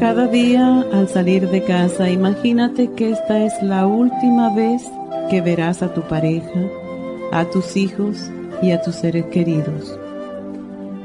[0.00, 4.82] Cada día al salir de casa, imagínate que esta es la última vez
[5.28, 6.62] que verás a tu pareja,
[7.32, 8.30] a tus hijos
[8.62, 9.98] y a tus seres queridos.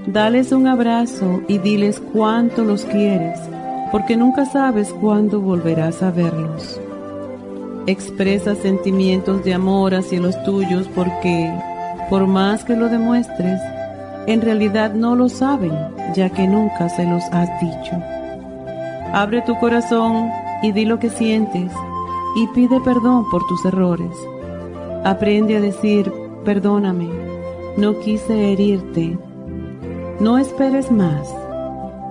[0.08, 3.38] Dales un abrazo y diles cuánto los quieres,
[3.92, 6.80] porque nunca sabes cuándo volverás a verlos.
[7.88, 11.54] Expresa sentimientos de amor hacia los tuyos porque,
[12.10, 13.60] por más que lo demuestres,
[14.26, 15.74] en realidad no lo saben,
[16.16, 18.15] ya que nunca se los has dicho.
[19.16, 20.30] Abre tu corazón
[20.62, 21.72] y di lo que sientes
[22.36, 24.12] y pide perdón por tus errores.
[25.06, 26.12] Aprende a decir,
[26.44, 27.08] perdóname,
[27.78, 29.18] no quise herirte.
[30.20, 31.34] No esperes más.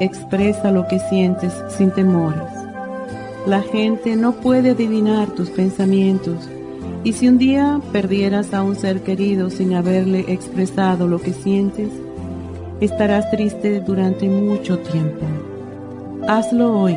[0.01, 2.51] Expresa lo que sientes sin temores.
[3.47, 6.49] La gente no puede adivinar tus pensamientos
[7.05, 11.91] y si un día perdieras a un ser querido sin haberle expresado lo que sientes,
[12.81, 15.27] estarás triste durante mucho tiempo.
[16.27, 16.97] Hazlo hoy,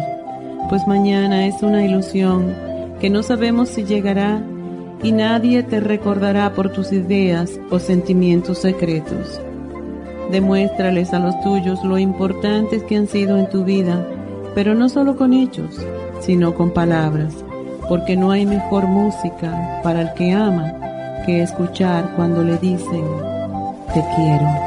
[0.69, 2.55] pues mañana es una ilusión
[3.01, 4.41] que no sabemos si llegará
[5.03, 9.41] y nadie te recordará por tus ideas o sentimientos secretos.
[10.31, 14.07] Demuéstrales a los tuyos lo importantes que han sido en tu vida,
[14.55, 15.77] pero no solo con hechos,
[16.21, 17.33] sino con palabras,
[17.89, 20.73] porque no hay mejor música para el que ama
[21.25, 23.03] que escuchar cuando le dicen,
[23.93, 24.66] te quiero.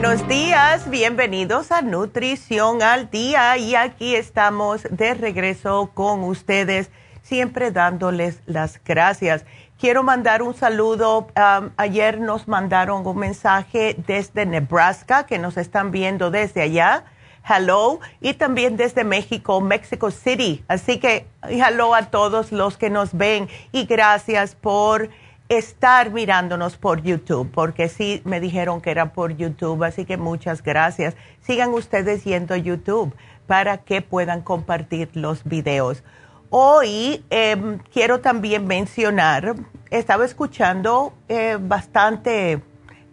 [0.08, 7.72] buenos días, bienvenidos a Nutrición al Día y aquí estamos de regreso con ustedes, siempre
[7.72, 9.44] dándoles las gracias.
[9.78, 15.90] Quiero mandar un saludo, um, ayer nos mandaron un mensaje desde Nebraska que nos están
[15.90, 17.04] viendo desde allá,
[17.46, 23.14] hello, y también desde México, Mexico City, así que hello a todos los que nos
[23.14, 25.10] ven y gracias por
[25.48, 30.62] estar mirándonos por YouTube, porque sí me dijeron que era por YouTube, así que muchas
[30.62, 31.16] gracias.
[31.40, 33.14] Sigan ustedes yendo a YouTube
[33.46, 36.04] para que puedan compartir los videos.
[36.50, 39.54] Hoy em, quiero también mencionar,
[39.90, 42.62] estaba escuchando eh, bastante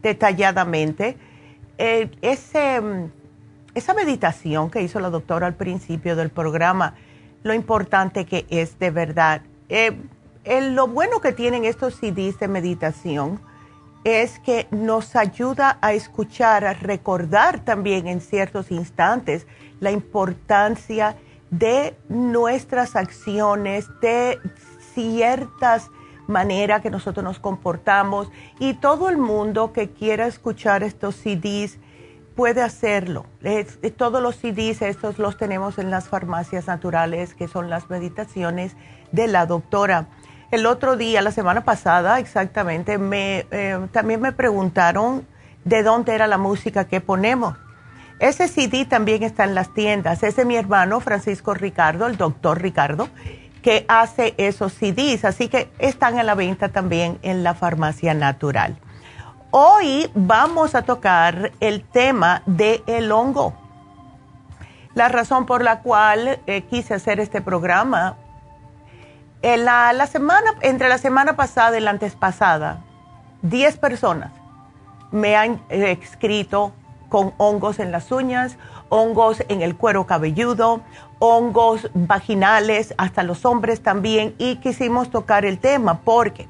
[0.01, 1.17] detalladamente
[1.77, 2.81] eh, ese,
[3.73, 6.95] esa meditación que hizo la doctora al principio del programa,
[7.43, 9.41] lo importante que es de verdad.
[9.67, 9.97] Eh,
[10.45, 13.41] lo bueno que tienen estos CDs de meditación
[14.03, 19.47] es que nos ayuda a escuchar, a recordar también en ciertos instantes
[19.79, 21.17] la importancia
[21.49, 24.39] de nuestras acciones, de
[24.93, 25.89] ciertas
[26.27, 31.79] maneras que nosotros nos comportamos y todo el mundo que quiera escuchar estos CDs
[32.35, 33.25] puede hacerlo.
[33.97, 38.75] todos los CDs estos los tenemos en las farmacias naturales que son las meditaciones
[39.11, 40.07] de la doctora.
[40.55, 45.27] El otro día, la semana pasada exactamente, me, eh, también me preguntaron
[45.65, 47.55] de dónde era la música que ponemos.
[48.19, 50.23] Ese CD también está en las tiendas.
[50.23, 53.09] Es mi hermano Francisco Ricardo, el doctor Ricardo,
[53.61, 55.25] que hace esos CDs.
[55.25, 58.77] Así que están a la venta también en la farmacia natural.
[59.51, 63.53] Hoy vamos a tocar el tema del el hongo.
[64.93, 68.15] La razón por la cual eh, quise hacer este programa,
[69.45, 72.81] la, semana, entre la semana pasada y la antes pasada,
[73.43, 74.31] 10 personas
[75.11, 76.73] me han escrito
[77.09, 78.57] con hongos en las uñas,
[78.89, 80.81] hongos en el cuero cabelludo,
[81.19, 86.47] hongos vaginales, hasta los hombres también, y quisimos tocar el tema porque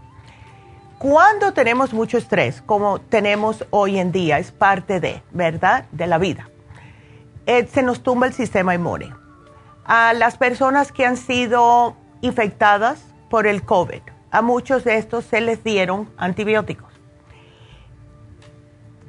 [0.98, 6.18] cuando tenemos mucho estrés, como tenemos hoy en día, es parte de, ¿verdad?, de la
[6.18, 6.50] vida,
[7.46, 9.14] eh, se nos tumba el sistema inmune.
[9.86, 14.02] A las personas que han sido infectadas por el COVID,
[14.32, 16.96] a muchos de estos se les dieron antibióticos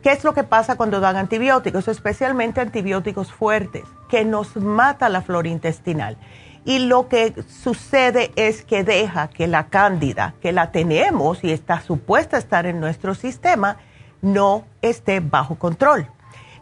[0.06, 1.88] ¿Qué es lo que pasa cuando dan antibióticos?
[1.88, 6.16] Especialmente antibióticos fuertes, que nos mata la flora intestinal.
[6.64, 11.80] Y lo que sucede es que deja que la cándida, que la tenemos y está
[11.80, 13.78] supuesta a estar en nuestro sistema,
[14.22, 16.08] no esté bajo control.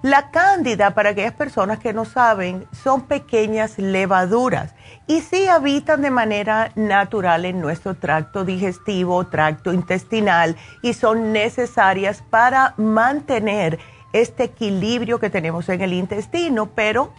[0.00, 4.74] La cándida, para aquellas personas que no saben, son pequeñas levaduras
[5.06, 12.22] y sí habitan de manera natural en nuestro tracto digestivo, tracto intestinal y son necesarias
[12.30, 13.78] para mantener
[14.12, 17.12] este equilibrio que tenemos en el intestino, pero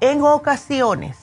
[0.00, 1.18] en ocasiones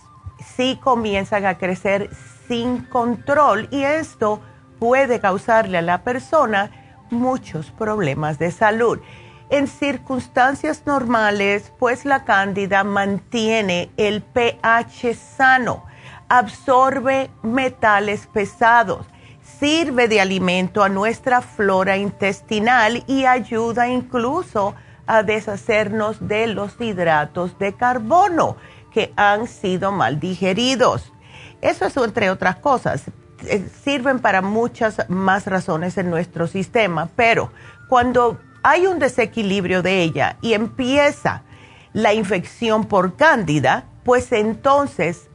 [0.56, 2.10] sí comienzan a crecer
[2.48, 4.40] sin control y esto
[4.80, 6.72] puede causarle a la persona
[7.10, 9.00] muchos problemas de salud.
[9.50, 15.86] En circunstancias normales, pues la cándida mantiene el pH sano,
[16.30, 19.06] absorbe metales pesados,
[19.60, 24.76] sirve de alimento a nuestra flora intestinal y ayuda incluso
[25.08, 28.58] a deshacernos de los hidratos de carbono
[28.94, 31.12] que han sido mal digeridos.
[31.62, 33.04] Eso es entre otras cosas.
[33.46, 37.52] Eh, sirven para muchas más razones en nuestro sistema, pero
[37.88, 41.44] cuando hay un desequilibrio de ella y empieza
[41.94, 45.29] la infección por cándida, pues entonces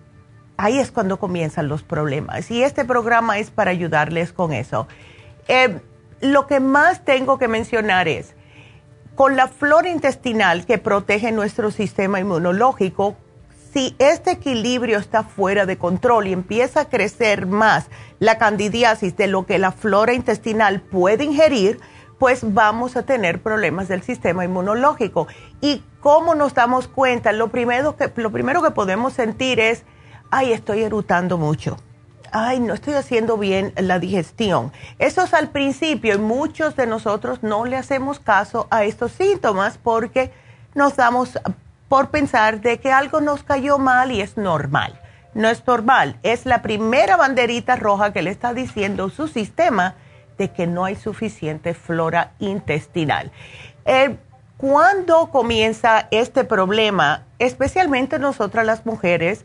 [0.56, 2.50] ahí es cuando comienzan los problemas.
[2.50, 4.86] Y este programa es para ayudarles con eso.
[5.48, 5.80] Eh,
[6.20, 8.34] lo que más tengo que mencionar es,
[9.14, 13.16] con la flora intestinal que protege nuestro sistema inmunológico,
[13.72, 17.88] si este equilibrio está fuera de control y empieza a crecer más
[18.20, 21.80] la candidiasis de lo que la flora intestinal puede ingerir,
[22.18, 25.26] pues vamos a tener problemas del sistema inmunológico.
[25.60, 27.32] ¿Y cómo nos damos cuenta?
[27.32, 29.82] Lo primero que, lo primero que podemos sentir es,
[30.30, 31.76] ay, estoy erutando mucho.
[32.32, 34.72] Ay, no estoy haciendo bien la digestión.
[34.98, 39.78] Eso es al principio y muchos de nosotros no le hacemos caso a estos síntomas
[39.78, 40.32] porque
[40.74, 41.38] nos damos
[41.88, 45.00] por pensar de que algo nos cayó mal y es normal.
[45.34, 49.94] No es normal, es la primera banderita roja que le está diciendo su sistema
[50.38, 53.30] de que no hay suficiente flora intestinal.
[53.84, 54.16] Eh,
[54.56, 59.44] cuando comienza este problema, especialmente nosotras las mujeres,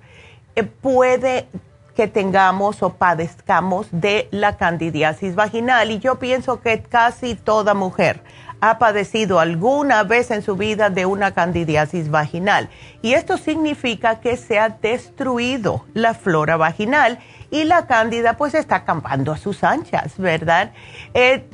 [0.63, 1.47] puede
[1.95, 8.21] que tengamos o padezcamos de la candidiasis vaginal y yo pienso que casi toda mujer
[8.61, 12.69] ha padecido alguna vez en su vida de una candidiasis vaginal
[13.01, 17.19] y esto significa que se ha destruido la flora vaginal
[17.51, 20.71] y la cándida pues está acampando a sus anchas, ¿verdad?
[21.13, 21.49] Eh,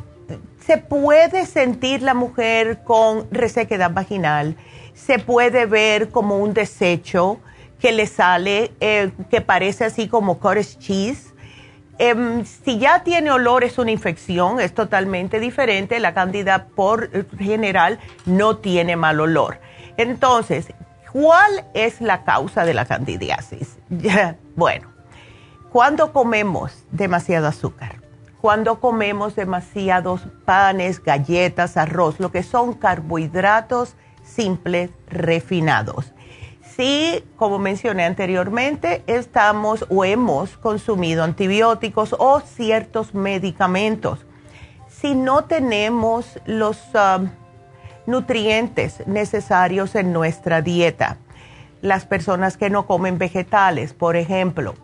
[0.65, 4.57] se puede sentir la mujer con resequedad vaginal,
[4.93, 7.39] se puede ver como un desecho
[7.79, 11.33] que le sale, eh, que parece así como cottage cheese.
[11.97, 15.99] Em, si ya tiene olor es una infección, es totalmente diferente.
[15.99, 19.59] La cándida por general no tiene mal olor.
[19.97, 20.73] Entonces,
[21.11, 23.77] ¿cuál es la causa de la candidiasis?
[24.55, 24.89] bueno,
[25.71, 28.01] cuando comemos demasiado azúcar,
[28.41, 36.13] cuando comemos demasiados panes, galletas, arroz, lo que son carbohidratos simples refinados.
[36.75, 44.25] Si, como mencioné anteriormente, estamos o hemos consumido antibióticos o ciertos medicamentos,
[44.89, 47.29] si no tenemos los um,
[48.05, 51.17] nutrientes necesarios en nuestra dieta,
[51.81, 54.75] las personas que no comen vegetales, por ejemplo,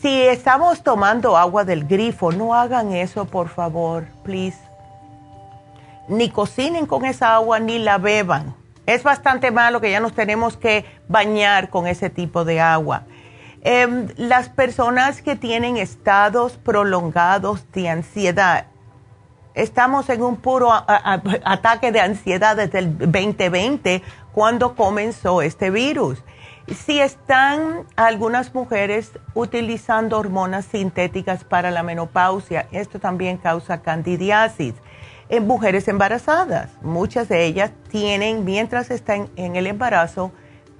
[0.00, 4.58] si estamos tomando agua del grifo, no hagan eso, por favor, please.
[6.08, 8.63] Ni cocinen con esa agua ni la beban.
[8.86, 13.04] Es bastante malo que ya nos tenemos que bañar con ese tipo de agua.
[13.62, 18.66] Em, las personas que tienen estados prolongados de ansiedad,
[19.54, 24.02] estamos en un puro ataque de ansiedad desde el 2020
[24.34, 26.22] cuando comenzó este virus.
[26.66, 34.74] Si están algunas mujeres utilizando hormonas sintéticas para la menopausia, esto también causa candidiasis.
[35.28, 40.32] En mujeres embarazadas, muchas de ellas tienen, mientras están en el embarazo,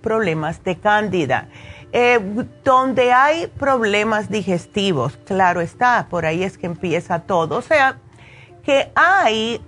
[0.02, 1.48] problemas de cándida.
[1.92, 2.18] Eh,
[2.62, 7.56] donde hay problemas digestivos, claro está, por ahí es que empieza todo.
[7.56, 7.98] O sea,
[8.64, 9.60] que hay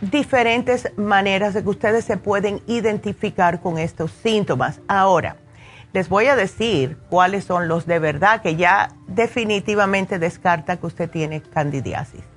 [0.00, 4.80] diferentes maneras de que ustedes se pueden identificar con estos síntomas.
[4.88, 5.36] Ahora,
[5.92, 11.10] les voy a decir cuáles son los de verdad que ya definitivamente descarta que usted
[11.10, 12.31] tiene candidiasis.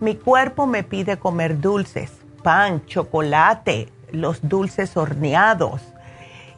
[0.00, 2.12] Mi cuerpo me pide comer dulces,
[2.42, 5.82] pan, chocolate, los dulces horneados.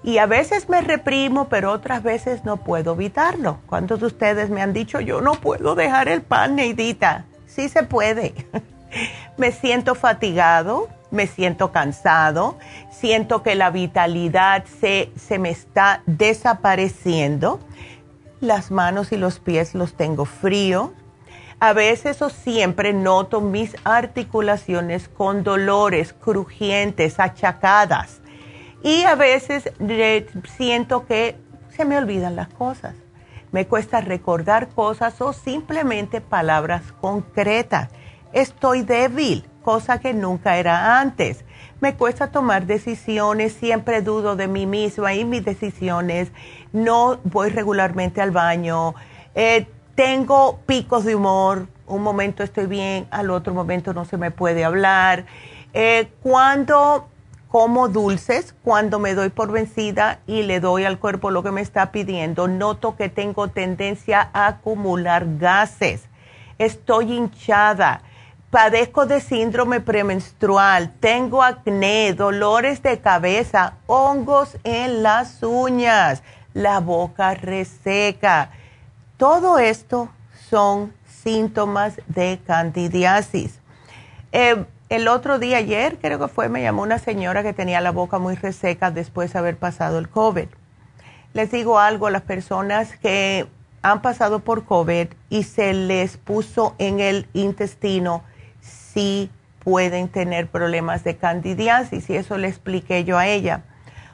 [0.03, 3.61] Y a veces me reprimo, pero otras veces no puedo evitarlo.
[3.67, 7.25] ¿Cuántos de ustedes me han dicho, yo no puedo dejar el pan, Neidita?
[7.47, 8.35] Sí se puede.
[9.37, 12.59] me siento fatigado, me siento cansado,
[12.91, 17.61] siento que la vitalidad se, se me está desapareciendo.
[18.41, 20.91] Las manos y los pies los tengo fríos.
[21.61, 28.21] A veces o siempre noto mis articulaciones con dolores, crujientes, achacadas.
[28.83, 29.71] Y a veces
[30.57, 31.37] siento que
[31.69, 32.95] se me olvidan las cosas.
[33.53, 37.91] Me cuesta recordar cosas o simplemente palabras concretas
[38.33, 41.45] estoy débil, cosa que nunca era antes.
[41.81, 46.31] Me cuesta tomar decisiones, siempre dudo de mí misma y mis decisiones.
[46.73, 48.95] No voy regularmente al baño.
[49.35, 51.69] Eh, tengo picos de humor.
[51.87, 55.27] Un momento estoy bien, al otro momento no se me puede hablar.
[55.73, 57.09] Eh, cuando
[57.49, 61.61] como dulces, cuando me doy por vencida y le doy al cuerpo lo que me
[61.61, 66.05] está pidiendo, noto que tengo tendencia a acumular gases.
[66.59, 68.03] Estoy hinchada
[68.51, 77.35] padezco de síndrome premenstrual, tengo acné, dolores de cabeza, hongos en las uñas, la boca
[77.35, 78.51] reseca.
[79.21, 80.09] Todo esto
[80.49, 83.61] son síntomas de candidiasis.
[84.33, 87.91] Eh, el otro día, ayer, creo que fue, me llamó una señora que tenía la
[87.91, 90.47] boca muy reseca después de haber pasado el COVID.
[91.35, 93.47] Les digo algo a las personas que
[93.83, 98.23] han pasado por COVID y se les puso en el intestino
[98.63, 99.31] sí
[99.63, 103.65] pueden tener problemas de candidiasis y eso le expliqué yo a ella.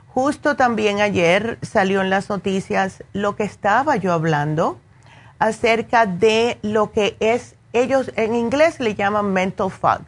[0.09, 4.81] Justo también ayer salió en las noticias lo que estaba yo hablando
[5.39, 10.01] acerca de lo que es, ellos en inglés le llaman mental fog.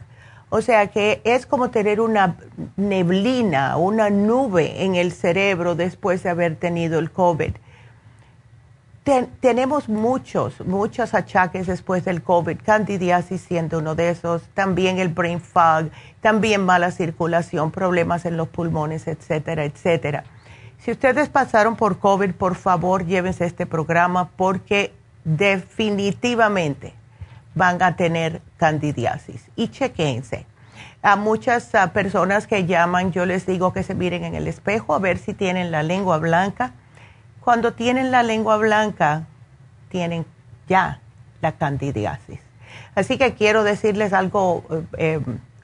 [0.49, 2.37] O sea que es como tener una
[2.75, 7.51] neblina, una nube en el cerebro después de haber tenido el COVID
[9.39, 15.41] tenemos muchos, muchos achaques después del COVID, candidiasis siendo uno de esos, también el brain
[15.41, 15.89] fog,
[16.21, 20.25] también mala circulación, problemas en los pulmones, etcétera, etcétera.
[20.77, 26.93] Si ustedes pasaron por COVID, por favor llévense este programa porque definitivamente
[27.55, 30.45] van a tener candidiasis y chequense.
[31.01, 34.93] A muchas ah, personas que llaman, yo les digo que se miren en el espejo
[34.93, 36.73] a ver si tienen la lengua blanca
[37.49, 39.25] cuando tienen la lengua blanca,
[39.89, 40.25] tienen
[40.67, 40.99] ya
[41.41, 42.39] la candidiasis.
[42.93, 45.19] Así que quiero decirles algo eh, eh,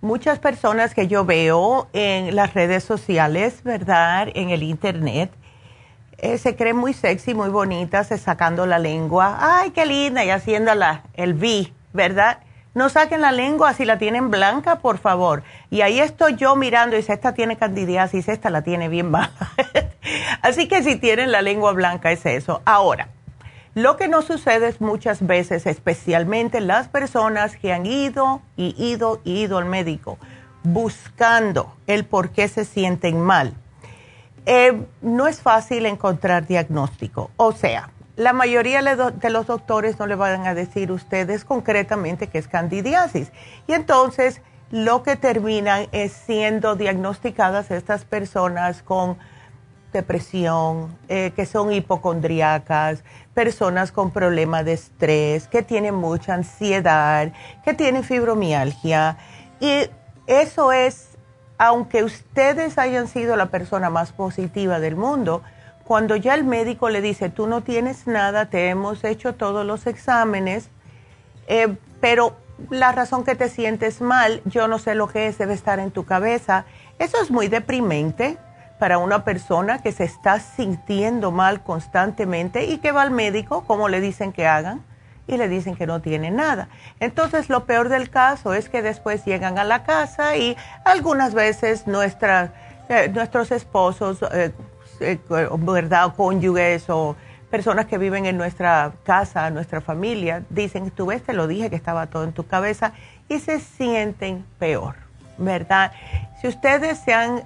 [0.00, 4.28] muchas personas que yo veo en las redes sociales, ¿verdad?
[4.34, 5.30] En el internet,
[6.18, 9.38] eh, se creen muy sexy, muy bonitas, sacando la lengua.
[9.40, 12.38] Ay, qué linda, y haciéndola el V, ¿verdad?
[12.74, 15.42] No saquen la lengua si la tienen blanca, por favor.
[15.70, 19.52] Y ahí estoy yo mirando y dice, esta tiene candidiasis, esta la tiene bien baja.
[20.42, 22.62] Así que si tienen la lengua blanca es eso.
[22.64, 23.08] Ahora,
[23.74, 29.20] lo que nos sucede es muchas veces, especialmente las personas que han ido y ido
[29.24, 30.18] y ido al médico
[30.62, 33.54] buscando el por qué se sienten mal.
[34.46, 37.30] Eh, no es fácil encontrar diagnóstico.
[37.36, 42.38] O sea, la mayoría de los doctores no le van a decir ustedes concretamente que
[42.38, 43.30] es candidiasis.
[43.66, 49.18] Y entonces lo que terminan es siendo diagnosticadas estas personas con
[49.92, 53.02] depresión, eh, que son hipocondriacas,
[53.34, 57.32] personas con problemas de estrés, que tienen mucha ansiedad,
[57.64, 59.16] que tienen fibromialgia.
[59.60, 59.88] Y
[60.26, 61.16] eso es,
[61.56, 65.42] aunque ustedes hayan sido la persona más positiva del mundo,
[65.84, 69.86] cuando ya el médico le dice, tú no tienes nada, te hemos hecho todos los
[69.86, 70.68] exámenes,
[71.46, 72.36] eh, pero
[72.70, 75.90] la razón que te sientes mal, yo no sé lo que es, debe estar en
[75.90, 76.66] tu cabeza.
[76.98, 78.36] Eso es muy deprimente
[78.78, 83.88] para una persona que se está sintiendo mal constantemente y que va al médico, como
[83.88, 84.82] le dicen que hagan,
[85.28, 86.68] y le dicen que no tiene nada.
[86.98, 91.84] Entonces, lo peor del caso es que después llegan a la casa y algunas veces
[91.86, 94.52] eh, nuestros esposos, eh,
[95.00, 95.18] eh,
[95.58, 96.14] ¿verdad?
[96.16, 97.14] cónyuges o
[97.50, 101.76] personas que viven en nuestra casa, nuestra familia, dicen, tú ves, te lo dije que
[101.76, 102.92] estaba todo en tu cabeza
[103.28, 104.96] y se sienten peor,
[105.36, 105.92] ¿verdad?
[106.40, 107.42] Si ustedes se han,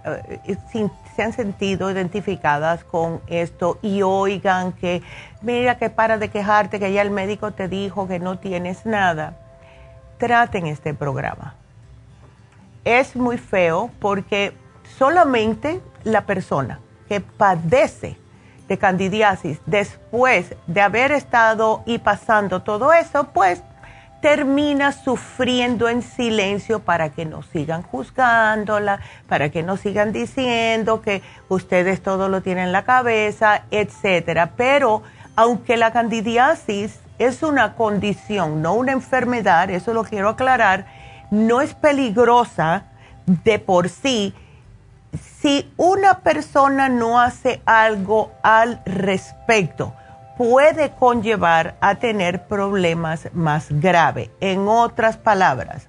[1.14, 5.03] se han sentido identificadas con esto y oigan que,
[5.42, 9.37] mira que para de quejarte, que ya el médico te dijo que no tienes nada,
[10.18, 11.55] traten este programa.
[12.85, 14.57] Es muy feo porque
[14.98, 18.16] solamente la persona que padece
[18.68, 23.62] de candidiasis después de haber estado y pasando todo eso, pues
[24.23, 31.23] termina sufriendo en silencio para que no sigan juzgándola, para que no sigan diciendo que
[31.49, 34.53] ustedes todo lo tienen en la cabeza, etcétera.
[34.57, 35.03] Pero
[35.35, 40.87] aunque la candidiasis es una condición, no una enfermedad, eso lo quiero aclarar,
[41.33, 42.85] no es peligrosa
[43.27, 44.35] de por sí.
[45.41, 49.95] Si una persona no hace algo al respecto,
[50.43, 54.29] puede conllevar a tener problemas más graves.
[54.41, 55.87] En otras palabras,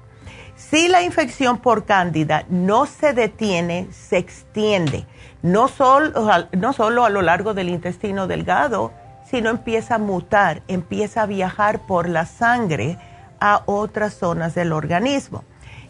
[0.56, 5.08] si la infección por cándida no se detiene, se extiende,
[5.42, 6.12] no solo,
[6.52, 8.94] no solo a lo largo del intestino delgado,
[9.26, 13.00] sino empieza a mutar, empieza a viajar por la sangre
[13.39, 15.44] a otras zonas del organismo.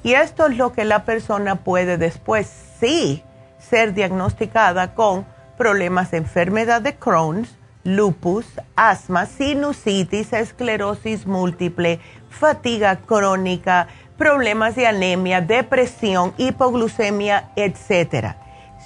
[0.03, 2.47] Y esto es lo que la persona puede después
[2.79, 3.25] sí
[3.59, 5.25] ser diagnosticada con
[5.57, 15.41] problemas de enfermedad de Crohn's, lupus, asma, sinusitis, esclerosis múltiple, fatiga crónica, problemas de anemia,
[15.41, 18.35] depresión, hipoglucemia, etc.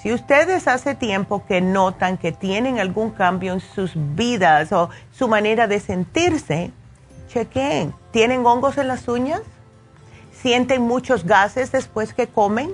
[0.02, 5.28] Si ustedes hace tiempo que notan que tienen algún cambio en sus vidas o su
[5.28, 6.72] manera de sentirse,
[7.28, 7.94] chequen.
[8.12, 9.42] ¿Tienen hongos en las uñas?
[10.32, 12.74] ¿Sienten muchos gases después que comen?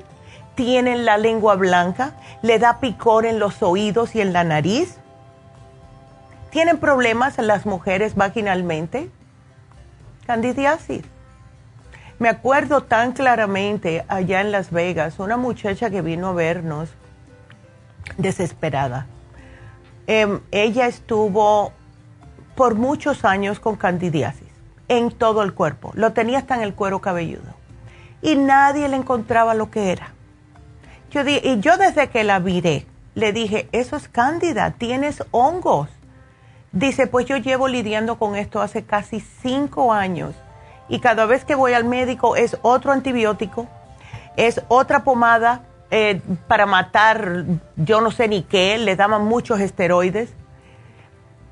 [0.55, 4.97] tienen la lengua blanca, le da picor en los oídos y en la nariz,
[6.53, 9.09] tienen problemas las mujeres vaginalmente,
[10.27, 11.01] candidiasis.
[12.19, 16.89] Me acuerdo tan claramente allá en Las Vegas, una muchacha que vino a vernos
[18.17, 19.07] desesperada.
[20.05, 21.73] Em, ella estuvo
[22.55, 24.47] por muchos años con candidiasis
[24.89, 27.51] en todo el cuerpo, lo tenía hasta en el cuero cabelludo
[28.21, 30.13] y nadie le encontraba lo que era.
[31.09, 32.85] Yo y yo desde que la viré,
[33.15, 35.89] le dije, eso es cándida, tienes hongos.
[36.73, 40.33] Dice, pues yo llevo lidiando con esto hace casi cinco años
[40.89, 43.67] y cada vez que voy al médico es otro antibiótico,
[44.37, 50.33] es otra pomada eh, para matar yo no sé ni qué, le daban muchos esteroides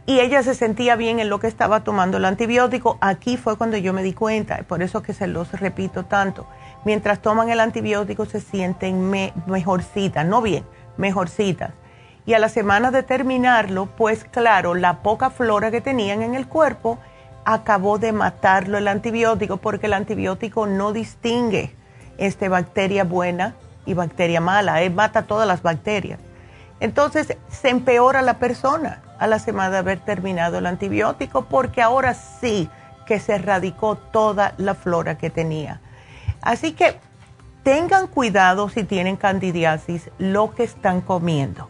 [0.08, 2.98] y ella se sentía bien en lo que estaba tomando el antibiótico.
[3.00, 6.48] Aquí fue cuando yo me di cuenta, por eso que se los repito tanto.
[6.84, 9.12] Mientras toman el antibiótico se sienten
[9.46, 10.64] mejorcitas, no bien,
[10.98, 11.74] mejorcitas.
[12.26, 16.48] Y a la semana de terminarlo, pues claro, la poca flora que tenían en el
[16.48, 17.00] cuerpo
[17.46, 21.76] acabó de matarlo el antibiótico porque el antibiótico no distingue
[22.18, 23.56] este bacteria buena
[23.86, 26.20] y bacteria mala, él mata todas las bacterias.
[26.80, 32.14] Entonces se empeora la persona a la semana de haber terminado el antibiótico porque ahora
[32.14, 32.70] sí
[33.06, 35.82] que se erradicó toda la flora que tenía.
[36.42, 36.98] Así que
[37.64, 41.70] tengan cuidado si tienen candidiasis lo que están comiendo,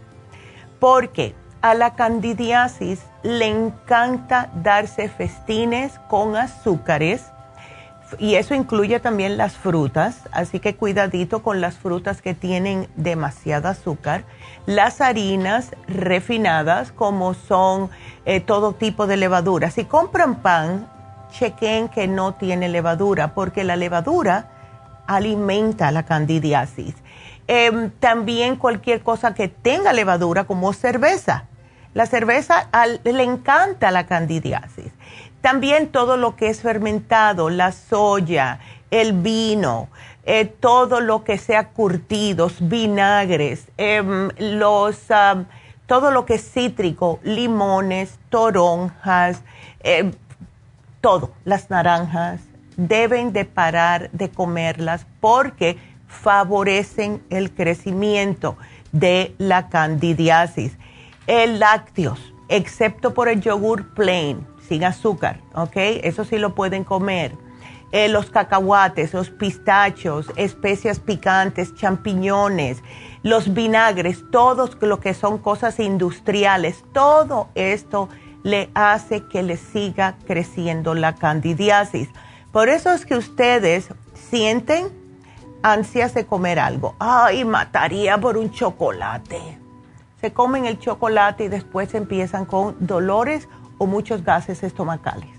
[0.82, 7.22] porque a la candidiasis le encanta darse festines con azúcares
[8.18, 13.70] y eso incluye también las frutas, así que cuidadito con las frutas que tienen demasiado
[13.70, 14.24] azúcar,
[14.66, 17.92] las harinas refinadas como son
[18.26, 19.70] eh, todo tipo de levadura.
[19.70, 20.90] Si compran pan,
[21.30, 24.50] chequen que no tiene levadura porque la levadura
[25.06, 26.96] alimenta la candidiasis.
[27.54, 31.48] Em, también cualquier cosa que tenga levadura como cerveza.
[31.94, 32.70] La cerveza
[33.04, 34.94] le encanta la candidiasis.
[35.42, 38.60] También todo lo que es fermentado, la soya,
[38.90, 39.90] el vino,
[40.24, 45.08] eh, todo lo que sea curtidos, vinagres, em, los,
[45.88, 49.42] todo lo que es cítrico, limones, toronjas,
[49.82, 50.14] em,
[51.02, 52.40] todo, las naranjas,
[52.78, 55.78] deben de parar de comerlas porque
[56.12, 58.58] favorecen el crecimiento
[58.92, 60.78] de la candidiasis.
[61.26, 65.76] El lácteos, excepto por el yogur plain, sin azúcar, ¿ok?
[66.04, 67.32] Eso sí lo pueden comer.
[67.94, 72.84] Eh, los cacahuates, los pistachos, especias picantes, champiñones,
[73.24, 78.10] los vinagres, todos lo que son cosas industriales, todo esto
[78.44, 82.10] le hace que le siga creciendo la candidiasis.
[82.52, 85.01] Por eso es que ustedes sienten
[85.64, 86.96] ansias de comer algo.
[87.00, 89.58] Ay, mataría por un chocolate.
[90.20, 93.48] Se comen el chocolate y después empiezan con dolores
[93.78, 95.30] o muchos gases estomacales.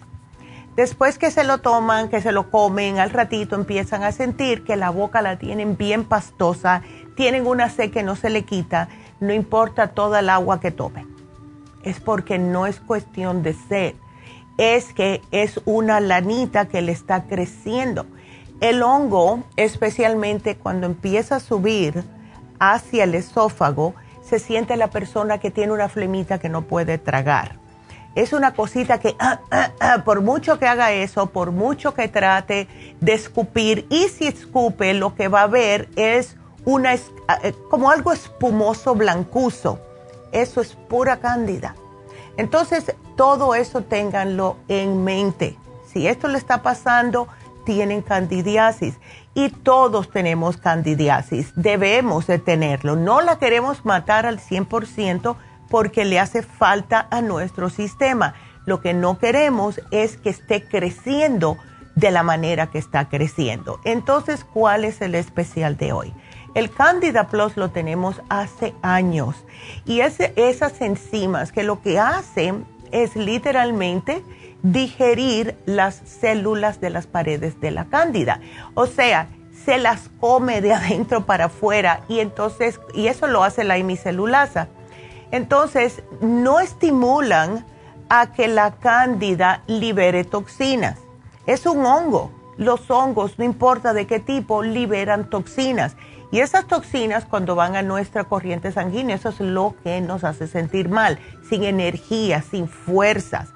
[0.74, 4.76] Después que se lo toman, que se lo comen, al ratito empiezan a sentir que
[4.76, 6.82] la boca la tienen bien pastosa,
[7.14, 8.88] tienen una sed que no se le quita,
[9.20, 11.06] no importa toda el agua que tomen.
[11.82, 13.94] Es porque no es cuestión de sed,
[14.56, 18.06] es que es una lanita que le está creciendo.
[18.62, 22.04] El hongo, especialmente cuando empieza a subir
[22.60, 27.56] hacia el esófago, se siente la persona que tiene una flemita que no puede tragar.
[28.14, 32.06] Es una cosita que ah, ah, ah, por mucho que haga eso, por mucho que
[32.06, 32.68] trate
[33.00, 37.00] de escupir, y si escupe, lo que va a ver es una, eh,
[37.68, 39.80] como algo espumoso blancuzo.
[40.30, 41.74] Eso es pura cándida.
[42.36, 45.58] Entonces, todo eso ténganlo en mente.
[45.92, 47.26] Si esto le está pasando,
[47.64, 48.98] tienen candidiasis
[49.34, 51.52] y todos tenemos candidiasis.
[51.56, 52.96] Debemos de tenerlo.
[52.96, 55.36] No la queremos matar al 100%
[55.68, 58.34] porque le hace falta a nuestro sistema.
[58.66, 61.56] Lo que no queremos es que esté creciendo
[61.94, 63.80] de la manera que está creciendo.
[63.84, 66.14] Entonces, ¿cuál es el especial de hoy?
[66.54, 69.36] El Candida Plus lo tenemos hace años
[69.86, 74.22] y es esas enzimas que lo que hacen es literalmente
[74.62, 78.40] digerir las células de las paredes de la cándida.
[78.74, 79.28] O sea,
[79.64, 84.68] se las come de adentro para afuera y entonces, y eso lo hace la hemicelulasa.
[85.30, 87.64] Entonces, no estimulan
[88.08, 90.98] a que la cándida libere toxinas.
[91.46, 92.30] Es un hongo.
[92.58, 95.96] Los hongos, no importa de qué tipo, liberan toxinas
[96.32, 100.46] y esas toxinas cuando van a nuestra corriente sanguínea, eso es lo que nos hace
[100.46, 103.50] sentir mal, sin energía, sin fuerzas.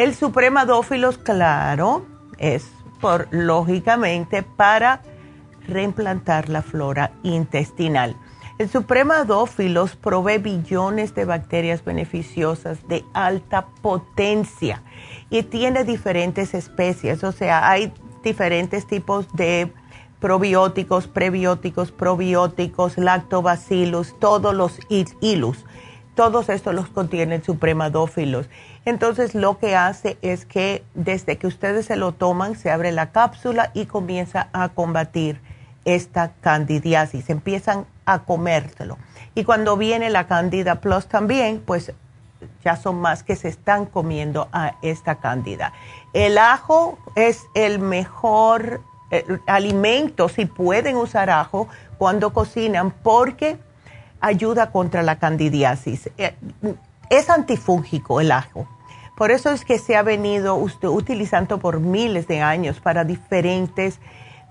[0.00, 2.06] El supremadófilos, claro,
[2.38, 2.66] es
[3.02, 5.02] por lógicamente para
[5.68, 8.16] reimplantar la flora intestinal.
[8.56, 14.82] El Supremadófilos provee billones de bacterias beneficiosas de alta potencia
[15.28, 17.92] y tiene diferentes especies, o sea, hay
[18.24, 19.70] diferentes tipos de
[20.18, 24.78] probióticos, prebióticos, probióticos, lactobacillus, todos los
[25.20, 25.66] ilus.
[26.14, 28.48] Todos estos los contiene el supremadófilos.
[28.84, 33.12] Entonces lo que hace es que desde que ustedes se lo toman, se abre la
[33.12, 35.40] cápsula y comienza a combatir
[35.84, 37.30] esta candidiasis.
[37.30, 38.98] Empiezan a comérselo.
[39.34, 41.92] Y cuando viene la candida plus también, pues
[42.64, 45.72] ya son más que se están comiendo a esta cándida.
[46.12, 53.58] El ajo es el mejor eh, alimento, si pueden usar ajo cuando cocinan, porque
[54.20, 56.10] ayuda contra la candidiasis.
[56.16, 56.34] Eh,
[57.10, 58.66] es antifúngico el ajo.
[59.16, 64.00] Por eso es que se ha venido utilizando por miles de años para diferentes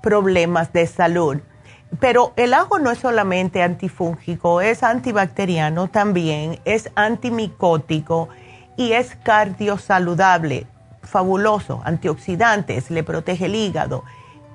[0.04, 1.38] problemas de salud.
[2.00, 8.30] Pero el ajo no es solamente antifúngico, es antibacteriano también, es antimicótico
[8.78, 10.68] y es cardiosaludable,
[11.02, 14.04] fabuloso, antioxidantes, le protege el hígado.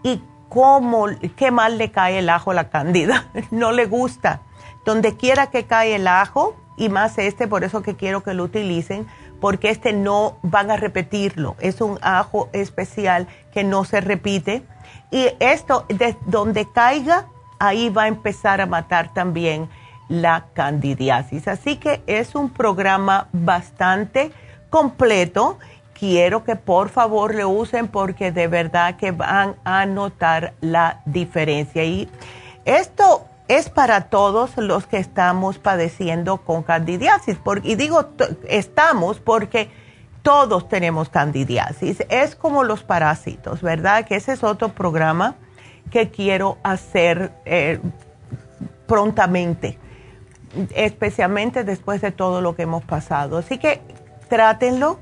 [0.05, 3.27] ¿Y cómo, qué mal le cae el ajo a la cándida?
[3.51, 4.43] no le gusta.
[4.85, 8.45] Donde quiera que cae el ajo, y más este, por eso que quiero que lo
[8.45, 9.07] utilicen,
[9.41, 11.57] porque este no van a repetirlo.
[11.61, 14.63] Es un ajo especial que no se repite
[15.15, 17.27] y esto, de donde caiga,
[17.61, 19.69] ahí va a empezar a matar también
[20.09, 21.47] la candidiasis.
[21.47, 24.33] Así que es un programa bastante
[24.71, 25.59] completo.
[25.97, 31.85] Quiero que por favor lo usen porque de verdad que van a notar la diferencia.
[31.85, 32.11] Y
[32.65, 37.39] esto es para todos los que estamos padeciendo con candidiasis.
[37.63, 38.11] y digo
[38.49, 39.71] estamos porque
[40.23, 42.03] todos tenemos candidiasis.
[42.09, 44.07] Es como los parásitos, ¿verdad?
[44.07, 45.37] Que ese es otro programa
[45.91, 47.79] que quiero hacer eh,
[48.87, 49.79] prontamente,
[50.75, 53.39] especialmente después de todo lo que hemos pasado.
[53.39, 53.83] Así que
[54.29, 54.99] trátenlo.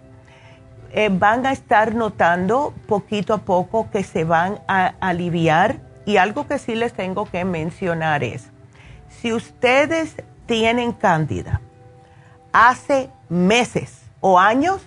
[0.95, 5.81] Eh, van a estar notando poquito a poco que se van a aliviar.
[6.05, 8.51] Y algo que sí les tengo que mencionar es,
[9.09, 11.61] si ustedes tienen cándida
[12.53, 14.83] hace meses o años,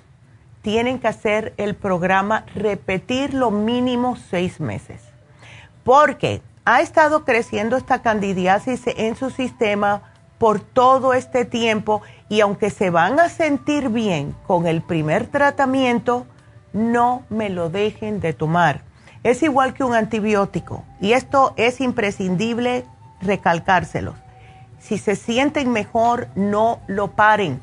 [0.62, 5.02] tienen que hacer el programa, repetir lo mínimo seis meses.
[5.84, 10.02] Porque ha estado creciendo esta candidiasis en su sistema
[10.40, 16.26] por todo este tiempo y aunque se van a sentir bien con el primer tratamiento,
[16.74, 18.82] no me lo dejen de tomar.
[19.26, 22.86] Es igual que un antibiótico y esto es imprescindible
[23.20, 24.14] recalcárselos.
[24.78, 27.60] Si se sienten mejor, no lo paren,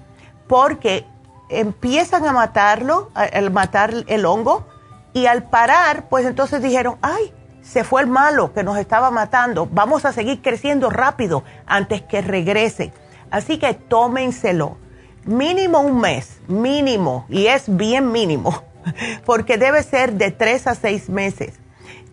[0.49, 1.07] porque
[1.51, 4.67] empiezan a matarlo, al matar el hongo,
[5.13, 9.69] y al parar, pues entonces dijeron, ay, se fue el malo que nos estaba matando,
[9.71, 12.93] vamos a seguir creciendo rápido antes que regrese.
[13.31, 14.79] Así que tómenselo,
[15.27, 18.65] mínimo un mes, mínimo, y es bien mínimo,
[19.25, 21.55] porque debe ser de tres a seis meses.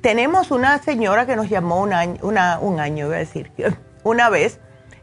[0.01, 3.51] Tenemos una señora que nos llamó un año, una, a decir,
[4.03, 4.59] una vez,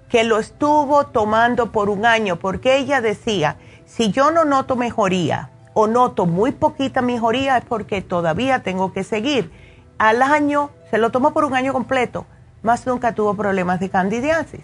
[0.08, 5.50] que lo estuvo tomando por un año, porque ella decía, si yo no noto mejoría
[5.74, 9.50] o noto muy poquita mejoría es porque todavía tengo que seguir.
[9.98, 12.26] Al año, se lo tomó por un año completo,
[12.62, 14.62] más nunca tuvo problemas de candidiasis.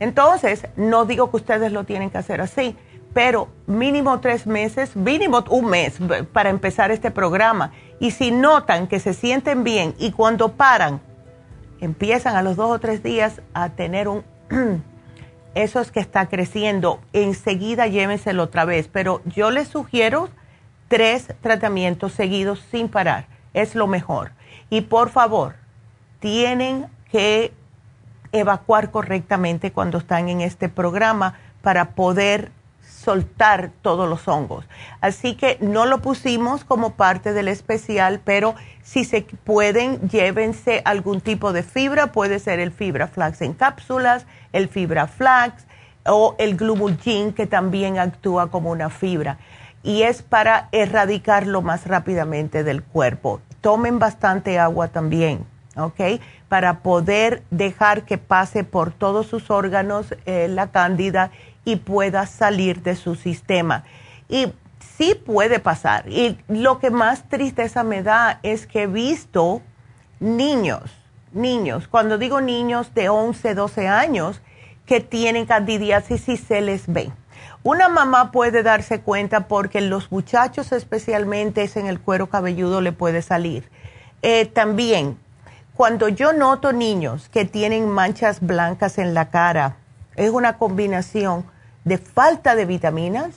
[0.00, 2.76] Entonces, no digo que ustedes lo tienen que hacer así,
[3.14, 5.98] pero mínimo tres meses, mínimo un mes
[6.32, 7.72] para empezar este programa.
[8.00, 11.00] Y si notan que se sienten bien y cuando paran,
[11.80, 14.24] empiezan a los dos o tres días a tener un
[15.54, 18.88] eso es que está creciendo, enseguida llévenselo otra vez.
[18.88, 20.28] Pero yo les sugiero
[20.88, 23.26] tres tratamientos seguidos sin parar.
[23.54, 24.32] Es lo mejor.
[24.70, 25.56] Y por favor,
[26.20, 27.52] tienen que
[28.32, 32.52] evacuar correctamente cuando están en este programa para poder
[33.08, 34.66] soltar todos los hongos.
[35.00, 41.22] Así que no lo pusimos como parte del especial, pero si se pueden, llévense algún
[41.22, 45.66] tipo de fibra, puede ser el fibra flax en cápsulas, el fibra flax
[46.04, 49.38] o el glumulgin que también actúa como una fibra
[49.82, 53.40] y es para erradicarlo más rápidamente del cuerpo.
[53.62, 55.46] Tomen bastante agua también,
[55.78, 56.20] ¿ok?
[56.50, 61.30] Para poder dejar que pase por todos sus órganos eh, la cándida
[61.68, 63.84] y pueda salir de su sistema.
[64.26, 64.54] Y
[64.96, 66.08] sí puede pasar.
[66.08, 69.60] Y lo que más tristeza me da es que he visto
[70.18, 70.90] niños,
[71.32, 74.40] niños, cuando digo niños de 11, 12 años,
[74.86, 77.12] que tienen candidiasis y se les ve.
[77.62, 82.92] Una mamá puede darse cuenta porque los muchachos especialmente es en el cuero cabelludo le
[82.92, 83.68] puede salir.
[84.22, 85.18] Eh, también
[85.74, 89.76] cuando yo noto niños que tienen manchas blancas en la cara,
[90.18, 91.44] es una combinación
[91.84, 93.30] de falta de vitaminas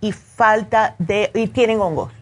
[0.00, 2.12] y falta de, y tienen hongos.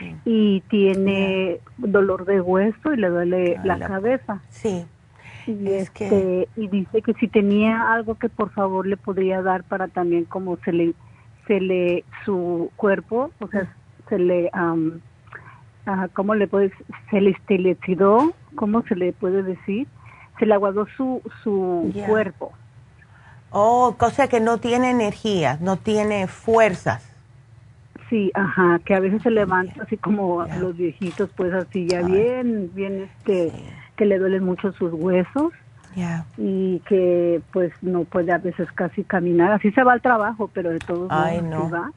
[0.01, 0.14] mm.
[0.24, 4.40] y tiene dolor de hueso y le duele ah, la cabeza.
[4.48, 4.87] Sí
[5.48, 9.88] y este y dice que si tenía algo que por favor le podría dar para
[9.88, 10.94] también como se le
[11.46, 13.74] se le su cuerpo o sea
[14.09, 15.01] se le um,
[16.12, 16.70] cómo le puede
[17.11, 19.87] se le estilecidó cómo se le puede decir
[20.38, 22.53] se le aguadó su su cuerpo.
[23.51, 27.05] Oh cosa que no tiene energía no tiene fuerzas.
[28.11, 32.70] Sí, ajá, que a veces se levanta así como los viejitos, pues así ya bien,
[32.74, 33.53] bien este,
[33.96, 35.53] que le duelen mucho sus huesos.
[36.37, 39.53] Y que pues no puede a veces casi caminar.
[39.53, 41.70] Así se va al trabajo, pero de todos modos no.
[41.70, 41.90] va.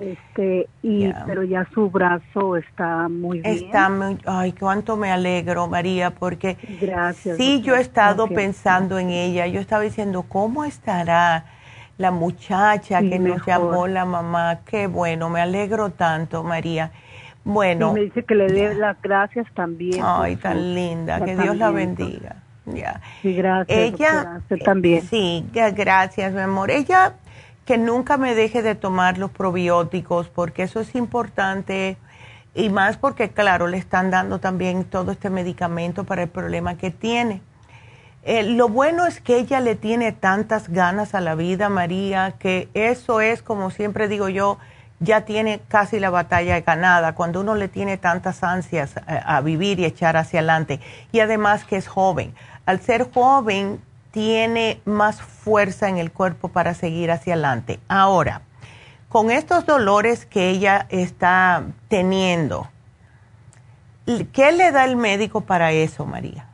[0.00, 3.54] Este, y, pero ya su brazo está muy bien.
[3.54, 9.10] Está muy, ay, cuánto me alegro, María, porque Gracias, sí, yo he estado pensando en
[9.10, 9.46] ella.
[9.46, 11.44] Yo estaba diciendo, ¿cómo estará
[11.98, 14.60] la muchacha que nos llamó la mamá?
[14.64, 16.90] Qué bueno, me alegro tanto, María.
[17.44, 17.92] Bueno.
[17.92, 20.00] me dice que le dé las gracias también.
[20.02, 22.36] Ay, tan linda, que Dios la bendiga.
[22.64, 23.00] Ya.
[23.20, 23.76] Sí, gracias.
[23.76, 25.02] Ella también.
[25.02, 26.70] Sí, gracias, mi amor.
[26.70, 27.14] Ella
[27.64, 31.96] que nunca me deje de tomar los probióticos porque eso es importante
[32.54, 36.90] y más porque claro, le están dando también todo este medicamento para el problema que
[36.90, 37.40] tiene.
[38.24, 42.68] Eh, lo bueno es que ella le tiene tantas ganas a la vida, María, que
[42.74, 44.58] eso es, como siempre digo yo,
[45.00, 49.80] ya tiene casi la batalla ganada cuando uno le tiene tantas ansias eh, a, vivir
[49.80, 50.78] y echar hacia adelante.
[51.10, 52.34] Y además que es joven.
[52.64, 53.80] Al ser joven
[54.12, 57.80] tiene más fuerza en el cuerpo para seguir hacia adelante.
[57.88, 58.42] Ahora,
[59.08, 62.68] con estos dolores que ella está teniendo,
[64.32, 66.46] ¿qué le da el médico para eso, María?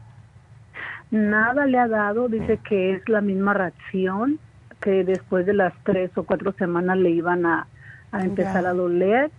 [1.10, 4.38] Nada le ha dado, dice que es la misma reacción,
[4.80, 7.66] que después de las tres o cuatro semanas le iban a,
[8.12, 9.30] a empezar a doler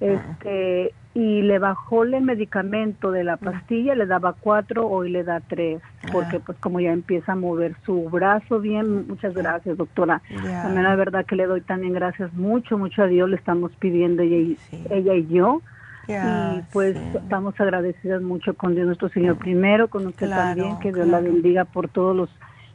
[0.00, 5.40] este y le bajó el medicamento de la pastilla, le daba cuatro, hoy le da
[5.40, 5.80] tres,
[6.12, 10.22] porque pues como ya empieza a mover su brazo bien, muchas gracias doctora.
[10.28, 14.22] También la verdad que le doy también gracias mucho, mucho a Dios, le estamos pidiendo
[14.22, 14.58] ella y,
[14.90, 15.62] ella y yo.
[16.06, 21.08] y pues estamos agradecidas mucho con Dios nuestro Señor primero, con usted también, que Dios
[21.08, 22.30] la bendiga por todos los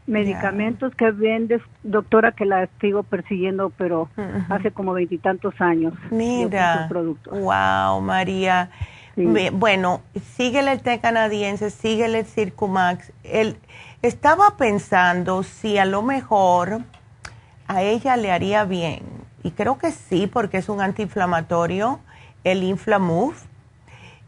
[0.05, 4.09] medicamentos que vendes, doctora, que la sigo persiguiendo, pero
[4.49, 5.93] hace como veintitantos años.
[6.11, 6.89] Mira,
[7.31, 8.69] wow, María.
[9.15, 10.01] Bueno,
[10.35, 13.11] síguele el té canadiense, síguele el Circumax.
[13.23, 13.57] Él,
[14.01, 16.81] estaba pensando si a lo mejor
[17.67, 19.03] a ella le haría bien,
[19.43, 21.99] y creo que sí, porque es un antiinflamatorio,
[22.43, 23.35] el Inflamove.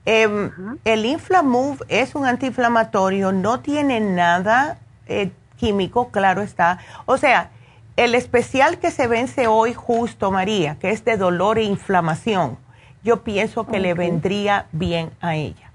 [0.05, 0.51] Em,
[0.85, 6.79] el Inflamove es un antiinflamatorio, no tiene nada eh, químico, claro está.
[7.05, 7.51] O sea,
[7.95, 12.57] el especial que se vence hoy justo, María, que es de dolor e inflamación,
[13.03, 15.71] yo pienso que le vendría bien a ella.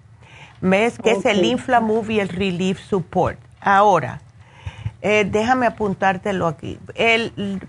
[0.60, 0.98] ¿Ves?
[0.98, 3.38] Que es el Inflamove y el Relief Support.
[3.60, 4.20] Ahora,
[5.00, 6.78] eh, déjame apuntártelo aquí.
[6.94, 7.60] El,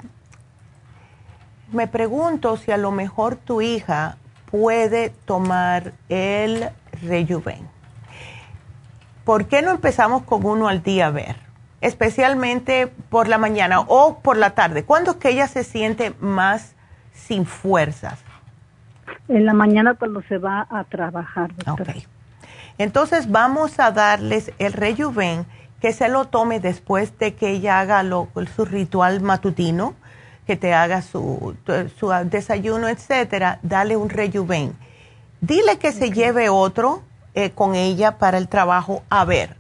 [1.72, 4.18] me pregunto si a lo mejor tu hija
[4.50, 6.70] puede tomar el
[7.02, 7.70] Rejuven.
[9.24, 11.51] ¿Por qué no empezamos con uno al día a ver?
[11.82, 14.84] Especialmente por la mañana o por la tarde?
[14.84, 16.76] ¿Cuándo es que ella se siente más
[17.14, 18.20] sin fuerzas?
[19.28, 21.54] En la mañana cuando se va a trabajar.
[21.56, 21.94] Doctora.
[21.98, 22.04] Ok.
[22.78, 25.46] Entonces vamos a darles el rejuven,
[25.82, 29.96] que se lo tome después de que ella haga lo, su ritual matutino,
[30.46, 31.56] que te haga su,
[31.98, 33.60] su desayuno, etcétera.
[33.64, 34.76] Dale un rejuven.
[35.42, 37.02] Dile que se lleve otro
[37.34, 39.56] eh, con ella para el trabajo a ver,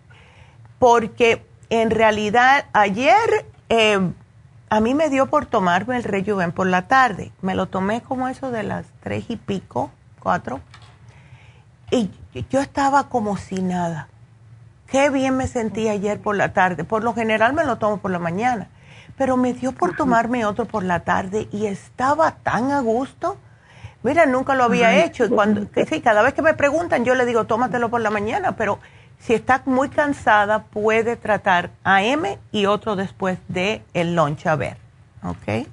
[0.77, 4.11] porque en realidad ayer eh,
[4.69, 7.31] a mí me dio por tomarme el rejuven por la tarde.
[7.41, 10.59] Me lo tomé como eso de las tres y pico, cuatro.
[11.89, 12.11] Y
[12.49, 14.09] yo estaba como sin nada.
[14.87, 16.83] Qué bien me sentí ayer por la tarde.
[16.83, 18.67] Por lo general me lo tomo por la mañana.
[19.17, 23.37] Pero me dio por tomarme otro por la tarde y estaba tan a gusto.
[24.03, 25.23] Mira, nunca lo había hecho.
[25.23, 28.57] Y cuando, sí, cada vez que me preguntan, yo le digo, tómatelo por la mañana.
[28.57, 28.79] Pero
[29.21, 34.77] si está muy cansada, puede tratar AM y otro después de el lunch a ver.
[35.23, 35.67] ¿Ok?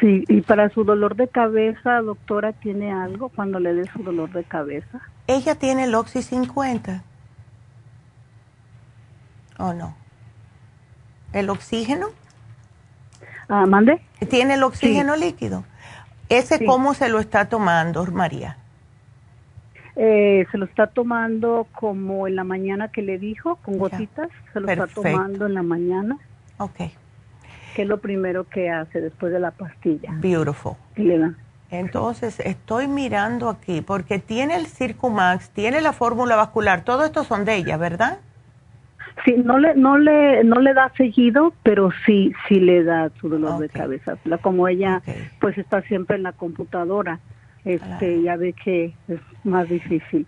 [0.00, 4.30] Sí, y para su dolor de cabeza, doctora, ¿tiene algo cuando le dé su dolor
[4.32, 5.00] de cabeza?
[5.26, 7.02] Ella tiene el Oxy 50.
[9.58, 9.94] ¿O no?
[11.32, 12.08] ¿El oxígeno?
[13.48, 14.00] Ah, ¿Mande?
[14.28, 15.64] ¿Tiene el oxígeno líquido?
[16.28, 16.64] ¿Ese Sí.
[16.66, 18.56] cómo se lo está tomando, María?
[19.96, 24.28] Eh, se lo está tomando como en la mañana que le dijo, con gotitas.
[24.52, 25.00] Se lo Perfecto.
[25.02, 26.16] está tomando en la mañana,
[26.58, 26.76] Ok,
[27.74, 30.74] que es lo primero que hace después de la pastilla beautiful.
[30.96, 31.36] le dan.
[31.70, 37.44] Entonces, estoy mirando aquí, porque tiene el Circumax, tiene la fórmula vascular, todo esto son
[37.44, 38.18] de ella, ¿verdad?
[39.24, 43.28] Sí, no le, no le, no le da seguido, pero sí, sí le da su
[43.28, 44.16] dolor de cabeza.
[44.24, 45.02] La- como ella,
[45.40, 47.20] pues está siempre en la computadora,
[47.64, 48.20] este, Claro.
[48.22, 50.26] ya ve que es más difícil.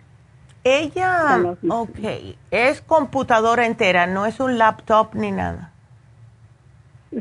[0.65, 1.99] Ella, ok,
[2.53, 5.73] es computadora entera, no es un laptop ni nada.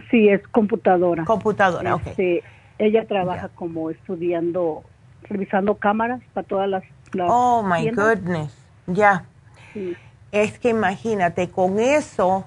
[0.10, 1.26] Sí, es computadora.
[1.26, 2.08] Computadora, ok.
[2.08, 2.44] Este,
[2.78, 4.84] ella trabaja como estudiando,
[5.24, 6.84] revisando cámaras para todas las,
[7.14, 8.06] las Oh, my tiendas.
[8.20, 8.58] goodness,
[8.88, 9.26] ya.
[9.74, 9.96] Sí.
[10.32, 12.46] Es que imagínate, con eso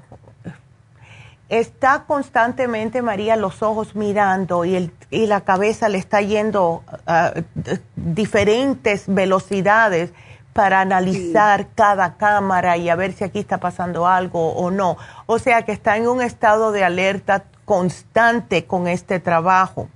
[1.48, 7.32] está constantemente María los ojos mirando y, el, y la cabeza le está yendo a
[7.54, 10.12] d- diferentes velocidades
[10.52, 14.96] para analizar cada cámara y a ver si aquí está pasando algo o no.
[15.26, 19.88] O sea que está en un estado de alerta constante con este trabajo.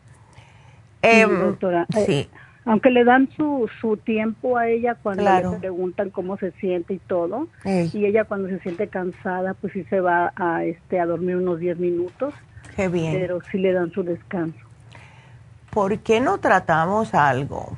[1.03, 1.87] Sí, Em, doctora.
[2.05, 2.29] Sí.
[2.69, 5.53] Aunque le dan su, su tiempo a ella cuando Claro.
[5.53, 9.73] le preguntan cómo se siente y todo, Ey, y ella cuando se siente cansada, pues
[9.73, 12.35] sí se va a, este, a dormir unos 10 minutos,
[12.77, 13.13] qué bien.
[13.19, 14.59] pero sí le dan su descanso.
[15.71, 17.77] ¿por qué no tratamos algo?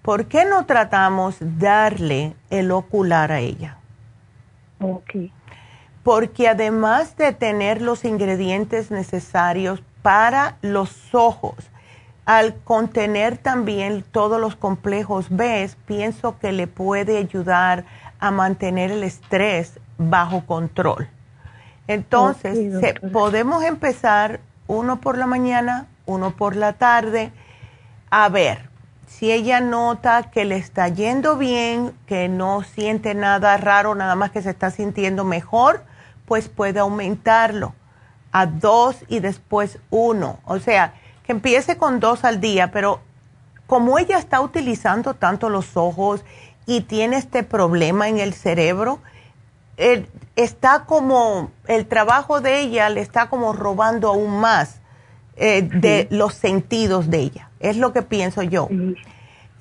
[0.00, 3.76] ¿Por qué no tratamos darle el ocular a ella?
[4.80, 5.10] Ok.
[6.02, 11.70] Porque además de tener los ingredientes necesarios para los ojos,
[12.24, 17.84] al contener también todos los complejos B, pienso que le puede ayudar
[18.20, 21.08] a mantener el estrés bajo control.
[21.88, 27.32] Entonces, se- podemos empezar uno por la mañana, uno por la tarde,
[28.10, 28.70] a ver
[29.06, 34.30] si ella nota que le está yendo bien, que no siente nada raro, nada más
[34.30, 35.82] que se está sintiendo mejor,
[36.26, 37.74] pues puede aumentarlo
[38.30, 40.38] a dos y después uno.
[40.46, 40.94] O sea,
[41.32, 43.00] que empiece con dos al día, pero
[43.66, 46.24] como ella está utilizando tanto los ojos
[46.66, 49.00] y tiene este problema en el cerebro,
[50.36, 54.80] está como, el trabajo de ella le está como robando aún más
[55.36, 57.50] eh, de los sentidos de ella.
[57.60, 58.68] Es lo que pienso yo.
[58.68, 58.94] Sí.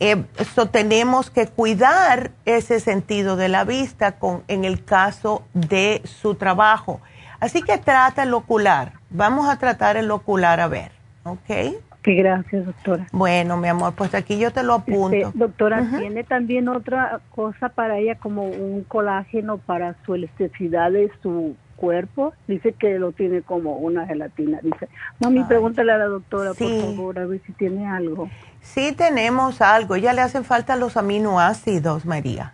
[0.02, 6.02] Eh, so tenemos que cuidar ese sentido de la vista con, en el caso de
[6.04, 7.00] su trabajo.
[7.40, 8.94] Así que trata el ocular.
[9.10, 10.92] Vamos a tratar el ocular a ver,
[11.24, 11.76] ¿ok?
[12.02, 13.06] Que gracias, doctora.
[13.12, 15.16] Bueno, mi amor, pues aquí yo te lo apunto.
[15.16, 15.98] Este, doctora, Ujú.
[16.00, 22.34] ¿tiene también otra cosa para ella como un colágeno para su elasticidad de su cuerpo?
[22.48, 24.60] Dice que lo tiene como una gelatina.
[24.64, 26.64] Dice, mami, Ay, pregúntale a la doctora, sí.
[26.64, 28.30] por favor, a ver si tiene algo.
[28.62, 32.54] Sí tenemos algo, ya le hacen falta los aminoácidos, María,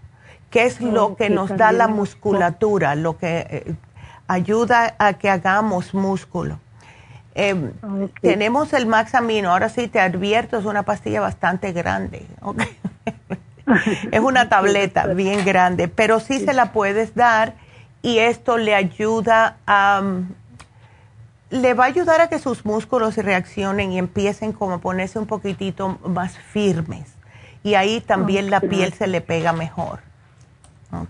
[0.49, 3.75] que es lo Ok, que nos da la musculatura, lo que eh,
[4.27, 6.59] ayuda a que hagamos músculo.
[7.39, 7.71] Eh.
[8.21, 12.25] Tenemos el Max Amino, ahora sí te advierto, es una pastilla bastante grande.
[14.11, 17.53] es una tableta bien grande, pero sí se la puedes dar
[18.01, 20.01] y esto le ayuda a...
[20.01, 20.33] mm,
[21.51, 25.27] le va a ayudar a que sus músculos reaccionen y empiecen como a ponerse un
[25.27, 27.13] poquitito más firmes.
[27.63, 29.99] Y ahí también la piel se le pega mejor.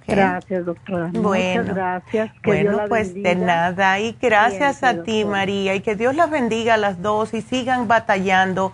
[0.07, 1.09] Gracias, doctora.
[1.13, 2.32] Bueno, Muchas gracias.
[2.43, 3.99] bueno, pues de nada.
[3.99, 5.75] Y gracias a ti, María.
[5.75, 8.73] Y que Dios las bendiga a las dos y sigan batallando.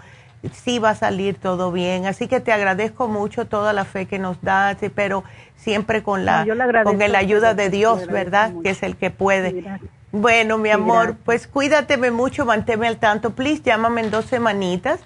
[0.51, 2.05] Sí va a salir todo bien.
[2.05, 5.23] Así que te agradezco mucho toda la fe que nos das, pero
[5.55, 6.45] siempre con la,
[6.83, 8.51] con la ayuda de Dios, ¿verdad?
[8.61, 9.63] Que es el que puede.
[10.11, 13.31] bueno, mi amor, pues cuídateme mucho, manténme al tanto.
[13.31, 14.99] Please, llámame en dos semanitas.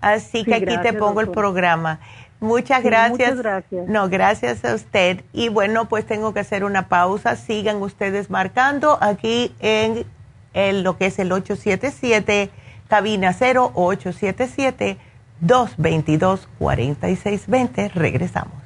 [0.00, 2.00] Así que aquí te pongo el programa.
[2.40, 3.30] Muchas gracias.
[3.30, 3.88] Muchas gracias.
[3.88, 5.22] No, gracias a usted.
[5.32, 7.36] Y bueno, pues tengo que hacer una pausa.
[7.36, 10.04] Sigan ustedes marcando aquí en,
[10.82, 12.50] lo que es el 877
[12.88, 14.98] cabina 0877
[15.40, 17.88] 222 4620.
[17.88, 18.65] Regresamos.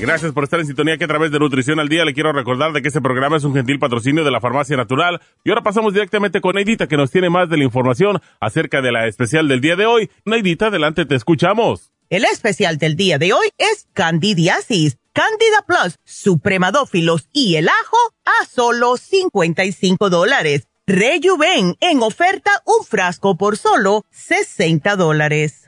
[0.00, 2.72] Gracias por estar en sintonía que a través de Nutrición al Día le quiero recordar
[2.72, 5.20] de que este programa es un gentil patrocinio de la Farmacia Natural.
[5.44, 8.92] Y ahora pasamos directamente con Neidita que nos tiene más de la información acerca de
[8.92, 10.10] la especial del día de hoy.
[10.24, 11.92] Neidita, adelante, te escuchamos.
[12.10, 18.46] El especial del día de hoy es Candidiasis, Candida Plus, Supremadófilos y el ajo a
[18.46, 20.68] solo 55 dólares.
[20.86, 25.67] Rejuven en oferta un frasco por solo 60 dólares.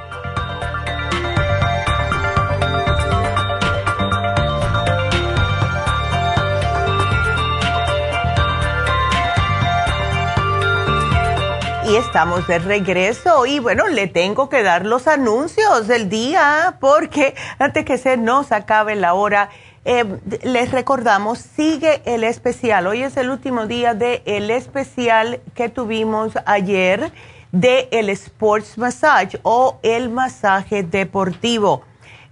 [12.11, 17.85] Estamos de regreso y bueno, le tengo que dar los anuncios del día porque antes
[17.85, 19.49] que se nos acabe la hora,
[19.85, 20.03] eh,
[20.43, 22.87] les recordamos, sigue el especial.
[22.87, 27.13] Hoy es el último día del el especial que tuvimos ayer
[27.53, 31.83] de Sports Massage o el masaje deportivo.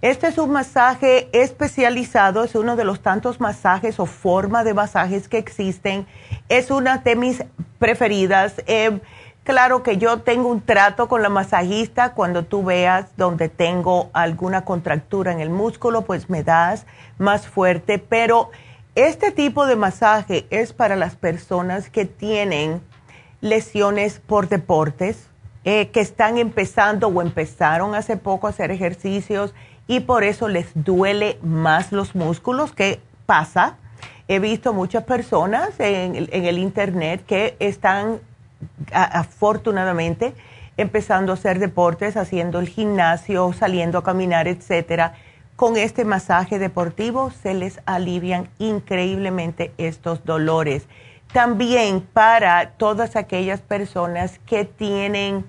[0.02, 5.26] Este es un masaje especializado, es uno de los tantos masajes o forma de masajes
[5.26, 6.06] que existen.
[6.50, 7.44] Es una de mis
[7.78, 8.62] preferidas.
[8.66, 9.00] Eh,
[9.50, 14.64] Claro que yo tengo un trato con la masajista cuando tú veas donde tengo alguna
[14.64, 16.86] contractura en el músculo, pues me das
[17.18, 18.50] más fuerte, pero
[18.94, 22.80] este tipo de masaje es para las personas que tienen
[23.40, 25.26] lesiones por deportes,
[25.64, 29.52] eh, que están empezando o empezaron hace poco a hacer ejercicios
[29.88, 32.70] y por eso les duele más los músculos.
[32.72, 33.78] ¿Qué pasa?
[34.28, 38.20] He visto muchas personas en el internet que están
[38.92, 40.34] afortunadamente
[40.76, 45.14] empezando a hacer deportes, haciendo el gimnasio, saliendo a caminar, etcétera.
[45.56, 50.86] Con este masaje deportivo se les alivian increíblemente estos dolores.
[51.32, 55.44] También para todas aquellas personas que tienen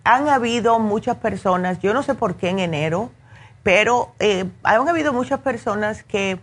[0.05, 3.11] han habido muchas personas, yo no sé por qué en enero,
[3.64, 4.12] pero
[4.62, 6.39] han habido muchas personas que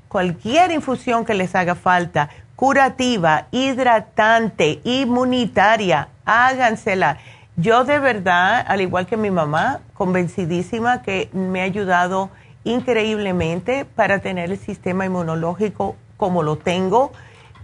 [0.09, 7.17] Cualquier infusión que les haga falta, curativa, hidratante, inmunitaria, hágansela.
[7.57, 12.29] Yo de verdad, al igual que mi mamá, convencidísima que me ha ayudado
[12.65, 17.13] increíblemente para tener el sistema inmunológico como lo tengo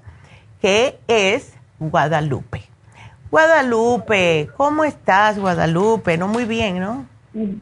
[0.61, 2.63] que es Guadalupe.
[3.31, 6.19] Guadalupe, ¿cómo estás, Guadalupe?
[6.19, 7.07] No muy bien, ¿no?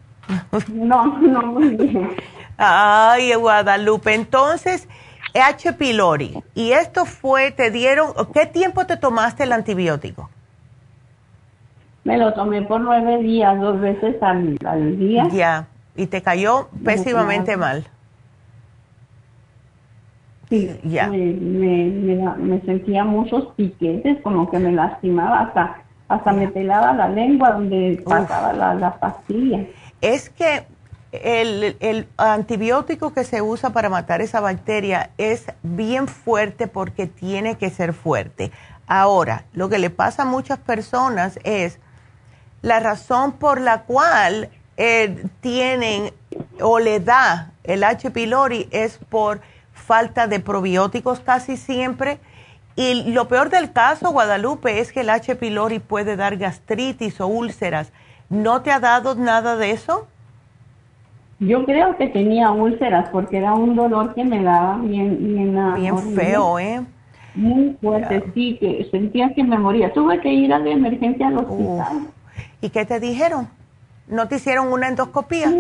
[0.72, 2.16] No, no muy bien.
[2.56, 4.88] Ay, Guadalupe, entonces,
[5.34, 5.74] H.
[5.74, 10.30] pylori, y esto fue, te dieron, ¿qué tiempo te tomaste el antibiótico?
[12.04, 14.56] Me lo tomé por nueve días, dos veces al,
[14.98, 15.28] día.
[15.30, 17.84] Ya, y te cayó pésimamente mal.
[20.54, 21.08] Sí, ya.
[21.08, 28.00] Me, sentía muchos piquetes, como que me lastimaba hasta hasta me pelaba la lengua donde
[28.04, 29.64] pasaba la, pastilla.
[30.02, 30.66] Es que
[31.12, 37.56] el, el, antibiótico que se usa para matar esa bacteria es bien fuerte porque tiene
[37.56, 38.52] que ser fuerte.
[38.86, 41.80] Ahora, lo que le pasa a muchas personas es
[42.60, 46.12] la razón por la cual eh, tienen
[46.60, 48.10] o le da el H.
[48.10, 49.40] pylori es por
[49.74, 52.18] falta de probióticos casi siempre
[52.76, 55.36] y lo peor del caso, Guadalupe, es que el H.
[55.36, 57.92] pylori puede dar gastritis o úlceras.
[58.28, 60.08] ¿No te ha dado nada de eso?
[61.38, 65.98] Yo creo que tenía úlceras porque era un dolor que me daba bien bien, bien
[66.14, 66.82] feo, ¿eh?
[67.34, 69.92] Muy fuerte, sí, que sentía que me moría.
[69.92, 72.08] Tuve que ir a la emergencia al hospital.
[72.60, 73.48] ¿Y qué te dijeron?
[74.08, 75.52] ¿No te hicieron una endoscopía?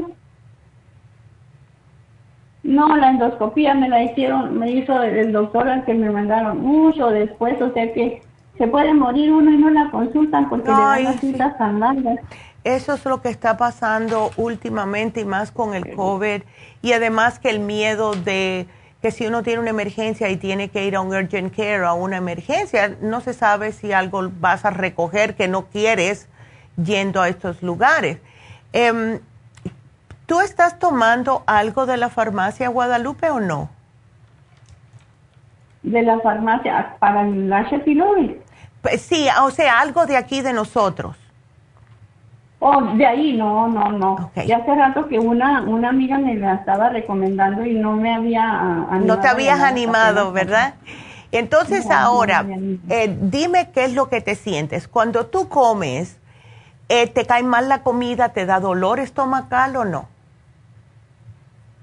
[2.64, 7.10] No, la endoscopía me la hicieron, me hizo el doctor al que me mandaron mucho
[7.10, 8.22] después, o sea que
[8.56, 12.18] se puede morir uno y no la consultan porque le dan las citas tan largas.
[12.64, 16.42] Eso es lo que está pasando últimamente y más con el COVID
[16.80, 18.66] y además que el miedo de
[19.02, 21.86] que si uno tiene una emergencia y tiene que ir a un urgent care o
[21.86, 26.26] a una emergencia, no se sabe si algo vas a recoger que no quieres
[26.82, 28.16] yendo a estos lugares.
[28.72, 29.20] Em,
[30.26, 33.68] ¿Tú estás tomando algo de la farmacia Guadalupe o no?
[35.82, 37.78] De la farmacia para el H.
[37.80, 38.40] pylori.
[38.80, 41.16] Pues sí, o sea, algo de aquí de nosotros.
[42.58, 44.30] Oh, de ahí no, no, no.
[44.46, 48.42] Ya hace rato que una, una amiga me la estaba recomendando y no me había
[48.42, 49.16] animado.
[49.16, 50.74] No te habías animado, ¿verdad?
[51.30, 52.46] Entonces ahora,
[52.88, 54.88] eh, dime qué es lo que te sientes.
[54.88, 56.18] Cuando tú comes,
[56.88, 58.30] eh, ¿te cae mal la comida?
[58.30, 60.13] ¿Te da dolor estomacal o no?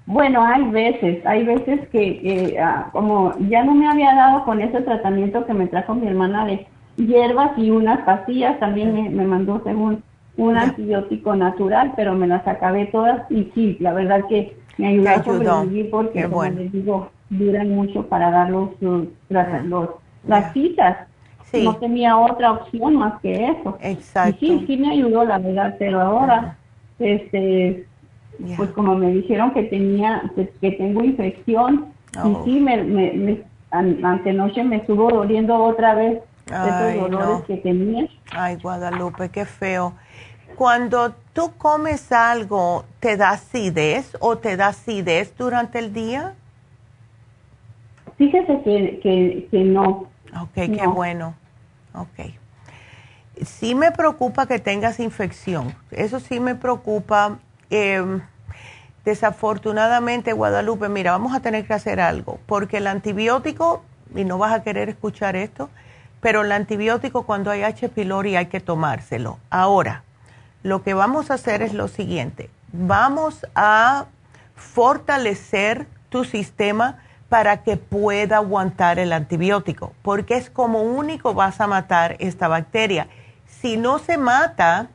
[0.05, 4.81] Bueno, hay veces, hay veces que ah, como ya no me había dado con ese
[4.81, 9.61] tratamiento que me trajo mi hermana de hierbas y unas pastillas, también me, me mandó
[9.63, 10.03] según
[10.37, 15.09] un antibiótico natural, pero me las acabé todas y sí, la verdad que me ayudó,
[15.09, 18.69] a sobrevivir porque, como les digo, duran mucho para dar los,
[19.29, 20.97] las citas.
[21.53, 23.77] No tenía otra opción más que eso.
[23.81, 24.37] Exacto.
[24.39, 26.57] Y sí, sí me ayudó, la verdad, pero ahora,
[26.97, 27.85] este,
[28.57, 30.31] pues como me dijeron que tenía,
[30.61, 32.43] que, tengo infección, y oh.
[32.45, 38.07] sí, me, me, me antenoche me estuvo doliendo otra vez esos dolores que tenía.
[38.31, 39.93] Ay, Guadalupe, qué feo.
[40.55, 46.33] Cuando tú comes algo, ¿te da acidez o te da acidez durante el día?
[48.17, 50.07] Fíjese que, que, no.
[50.39, 51.33] Ok, qué bueno.
[51.93, 52.31] Ok.
[53.43, 55.73] Sí me preocupa que tengas infección.
[55.89, 57.39] Eso sí me preocupa.
[57.69, 58.21] Em,
[59.05, 63.83] desafortunadamente, Guadalupe, mira, vamos a tener que hacer algo, porque el antibiótico,
[64.15, 65.69] y no vas a querer escuchar esto,
[66.19, 67.89] pero el antibiótico cuando hay H.
[67.89, 69.39] pylori hay que tomárselo.
[69.49, 70.03] Ahora,
[70.63, 74.05] lo que vamos a hacer es lo siguiente, vamos a
[74.55, 76.99] fortalecer tu sistema
[77.29, 83.07] para que pueda aguantar el antibiótico, porque es como único vas a matar esta bacteria.
[83.45, 84.89] Si no se mata,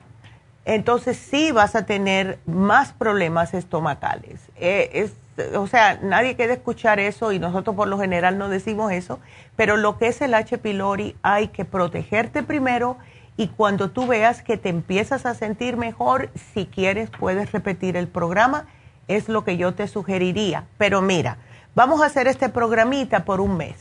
[0.66, 4.40] entonces sí vas a tener más problemas estomacales.
[4.56, 5.08] Eh,
[5.54, 9.20] o sea, nadie quiere escuchar eso y nosotros por lo general no decimos eso,
[9.54, 10.58] pero lo que es el H.
[10.58, 12.96] pylori hay que protegerte primero
[13.36, 18.08] y cuando tú veas que te empiezas a sentir mejor, si quieres puedes repetir el
[18.08, 18.66] programa,
[19.06, 20.64] es lo que yo te sugeriría.
[20.78, 21.36] Pero mira,
[21.76, 23.76] vamos a hacer este programita por un mes.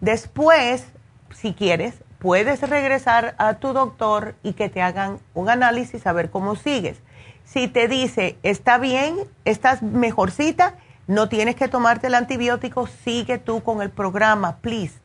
[0.00, 0.86] Después,
[1.34, 6.30] si quieres, puedes regresar a tu doctor y que te hagan un análisis a ver
[6.30, 7.00] cómo sigues.
[7.44, 10.76] Si te dice, está bien, estás mejorcita,
[11.08, 15.00] no tienes que tomarte el antibiótico, sigue tú con el programa, please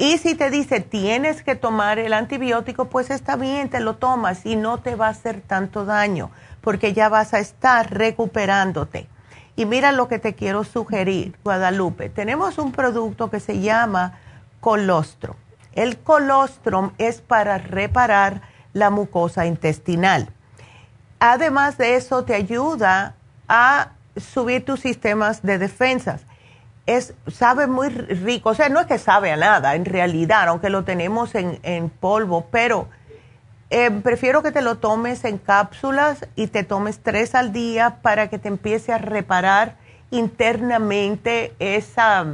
[0.00, 4.46] y si te dice tienes que tomar el antibiótico, pues está bien, te lo tomas
[4.46, 6.30] y no te va a hacer tanto daño
[6.62, 9.08] porque ya vas a estar recuperándote.
[9.56, 12.08] Y mira lo que te quiero sugerir, Guadalupe.
[12.08, 14.18] Tenemos un producto que se llama
[14.60, 15.36] colostrum.
[15.74, 18.42] El colostrum es para reparar
[18.72, 20.28] la mucosa intestinal.
[21.18, 23.14] Además de eso, te ayuda
[23.48, 26.24] a subir tus sistemas de defensas
[26.86, 30.70] es, sabe muy rico, o sea, no es que sabe a nada en realidad, aunque
[30.70, 32.88] lo tenemos en, polvo, pero
[33.70, 38.28] eh, prefiero que te lo tomes en cápsulas y te tomes tres al día para
[38.28, 39.76] que te empiece a reparar
[40.10, 42.26] internamente esa,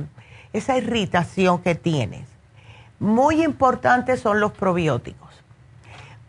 [0.53, 2.36] esa irritación que tienes.
[2.99, 5.30] Muy importantes son los probióticos,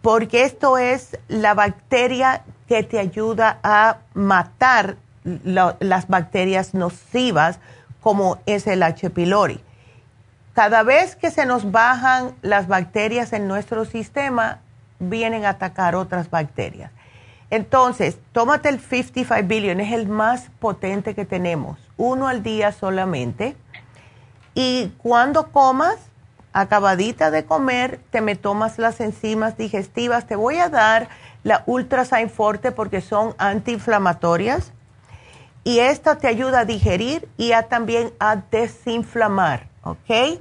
[0.02, 7.60] porque esto es la bacteria que te ayuda a matar las bacterias nocivas
[8.02, 9.10] como es el H.
[9.10, 9.62] pylori.
[10.54, 14.60] Cada vez que se nos bajan las bacterias en nuestro sistema,
[15.00, 16.92] vienen a atacar otras bacterias.
[17.50, 23.56] Entonces, tómate el 55 billion, es el más potente que tenemos, uno al día solamente.
[24.54, 25.98] Y cuando comas,
[26.60, 30.26] acabadita de comer, te me tomas las enzimas digestivas.
[30.26, 31.08] Te voy a dar
[31.44, 34.74] la Ultrasign Forte porque son antiinflamatorias
[35.64, 40.40] y esta te ayuda a digerir y a, también a desinflamar, ¿ok?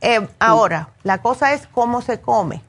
[0.00, 2.62] Eh, ahora, la cosa es cómo se come.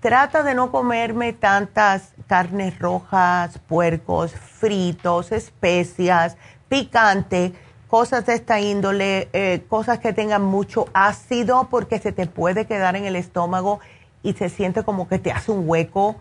[0.00, 6.36] Trata de no comerme tantas carnes rojas, puercos, fritos, especias,
[6.68, 7.54] picante,
[7.90, 12.96] cosas de esta índole, eh, cosas que tengan mucho ácido porque se te puede quedar
[12.96, 13.80] en el estómago
[14.22, 16.16] y se siente como que te hace un hueco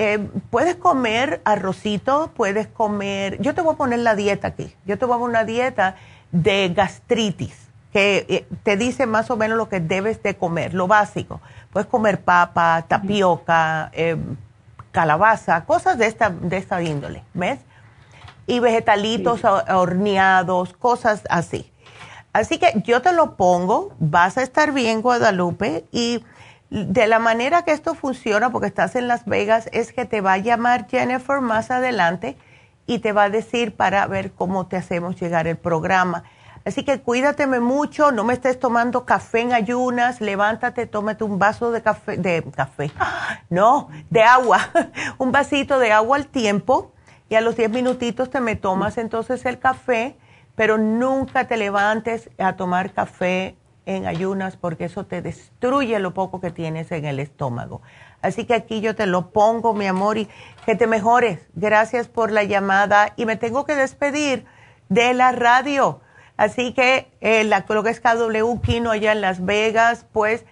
[0.00, 4.96] eh, puedes comer arrocito, puedes comer, yo te voy a poner la dieta aquí, yo
[4.96, 5.96] te voy a poner una dieta
[6.30, 10.86] de gastritis que eh, te dice más o menos lo que debes de comer, lo
[10.86, 11.40] básico.
[11.72, 14.16] Puedes comer papa, tapioca, eh,
[14.92, 17.58] calabaza, cosas de esta, de esta índole, ¿ves?
[18.48, 21.70] Y vegetalitos horneados, cosas así.
[22.32, 26.24] Así que yo te lo pongo, vas a estar bien, Guadalupe, y
[26.70, 30.34] de la manera que esto funciona, porque estás en Las Vegas, es que te va
[30.34, 32.36] a llamar Jennifer más adelante
[32.86, 36.24] y te va a decir para ver cómo te hacemos llegar el programa.
[36.64, 41.70] Así que cuídateme mucho, no me estés tomando café en ayunas, levántate, tómate un vaso
[41.70, 42.90] de café, de café,
[43.48, 44.60] no, de agua,
[45.18, 46.92] un vasito de agua al tiempo
[47.28, 50.16] y a los 10 minutitos te me tomas entonces el café,
[50.56, 53.56] pero nunca te levantes a tomar café
[53.86, 57.80] en ayunas porque eso te destruye lo poco que tienes en el estómago.
[58.20, 60.28] Así que aquí yo te lo pongo, mi amor, y
[60.66, 61.40] que te mejores.
[61.54, 64.44] Gracias por la llamada y me tengo que despedir
[64.88, 66.00] de la radio.
[66.36, 70.44] Así que eh, la, lo que es KW Kino allá en Las Vegas, pues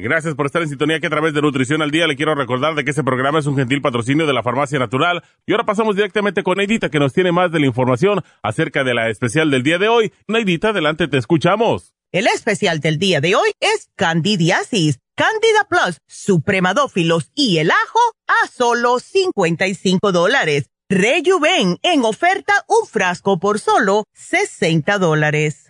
[0.00, 2.74] Gracias por estar en sintonía que a través de Nutrición al Día le quiero recordar
[2.74, 5.22] de que este programa es un gentil patrocinio de la Farmacia Natural.
[5.46, 8.94] Y ahora pasamos directamente con Neidita que nos tiene más de la información acerca de
[8.94, 10.12] la especial del día de hoy.
[10.26, 11.94] Neidita, adelante, te escuchamos.
[12.12, 18.48] El especial del día de hoy es Candidiasis, Candida Plus, Supremadófilos y el ajo a
[18.48, 20.70] solo 55 dólares.
[20.88, 25.69] Rejuven en oferta un frasco por solo 60 dólares.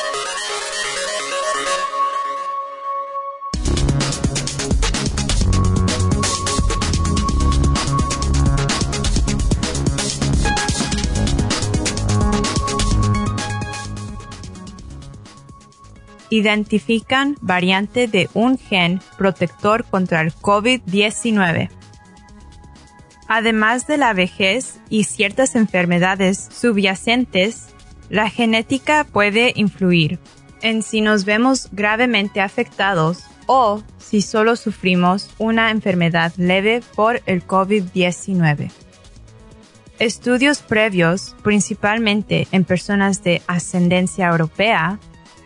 [16.31, 21.69] Identifican variante de un gen protector contra el COVID-19.
[23.27, 27.67] Además de la vejez y ciertas enfermedades subyacentes,
[28.09, 30.19] la genética puede influir
[30.61, 37.45] en si nos vemos gravemente afectados o si solo sufrimos una enfermedad leve por el
[37.45, 38.71] COVID-19.
[39.99, 44.99] Estudios previos, principalmente en personas de ascendencia europea,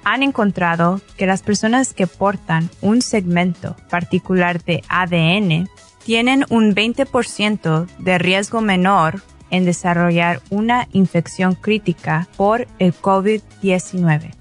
[0.05, 5.67] han encontrado que las personas que portan un segmento particular de ADN
[6.05, 14.31] tienen un 20% de riesgo menor en desarrollar una infección crítica por el COVID-19.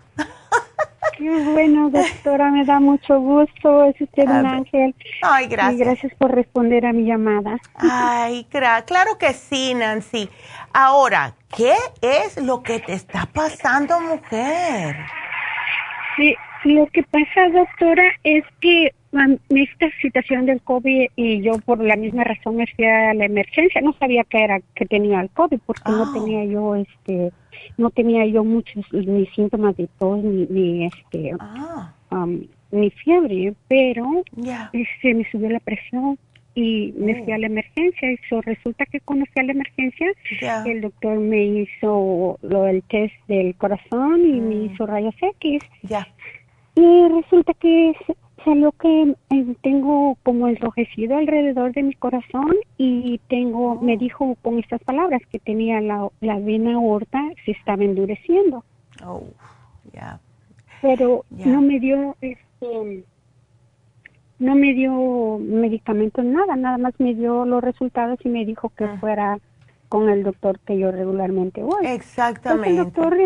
[1.17, 3.85] Qué bueno, doctora, me da mucho gusto.
[3.85, 4.95] Es usted un ángel.
[5.21, 5.75] Ay, gracias.
[5.75, 7.57] Y gracias por responder a mi llamada.
[7.75, 10.29] Ay, claro que sí, Nancy.
[10.73, 14.97] Ahora, ¿qué es lo que te está pasando, mujer?
[16.17, 18.93] Sí, lo que pasa, doctora, es que
[19.49, 23.81] esta situación del COVID y yo por la misma razón me fui a la emergencia.
[23.81, 26.11] No sabía que era que tenía el COVID porque no ah.
[26.13, 27.31] tenía yo este
[27.77, 31.93] no tenía yo muchos ni síntomas de tos ni, ni este ah.
[32.71, 34.23] ni fiebre, pero
[34.71, 36.17] se este, me subió la presión
[36.55, 38.11] y me fui a la emergencia.
[38.11, 40.07] Y resulta que cuando fui a la emergencia,
[40.65, 44.65] el doctor me hizo lo del test del corazón y me mm.
[44.65, 45.61] hizo rayos X.
[46.75, 47.93] Y resulta que
[48.45, 54.59] salió que eh, tengo como enrojecido alrededor de mi corazón y tengo, me dijo con
[54.59, 58.63] estas palabras que tenía la, la vena aorta se estaba endureciendo.
[59.03, 59.23] Oh,
[59.93, 60.19] ya.
[60.81, 63.03] Pero no me dio, este,
[64.37, 68.85] no me dio medicamentos, nada, nada más me dio los resultados y me dijo que
[68.85, 68.97] ah.
[68.99, 69.39] fuera
[69.89, 71.85] con el doctor que yo regularmente voy.
[71.85, 72.69] Exactamente.
[72.69, 73.17] el doctor,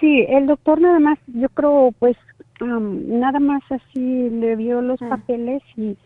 [0.00, 2.16] sí, el doctor nada más, yo creo, pues
[2.66, 5.08] nada más así le vio los mm.
[5.08, 5.96] papeles y,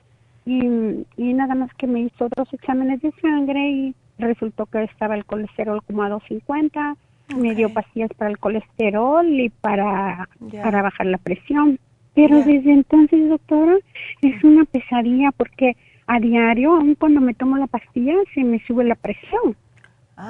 [0.47, 5.25] y, nada más que me hizo otros exámenes de sangre y resultó que estaba el
[5.25, 6.97] colesterol como a 250,
[7.37, 10.29] me dio pastillas para el colesterol y para,
[10.63, 11.79] para bajar la presión.
[12.15, 13.77] Pero desde entonces, doctora,
[14.23, 15.77] es una pesadilla porque
[16.07, 19.57] a diario, aun cuando me tomo la pastilla, se me sube la presión.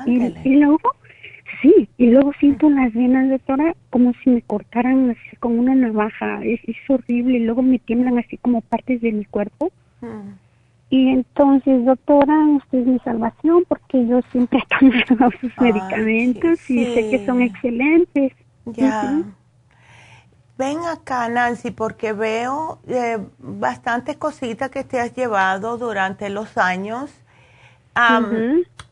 [0.06, 0.78] Y, y, luego
[1.60, 6.42] Sí, y luego siento las venas, doctora, como si me cortaran así con una navaja.
[6.42, 7.38] Es, horrible.
[7.38, 9.70] Y luego me tiemblan así como partes de mi cuerpo.
[10.00, 10.32] Mm.
[10.90, 14.60] Y entonces, doctora, usted es mi salvación porque yo siempre
[15.08, 18.32] tomo sus medicamentos y sé que son excelentes.
[18.66, 19.22] Ya.
[20.56, 27.10] Ven acá, Nancy, porque veo eh, bastantes cositas que te has llevado durante los años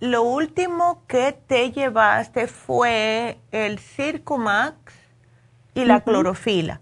[0.00, 4.76] lo último que te llevaste fue el Circumax
[5.74, 6.80] y la clorofila.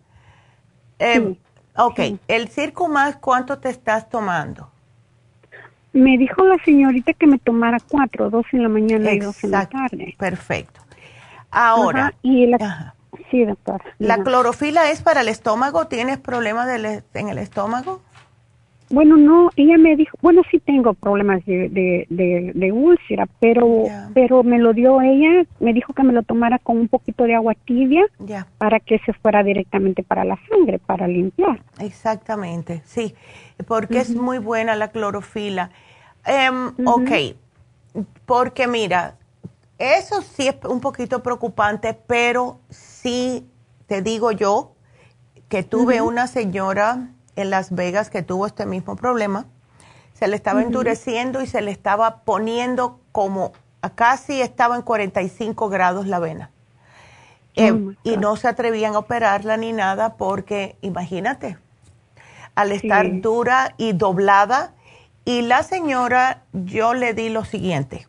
[0.99, 1.37] Eh,
[1.77, 4.71] ok, el Circumax, ¿cuánto te estás tomando?
[5.93, 9.51] Me dijo la señorita que me tomara cuatro, dos en la mañana y dos en
[9.51, 10.15] la tarde.
[10.19, 10.81] Perfecto.
[11.51, 12.15] Ahora.
[12.23, 12.95] y la,
[13.31, 13.45] sí.
[13.99, 15.89] ¿La clorofila es para el estómago?
[15.89, 16.69] ¿Tienes problemas
[17.15, 18.03] en el estómago?
[18.91, 23.85] Bueno, no, ella me dijo, bueno, sí tengo problemas de, de, de, úlcera, pero,
[24.15, 27.37] pero me lo dio ella, me dijo que me lo tomara con un poquito de
[27.37, 28.05] agua tibia
[28.59, 31.63] para que se fuera directamente para la sangre, para limpiar.
[31.79, 33.15] Exactamente, sí,
[33.69, 35.71] porque es muy buena la clorofila.
[36.27, 37.37] Em, ok,
[38.27, 39.15] porque mira,
[39.79, 43.49] eso sí es un poquito preocupante, pero sí
[43.87, 44.73] te digo yo
[45.49, 49.47] que tuve una señora en Las Vegas que tuvo este mismo problema.
[50.15, 53.53] Se le estaba endureciendo y se le estaba poniendo como
[53.95, 56.51] casi estaba en 45 grados la vena.
[57.57, 61.59] Eh, oh y no se atrevían a operarla ni nada porque, imagínate,
[62.55, 64.75] al estar dura y doblada,
[65.25, 68.07] y la señora, yo le di lo siguiente,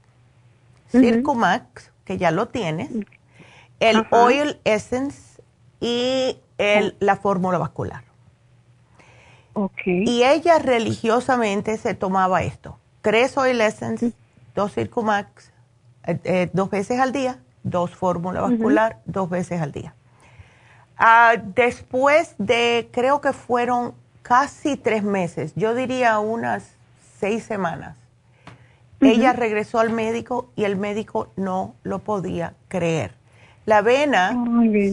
[0.89, 2.89] Circumax, que ya lo tienes,
[3.79, 5.41] el Oil Essence
[5.79, 8.10] y el, la fórmula vascular.
[9.85, 12.77] Y ella religiosamente se tomaba esto.
[13.01, 14.13] Tres Oil Essence,
[14.55, 15.51] dos Circumax,
[16.05, 19.93] eh, eh, dos veces al día, dos fórmula vascular, dos veces al día.
[20.97, 26.75] Ah, después de, creo que fueron casi tres meses, yo diría unas
[27.19, 27.97] seis semanas,
[29.01, 33.15] ella regresó al médico y el médico no lo podía creer.
[33.65, 34.31] La vena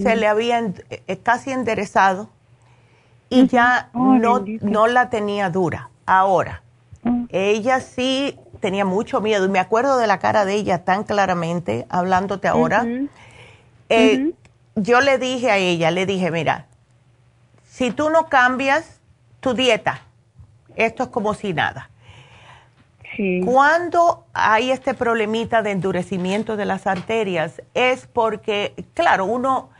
[0.02, 2.30] se le había eh, casi enderezado
[3.30, 5.90] y ya no, no la tenía dura.
[6.06, 6.62] Ahora,
[7.02, 7.26] mm.
[7.30, 11.86] ella sí tenía mucho miedo y me acuerdo de la cara de ella tan claramente,
[11.88, 12.86] hablándote ahora.
[13.88, 14.32] Eh,
[14.74, 16.66] yo le dije a ella, le dije, mira,
[17.64, 19.00] si tú no cambias
[19.40, 20.02] tu dieta,
[20.76, 21.90] esto es como si nada.
[23.44, 29.70] Cuando hay este problemita de endurecimiento de las arterias, es porque, claro, uno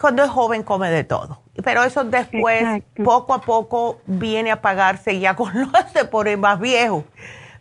[0.00, 5.18] cuando es joven come de todo pero eso después, poco a poco, viene a pagarse
[5.18, 7.04] ya con lo se pone más viejo.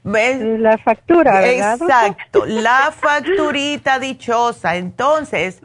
[0.04, 0.40] ¿Ves?
[0.60, 1.78] La factura, ¿verdad?
[1.82, 4.78] Exacto, la facturita dichosa.
[4.78, 5.60] Entonces,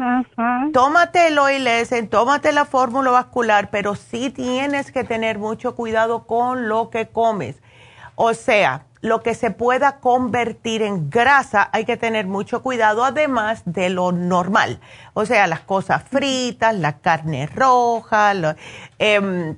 [0.72, 6.68] tómate el OILS, tómate la fórmula vascular, pero sí tienes que tener mucho cuidado con
[6.68, 7.62] lo que comes.
[8.16, 13.62] O sea, lo que se pueda convertir en grasa, hay que tener mucho cuidado, además
[13.66, 14.80] de lo normal.
[15.12, 18.32] O sea, las cosas fritas, la carne roja,
[19.00, 19.57] em,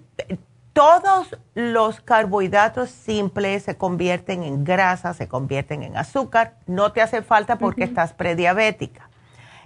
[0.73, 7.23] todos los carbohidratos simples se convierten en grasa, se convierten en azúcar, no te hace
[7.23, 9.11] falta porque estás prediabética.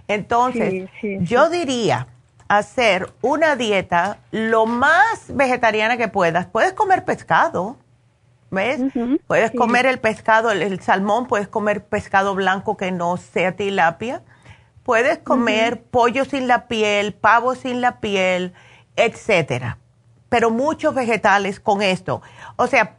[0.09, 2.09] Entonces, yo diría
[2.49, 6.47] hacer una dieta lo más vegetariana que puedas.
[6.47, 7.77] Puedes comer pescado,
[8.51, 8.81] ¿ves?
[9.27, 14.23] Puedes comer el pescado, el, salmón, puedes comer pescado blanco que no sea tilapia.
[14.83, 18.55] Puedes comer pollo sin la piel, pavo sin la piel,
[18.97, 19.79] etcétera
[20.29, 22.23] pero muchos vegetales con esto.
[22.57, 22.97] O sea,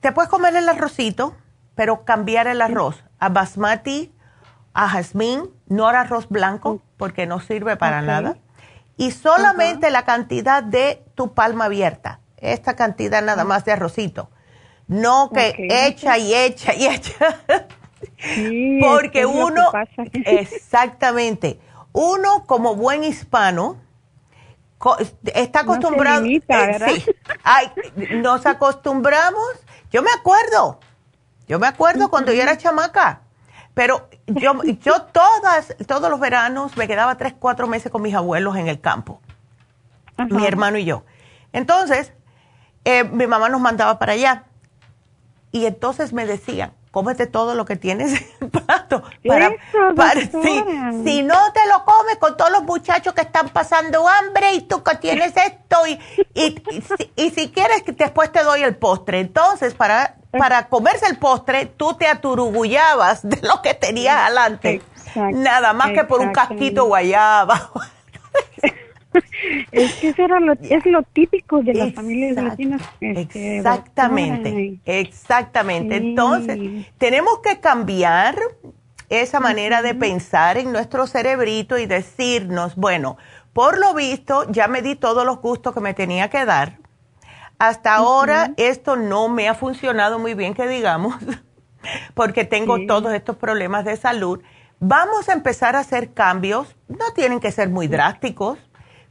[0.00, 1.36] te puedes comer el arrocito,
[1.74, 4.12] pero cambiar el arroz a basmati,
[4.74, 8.36] a jazmín, no al arroz blanco, porque no sirve para nada.
[8.96, 14.30] Y solamente la cantidad de tu palma abierta, esta cantidad nada más de arrocito.
[14.88, 17.40] No que echa y echa y echa.
[18.80, 19.70] porque uno,
[20.12, 21.60] exactamente,
[21.92, 23.78] uno como buen hispano,
[25.34, 26.26] está acostumbrado.
[26.26, 26.42] Eh,
[27.44, 27.70] Ay,
[28.16, 29.48] nos acostumbramos.
[29.90, 30.80] Yo me acuerdo.
[31.46, 33.20] Yo me acuerdo cuando yo era chamaca.
[33.74, 38.56] Pero yo, yo todas, todos los veranos me quedaba tres, cuatro meses con mis abuelos
[38.56, 39.20] en el campo.
[40.30, 41.04] Mi hermano y yo.
[41.52, 42.12] Entonces,
[42.84, 44.44] eh, mi mamá nos mandaba para allá.
[45.52, 49.02] Y entonces me decían, cómete todo lo que tienes en el plato.
[49.26, 49.50] Para,
[50.14, 54.82] si, no te lo comes con todos los muchachos que están pasando hambre y tú
[54.82, 56.00] que tienes esto y,
[57.16, 59.20] y, si, quieres después te doy el postre.
[59.20, 64.82] Entonces, para, para comerse el postre, tú te aturugullabas de lo que tenías adelante.
[65.14, 67.70] Nada más que por un casquito guayaba.
[69.72, 72.82] es que eso lo, es lo típico de las familias latinas.
[73.00, 75.96] Este, exactamente, exactamente.
[75.96, 76.58] Entonces,
[76.98, 78.36] tenemos que cambiar
[79.08, 83.18] esa manera de pensar en nuestro cerebrito y decirnos, bueno,
[83.52, 86.78] por lo visto ya me di todos los gustos que me tenía que dar.
[87.58, 91.14] Hasta ahora esto no me ha funcionado muy bien, que digamos,
[92.14, 94.40] porque tengo todos estos problemas de salud.
[94.80, 98.58] Vamos a empezar a hacer cambios, no tienen que ser muy drásticos,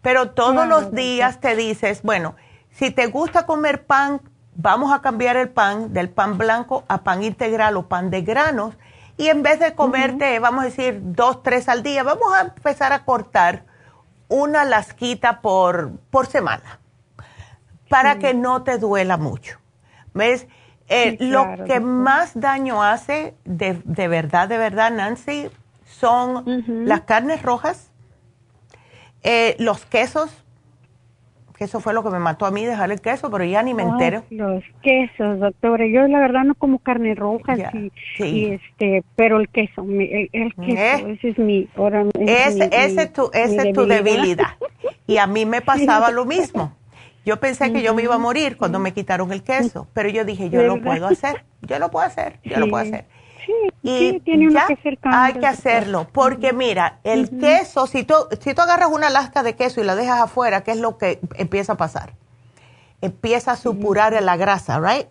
[0.02, 2.36] pero todos los días te dices, bueno,
[2.72, 4.22] si te gusta comer pan,
[4.56, 8.76] vamos a cambiar el pan del pan blanco a pan integral o pan de granos.
[9.18, 12.94] Y en vez de comerte, vamos a decir, dos, tres al día, vamos a empezar
[12.94, 13.66] a cortar
[14.28, 16.80] una lasquita por, por semana
[17.90, 19.60] para que no te duela mucho.
[20.14, 20.48] ¿Ves?
[20.88, 25.50] Eh, lo que más daño hace, de, de, verdad, de verdad, Nancy,
[25.86, 26.44] son
[26.86, 27.91] las carnes rojas
[29.24, 30.32] eh, los quesos,
[31.56, 33.76] que eso fue lo que me mató a mí, dejar el queso, pero ya ni
[33.76, 34.24] me entero.
[34.32, 35.86] Los quesos, doctora.
[35.86, 37.56] Yo la verdad no como carne roja,
[38.18, 41.14] y, este, pero el queso, el, queso, ¿Eh?
[41.14, 44.56] ese es mi, ahora, ese, es tu, ese es tu debilidad.
[45.06, 46.76] Y a mí me pasaba lo mismo.
[47.24, 50.26] Yo pensé que yo me iba a morir cuando me quitaron el queso, pero yo
[50.26, 53.06] dije, yo lo puedo hacer, yo lo puedo hacer, yo lo puedo hacer.
[53.46, 58.54] Sí, y tiene que hacer Hay que hacerlo, porque mira, el queso, si tú, si
[58.54, 61.74] tú agarras una lasca de queso y la dejas afuera, ¿qué es lo que empieza
[61.74, 62.14] a pasar?
[63.02, 65.08] Empieza a supurar la grasa, ¿right?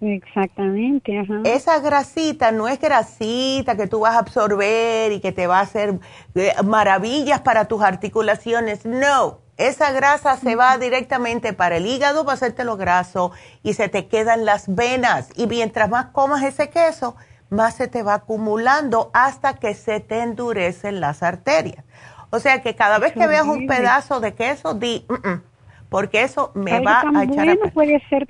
[0.00, 1.40] Exactamente, ajá.
[1.44, 5.62] Esa grasita no es grasita que tú vas a absorber y que te va a
[5.62, 5.98] hacer
[6.34, 8.84] eh, maravillas para tus articulaciones.
[8.84, 13.30] No, esa grasa se va directamente para el hígado para hacerte lo graso
[13.62, 15.30] y se te quedan las venas.
[15.36, 17.16] Y mientras más comas ese queso,
[17.54, 21.84] más se te va acumulando hasta que se te endurecen las arterias.
[22.30, 25.42] O sea que cada vez que veas un pedazo de queso, di, mm, mm",
[25.88, 28.26] porque eso me va a echar bueno puede ser,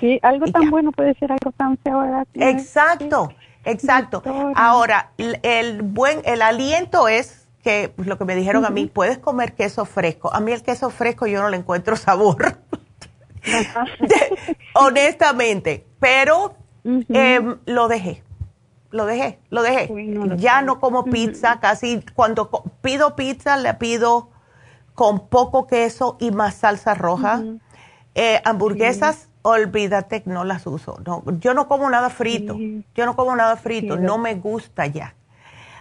[0.00, 2.24] sí, algo tan bueno puede ser algo tan feo.
[2.34, 3.32] Exacto,
[3.64, 4.22] exacto.
[4.54, 9.18] Ahora, el buen, el aliento es que, pues, lo que me dijeron a mí, puedes
[9.18, 10.32] comer queso fresco.
[10.32, 12.58] A mí el queso fresco yo no le encuentro sabor.
[14.74, 18.22] honestamente, pero em, lo dejé
[18.94, 19.88] lo dejé, lo dejé.
[20.36, 22.48] ya no como pizza, casi cuando
[22.80, 24.30] pido pizza le pido
[24.94, 27.42] con poco queso y más salsa roja.
[28.14, 30.96] Eh, hamburguesas, olvídate que no las uso.
[31.04, 32.56] No, yo no como nada frito,
[32.94, 35.16] yo no como nada frito, no me gusta ya.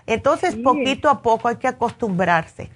[0.08, 2.72] Entonces, poquito a poco hay que acostumbrarse.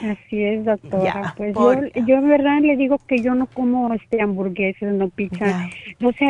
[0.00, 1.34] Así es, doctora.
[1.36, 1.74] pues yo,
[2.06, 5.68] yo en verdad le digo que yo no como este hamburguesas, no pizza.
[6.02, 6.28] O sea,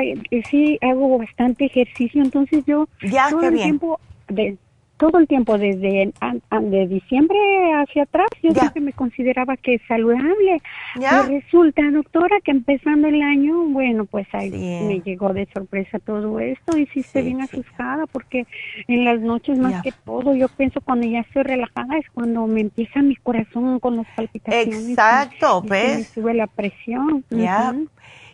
[0.50, 4.56] sí hago bastante ejercicio, entonces yo ya, todo el tiempo de,
[5.02, 6.12] todo el tiempo desde
[6.60, 7.36] de diciembre
[7.74, 10.62] hacia atrás yo siempre me consideraba que es saludable.
[11.00, 11.22] ¿Ya?
[11.22, 16.78] resulta doctora que empezando el año bueno pues ahí me llegó de sorpresa todo esto
[16.78, 18.46] y sí, se bien asustada porque
[18.86, 22.60] en las noches más que todo yo pienso cuando ya estoy relajada es cuando me
[22.60, 27.24] empieza mi corazón con las palpitaciones exacto y, ves me sube la presión.
[27.30, 27.74] Ya.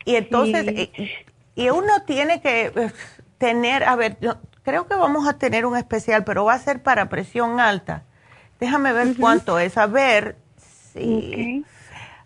[0.05, 0.91] Y entonces eh,
[1.55, 2.71] y uno tiene que
[3.39, 4.19] tener a ver
[4.69, 8.03] creo que vamos a tener un especial, pero va a ser para presión alta.
[8.61, 9.79] Déjame ver cuánto es.
[9.79, 10.37] A ver,
[10.93, 11.65] sí.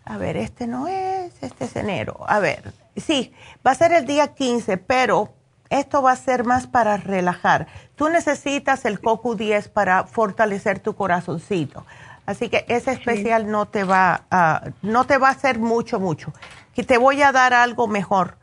[0.03, 2.19] A ver, este no es, este es enero.
[2.27, 3.31] A ver, sí,
[3.65, 5.33] va a ser el día 15, pero
[5.69, 7.67] esto va a ser más para relajar.
[7.95, 11.85] Tú necesitas el CoQ10 para fortalecer tu corazoncito.
[12.25, 16.33] Así que ese especial no te va a, no te va a hacer mucho, mucho.
[16.75, 18.35] Que te voy a dar algo mejor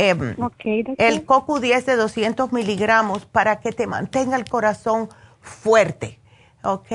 [0.00, 0.36] Em,
[0.96, 5.08] el CoQ10 de 200 miligramos para que te mantenga el corazón
[5.40, 6.20] fuerte.
[6.62, 6.88] ¿Ok?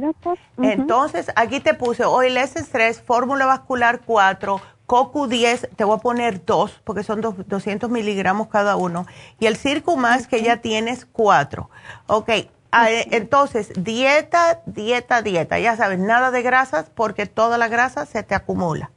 [0.00, 0.38] doctor.
[0.60, 6.80] Entonces, aquí te puse Oil S3, Fórmula Vascular 4, CoQ10, te voy a poner dos,
[6.82, 9.06] porque son 200 miligramos cada uno.
[9.38, 11.70] Y el Circo Más, que ya tienes cuatro.
[12.08, 12.30] Ok.
[12.72, 15.60] Ah, eh, entonces, dieta, dieta, dieta.
[15.60, 18.90] Ya sabes, nada de grasas, porque toda la grasa se te acumula.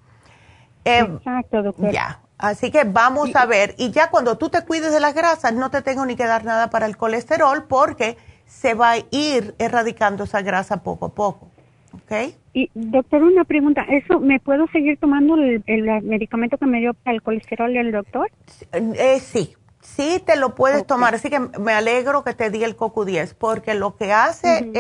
[0.84, 1.92] Em, Exacto, doctor.
[1.92, 2.25] Ya.
[2.38, 5.72] Así que vamos a ver, y ya cuando tú te cuides de las grasas, no
[5.72, 10.26] te tengo ni que dar nada para el colesterol porque se va a ir erradicando
[10.26, 11.48] esa grasa poco a poco.
[11.94, 12.34] ¿Ok?
[12.54, 15.64] Y doctor, una pregunta, ¿eso me puedo seguir tomando el,
[16.04, 18.30] medicamento que me dio para el colesterol el doctor?
[18.74, 22.76] Eh, sí, sí te lo puedes tomar, así que me alegro que te di el
[22.76, 24.72] CoQ10 porque lo que hace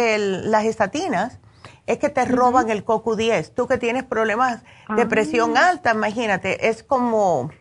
[0.45, 1.39] las estatinas
[1.87, 3.51] es que te roban el CoQ10.
[3.53, 4.63] Tú que tienes problemas
[4.95, 5.07] de ah.
[5.07, 7.51] presión alta, imagínate, es como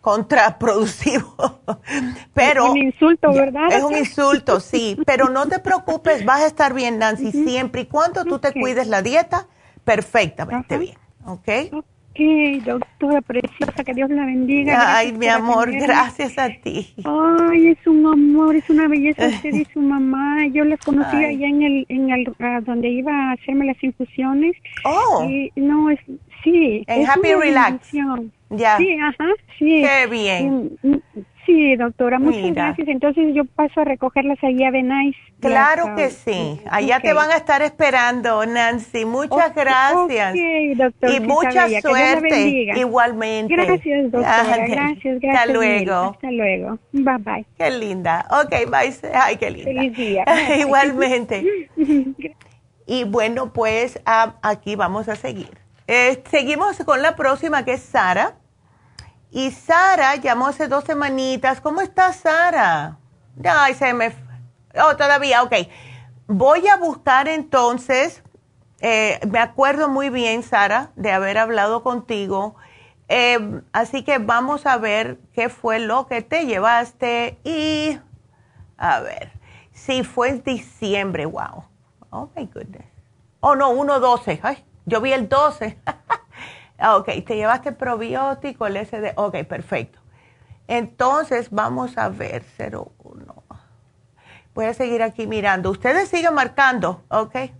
[0.00, 1.60] contraproductivo.
[2.34, 3.72] pero es un insulto, ¿verdad?
[3.72, 7.86] Es un insulto, sí, pero no te preocupes, vas a estar bien, Nancy, siempre y
[7.86, 9.48] cuando tú te cuides la dieta,
[9.84, 11.48] perfectamente bien, ¿ok?
[12.16, 14.96] Ok, doctora preciosa, que Dios la bendiga.
[14.96, 16.94] Ay, mi amor, gracias a ti.
[17.04, 20.46] Ay, es un amor, es una belleza usted y su mamá.
[20.46, 22.32] Yo la conocí allá en el, en el,
[22.64, 24.56] donde iba a hacerme las infusiones.
[24.84, 25.26] Oh.
[25.28, 26.00] Y, no, es,
[26.42, 26.84] sí.
[26.86, 27.92] En Happy Relax.
[28.48, 28.78] Ya.
[28.78, 29.28] Sí, ajá,
[29.58, 29.82] sí.
[29.82, 30.78] Qué bien.
[30.82, 31.00] Mm, mm,
[31.46, 32.88] Sí, doctora, muchas gracias.
[32.88, 35.14] Entonces yo paso a recogerlas ahí a Benais.
[35.40, 36.60] Claro que sí.
[36.68, 39.04] Allá te van a estar esperando, Nancy.
[39.04, 40.34] Muchas gracias.
[40.76, 42.72] doctor, y mucha suerte.
[42.76, 43.54] Igualmente.
[43.54, 44.42] Gracias, doctora.
[44.66, 45.22] Gracias, gracias.
[45.22, 45.94] Hasta luego.
[45.94, 46.78] Hasta luego.
[46.92, 47.46] Bye bye.
[47.56, 48.26] Qué linda.
[48.30, 48.92] Ok, bye.
[49.14, 49.70] Ay, qué linda.
[49.70, 50.24] Feliz día.
[50.58, 51.68] Igualmente.
[52.86, 55.50] y bueno, pues ah, aquí vamos a seguir.
[55.86, 58.34] Eh, seguimos con la próxima que es Sara.
[59.30, 61.60] Y Sara llamó hace dos semanitas.
[61.60, 62.98] ¿Cómo está Sara?
[63.44, 64.14] Ay, se me...
[64.74, 65.54] Oh, todavía, ok.
[66.26, 68.22] Voy a buscar entonces,
[68.80, 72.56] eh, me acuerdo muy bien, Sara, de haber hablado contigo.
[73.08, 77.98] Eh, así que vamos a ver qué fue lo que te llevaste y
[78.76, 79.32] a ver,
[79.72, 81.64] si fue en diciembre, wow.
[82.10, 82.86] Oh my goodness.
[83.40, 84.40] Oh no, 1-12.
[84.42, 85.78] Ay, yo vi el 12.
[86.78, 89.12] Ah, ok, te llevaste probiótico, el SD.
[89.16, 89.98] Ok, perfecto.
[90.68, 93.44] Entonces, vamos a ver, 01.
[94.54, 95.70] Voy a seguir aquí mirando.
[95.70, 97.34] Ustedes siguen marcando, ok.
[97.34, 97.50] Eh,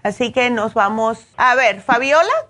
[0.03, 1.27] Así que nos vamos.
[1.37, 2.50] A ver, Fabiola.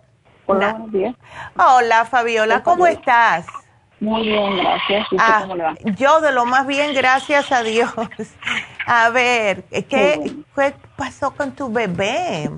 [0.51, 1.17] Hola, buenos días.
[1.57, 3.47] Hola, Fabiola, ¿cómo estás?
[4.01, 5.07] Muy bien, gracias.
[5.19, 5.75] Ah, cómo le va?
[5.97, 7.93] Yo de lo más bien, gracias a Dios.
[8.87, 10.33] A ver, ¿qué,
[10.97, 12.51] pasó con tu bebé?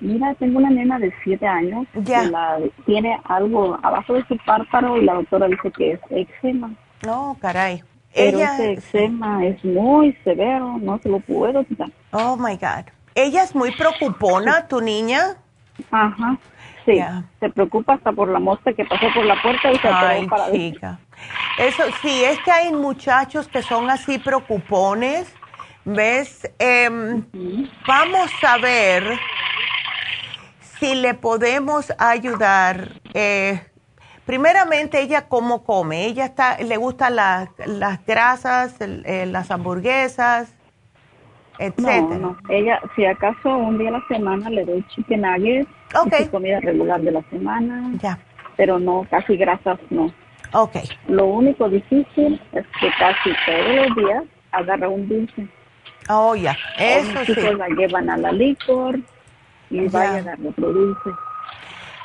[0.00, 1.86] Mira, tengo una nena de 7 años.
[1.94, 2.22] Ya.
[2.86, 6.70] tiene algo abajo de su párpado y la doctora dice que es eczema.
[7.04, 7.82] No, caray.
[8.14, 11.90] Pero ese eczema es muy severo, no se lo puedo quitar.
[12.12, 12.86] Oh, my God.
[13.14, 15.36] ¿Ella es muy preocupona, tu niña?
[15.90, 16.38] Ajá.
[16.84, 17.02] Sí,
[17.40, 20.52] se preocupa hasta por la mosca que pasó por la puerta y se Ay, para
[20.52, 20.98] chica.
[21.58, 25.34] Eso sí, es que hay muchachos que son así preocupones,
[25.84, 26.48] ¿ves?
[26.60, 27.26] Em,
[27.88, 29.18] vamos a ver
[30.78, 33.00] si le podemos ayudar.
[33.14, 33.60] Eh,
[34.24, 36.04] primeramente, ella cómo come.
[36.04, 40.55] Ella está, le gustan las grasas, eh, las hamburguesas.
[41.58, 42.00] Etcétera.
[42.00, 42.36] No, no.
[42.48, 46.26] Ella, si acaso un día a la semana le doy chicken nuggets, okay.
[46.28, 47.92] comida regular de la semana.
[48.00, 48.18] Ya.
[48.56, 50.12] Pero no, casi grasas no.
[50.52, 50.76] Ok.
[51.08, 55.48] Lo único difícil es que casi todos los días agarra un dulce.
[56.08, 56.56] Oh, ya.
[56.78, 57.34] Eso sí.
[57.34, 58.98] la llevan a la licor
[59.70, 61.10] y vaya a darle otro dulce.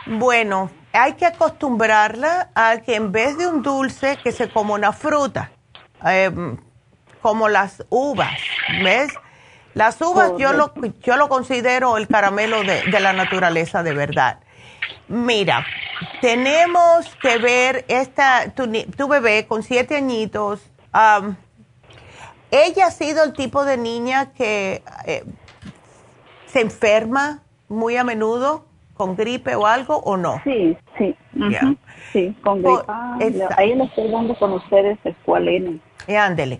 [0.07, 4.91] Bueno, hay que acostumbrarla a que en vez de un dulce, que se coma una
[4.91, 5.51] fruta,
[6.03, 6.57] em,
[7.21, 8.37] como las uvas,
[8.83, 9.13] ¿ves?
[9.73, 14.39] Las uvas yo lo, yo lo considero el caramelo de, de, la naturaleza de verdad.
[15.07, 15.65] Mira,
[16.21, 20.61] tenemos que ver esta, tu, tu bebé con siete añitos,
[22.51, 25.23] ¿ella ha sido el tipo de niña que eh,
[26.47, 27.39] se enferma
[27.69, 28.65] muy a menudo?
[29.01, 30.39] con gripe o algo o no?
[30.43, 31.15] Sí, sí.
[32.13, 32.83] Sí, con gripe.
[33.57, 35.79] ahí le estoy dando con ustedes escualene.
[36.07, 36.59] Y ándele.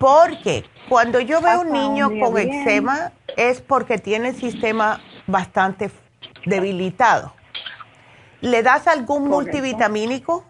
[0.00, 5.90] Porque cuando yo veo un niño con eczema es porque tiene el sistema bastante
[6.46, 7.34] debilitado.
[8.40, 10.46] ¿Le das algún multivitamínico?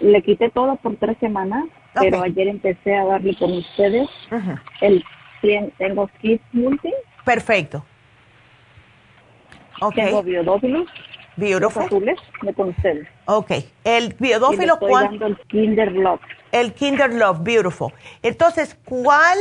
[0.00, 4.08] le quité todo por tres semanas, pero ayer empecé a darle con ustedes
[4.80, 5.04] el
[5.76, 6.94] tengo Kids Multi.
[7.26, 7.84] Perfecto.
[9.82, 10.06] Okay.
[10.06, 10.88] Tengo biodófilos.
[11.36, 11.82] Beautiful.
[11.82, 12.18] azules
[12.56, 13.06] con ustedes.
[13.26, 13.50] Ok.
[13.84, 15.22] El biodófilo, ¿cuál?
[15.22, 16.20] el Kinder Love.
[16.60, 17.92] El Kinder Love, beautiful.
[18.22, 19.38] Entonces, ¿cuál,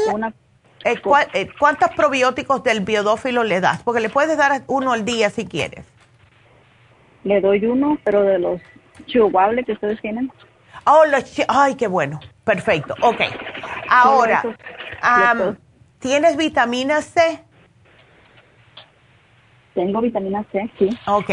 [0.83, 0.99] eh,
[1.33, 3.81] eh, ¿cuántos probióticos del biodófilo le das?
[3.83, 5.85] Porque le puedes dar uno al día si quieres.
[7.23, 8.61] Le doy uno, pero de los
[9.05, 10.31] chubables que ustedes tienen.
[10.85, 12.19] Oh, los ay, qué bueno.
[12.43, 12.95] Perfecto.
[13.01, 13.21] Ok.
[13.89, 14.43] Ahora,
[15.99, 17.43] ¿tienes vitamina C?
[19.73, 20.89] Tengo vitamina C, sí.
[21.07, 21.31] Ok.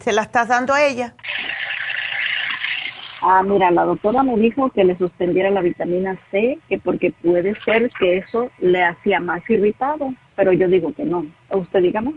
[0.00, 1.14] ¿Se la estás dando a ella?
[3.22, 7.54] Ah, mira, la doctora me dijo que le suspendiera la vitamina C, que porque puede
[7.64, 11.26] ser que eso le hacía más irritado, pero yo digo que no.
[11.50, 12.14] ¿Usted dígame?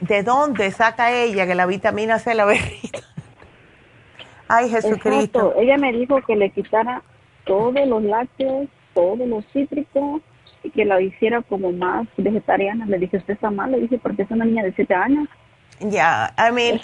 [0.00, 3.00] ¿De dónde saca ella que la vitamina C la irrita?
[4.48, 5.54] Ay, Jesucristo.
[5.56, 7.02] Ella me dijo que le quitara
[7.44, 10.22] todos los lácteos, todos los cítricos,
[10.74, 12.86] que la hiciera como más vegetariana.
[12.86, 15.28] Le dije, usted está mal, le dije, porque es una niña de 7 años.
[15.80, 16.80] Ya, I mean,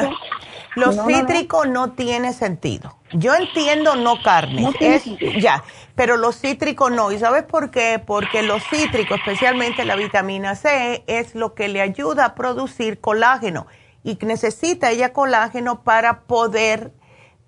[1.06, 2.96] cítricos no, tiene sentido.
[3.12, 5.04] Yo entiendo no carne, es,
[5.40, 5.62] ya,
[5.94, 7.12] pero los cítricos no.
[7.12, 8.02] ¿Y sabes por qué?
[8.04, 13.66] Porque los cítricos, especialmente la vitamina C, es lo que le ayuda a producir colágeno
[14.02, 16.92] y necesita ella colágeno para poder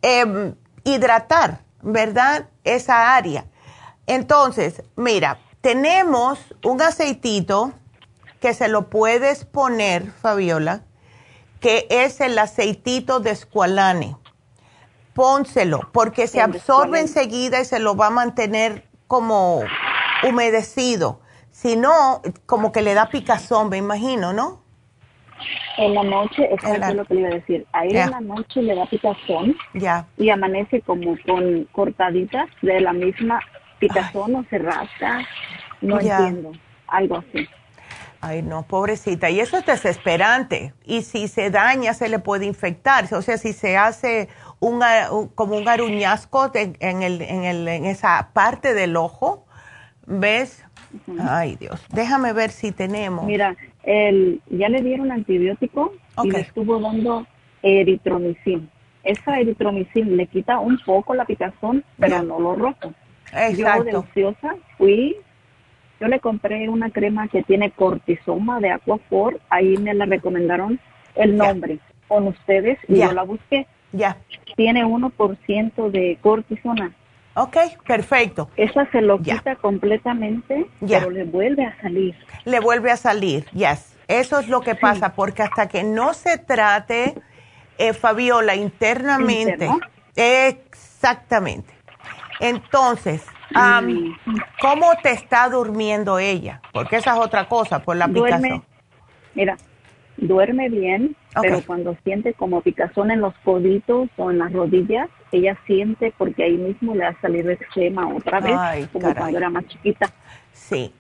[0.03, 2.49] em, hidratar, ¿verdad?
[2.63, 3.47] Esa área.
[4.07, 7.73] Entonces, mira, tenemos un aceitito
[8.41, 10.83] que se lo puedes poner, Fabiola,
[11.65, 14.17] que es el aceitito de escualane.
[15.15, 19.63] Pónselo, porque se absorbe enseguida y se lo va a mantener como
[20.29, 21.23] humedecido.
[21.53, 24.61] Si no, como que le da picazón, me imagino, ¿no?
[25.79, 27.67] En la noche, eso es lo que le iba a decir.
[27.73, 29.57] Ahí en la noche le da picazón.
[29.73, 30.07] Ya.
[30.19, 33.41] Y amanece como con cortaditas de la misma
[33.79, 35.27] picazón o se rasca,
[35.81, 36.53] no entiendo,
[36.89, 37.49] algo así.
[38.27, 39.29] Ay, no, pobrecita.
[39.29, 40.73] Y eso es desesperante.
[40.87, 43.05] Y si se daña, se le puede infectar.
[43.13, 44.29] O sea, si se hace
[44.61, 44.81] un,
[45.35, 49.45] como un aruñazco en, el, en, el, en esa parte del ojo,
[50.07, 50.65] ¿ves?
[51.21, 51.85] Ay, Dios.
[51.93, 53.27] Déjame ver si tenemos.
[53.27, 55.93] Mira, el, ya le dieron antibiótico
[56.23, 57.27] y le estuvo dando
[57.63, 58.71] eritromicin.
[59.03, 62.95] Esa eritromicin le quita un poco la picazón, pero no lo rojo.
[63.35, 63.85] Exacto.
[63.85, 65.15] Yo deliciosa fui,
[66.05, 70.79] yo le compré una crema que tiene cortisoma de Aquafor, ahí me la recomendaron
[71.15, 71.79] el nombre
[72.09, 73.67] con ustedes y yo la busqué.
[73.93, 74.19] Ya.
[74.55, 76.93] Tiene 1% de cortisona.
[77.37, 77.57] Ok,
[77.87, 78.51] perfecto.
[78.57, 82.15] Esa se lo quita completamente, pero le vuelve a salir.
[82.45, 83.97] Le vuelve a salir, yes.
[84.07, 87.15] Eso es lo que pasa, porque hasta que no se trate,
[87.79, 89.71] eh, Fabiola, internamente.
[90.17, 91.73] Exactamente.
[92.41, 93.25] Entonces,
[94.61, 96.61] ¿cómo te está durmiendo ella?
[96.73, 98.65] Porque esa es otra cosa, por la picazón.
[99.35, 99.57] Mira,
[100.17, 105.57] duerme bien, pero cuando siente como picazón en los coditos o en las rodillas, ella
[105.67, 110.11] siente porque ahí mismo le ha salido eczema otra vez, como cuando era más chiquita.
[110.53, 110.93] Sí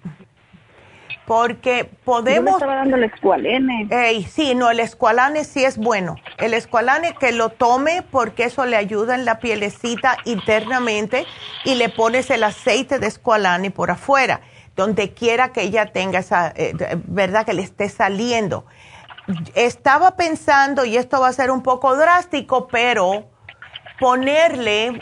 [1.26, 2.52] porque podemos...
[2.52, 3.88] Yo estaba dando el escualane.
[4.24, 6.16] sí, no, el escualane sí es bueno.
[6.38, 11.26] El escualane que lo tome porque eso le ayuda en la pielecita internamente
[11.64, 14.42] y le pones el aceite de escualane por afuera,
[14.76, 16.74] donde quiera que ella tenga esa, eh,
[17.06, 18.66] verdad, que le esté saliendo.
[19.54, 23.30] Estaba pensando, y esto va a ser un poco drástico, pero
[23.98, 25.00] ponerle,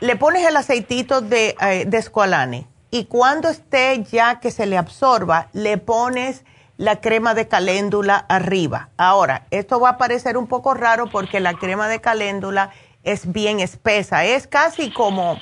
[0.00, 4.78] le pones el aceitito de, eh, de escualane y cuando esté ya que se le
[4.78, 6.44] absorba, le pones
[6.76, 8.88] la crema de caléndula arriba.
[8.96, 12.70] Ahora, esto va a parecer un poco raro porque la crema de caléndula
[13.02, 15.38] es bien espesa, es casi como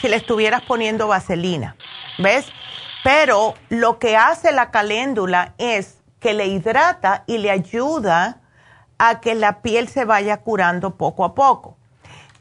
[0.00, 1.76] si le estuvieras poniendo vaselina,
[2.18, 2.46] ¿ves?
[3.02, 8.40] Pero lo que hace la caléndula es que le hidrata y le ayuda
[8.98, 11.76] a que la piel se vaya curando poco a poco.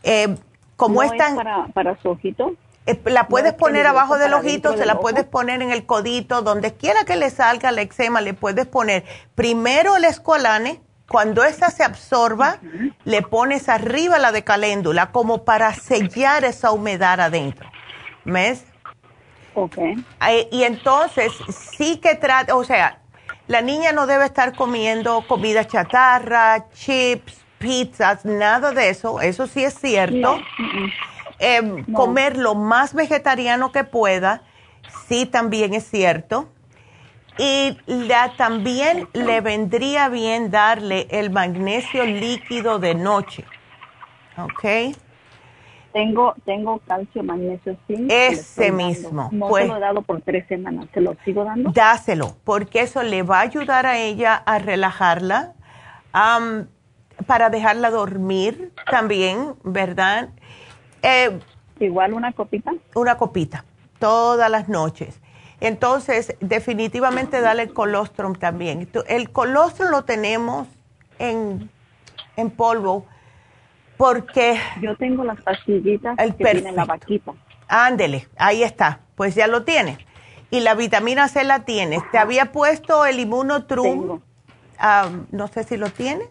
[0.04, 0.36] Eh,
[0.76, 2.54] como ¿No para, para su ojito?
[2.88, 6.74] Eh, la puedes poner abajo del ojito, se la puedes poner en el codito, donde
[6.74, 9.04] quiera que le salga el eczema, le puedes poner
[9.36, 12.60] primero el escualane, cuando esta se absorba,
[13.04, 17.70] le pones arriba la de caléndula como para sellar esa humedad adentro.
[18.26, 18.66] ¿Ves?
[19.54, 19.78] Ok.
[20.52, 23.00] y entonces sí que trata, o sea,
[23.48, 29.64] la niña no debe estar comiendo comida chatarra, chips, pizzas, nada de eso, eso sí
[29.64, 30.40] es cierto.
[31.40, 34.42] Em, comer lo más vegetariano que pueda,
[35.08, 36.50] sí también es cierto.
[37.38, 37.78] Y
[38.36, 43.46] también le vendría bien darle el magnesio líquido de noche.
[44.38, 44.96] ¿Ok?
[45.94, 48.12] Tengo, tengo calcio, magnesio, zinc.
[48.12, 49.30] Ese mismo.
[49.32, 50.88] No pues, se lo he dado por tres semanas.
[50.94, 51.72] ¿Se lo sigo dando?
[51.72, 55.54] Dáselo, porque eso le va a ayudar a ella a relajarla,
[57.26, 60.30] para dejarla dormir también, ¿verdad?
[61.02, 61.40] Eh,
[61.80, 62.74] Igual una copita.
[62.96, 63.66] Una copita,
[64.00, 65.20] todas las noches.
[65.60, 68.90] Entonces, definitivamente dale el colostrum también.
[69.08, 70.68] El colostrum lo tenemos
[71.20, 71.70] en,
[72.36, 73.06] en polvo
[73.98, 74.60] porque...
[74.82, 77.34] Yo tengo las pastillitas el que tiene la vaquita.
[77.68, 79.00] Ándele, ahí está.
[79.16, 79.98] Pues ya lo tienes.
[80.52, 82.02] Y la vitamina C la tienes.
[82.12, 84.22] Te había puesto el inmunotrum.
[84.78, 86.30] Ah, no sé si lo tienes.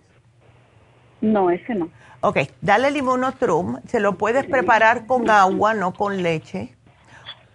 [1.21, 1.89] No, ese no.
[2.27, 3.79] Ok, dale el inmunotrum.
[3.87, 6.75] Se lo puedes preparar con agua, no con leche.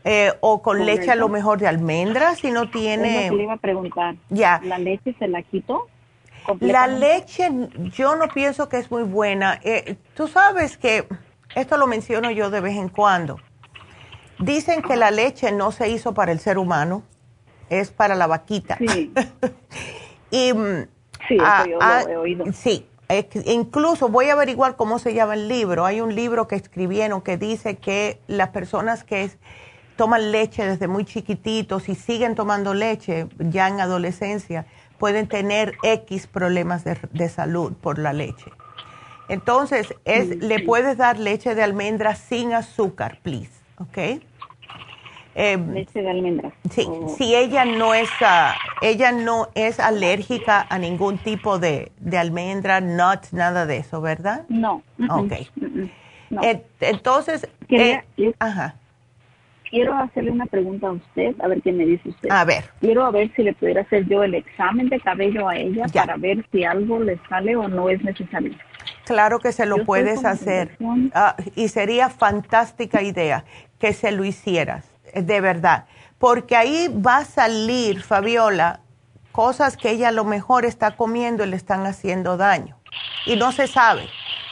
[0.05, 3.29] Eh, o con leche a lo mejor de almendras si no tiene...
[3.31, 4.15] le iba a preguntar.
[4.29, 4.61] Ya.
[4.63, 5.89] ¿La leche se la quito?
[6.61, 7.49] La leche
[7.91, 9.59] yo no pienso que es muy buena.
[9.61, 11.05] Eh, tú sabes que
[11.53, 13.39] esto lo menciono yo de vez en cuando.
[14.39, 17.03] Dicen que la leche no se hizo para el ser humano,
[17.69, 18.77] es para la vaquita.
[18.77, 19.11] Sí.
[20.31, 20.87] y, mm,
[21.27, 22.45] sí, eso yo lo he oído.
[22.53, 22.87] Sí,
[23.45, 25.85] incluso voy a averiguar cómo se llama el libro.
[25.85, 29.31] Hay un libro que escribieron que dice que las personas que
[29.95, 34.65] toman leche desde muy chiquititos y siguen tomando leche ya en adolescencia,
[34.97, 38.51] pueden tener X problemas de, salud por la leche.
[39.29, 44.21] Entonces, es, le puedes dar leche de almendra sin azúcar, please, ¿ok?
[45.33, 46.51] Em, leche de almendra.
[46.69, 46.87] Sí,
[47.17, 52.81] si ella no es, ah, ella no es alérgica a ningún tipo de, de almendra,
[52.81, 54.45] nuts, nada de eso, ¿verdad?
[54.49, 54.83] No.
[55.09, 55.33] Ok.
[56.81, 58.03] Entonces, eh,
[58.39, 58.75] ajá
[59.71, 62.29] quiero hacerle una pregunta a usted, a ver qué me dice usted.
[62.29, 62.65] A ver.
[62.79, 66.17] Quiero a ver si le pudiera hacer yo el examen de cabello a ella para
[66.17, 68.53] ver si algo le sale o no es necesario.
[69.05, 70.77] Claro que se lo puedes hacer.
[71.13, 73.45] Ah, y sería fantástica idea
[73.79, 75.85] que se lo hicieras, de verdad.
[76.17, 78.81] Porque ahí va a salir, Fabiola,
[79.31, 82.77] cosas que ella a lo mejor está comiendo y le están haciendo daño.
[83.25, 84.07] Y no se sabe.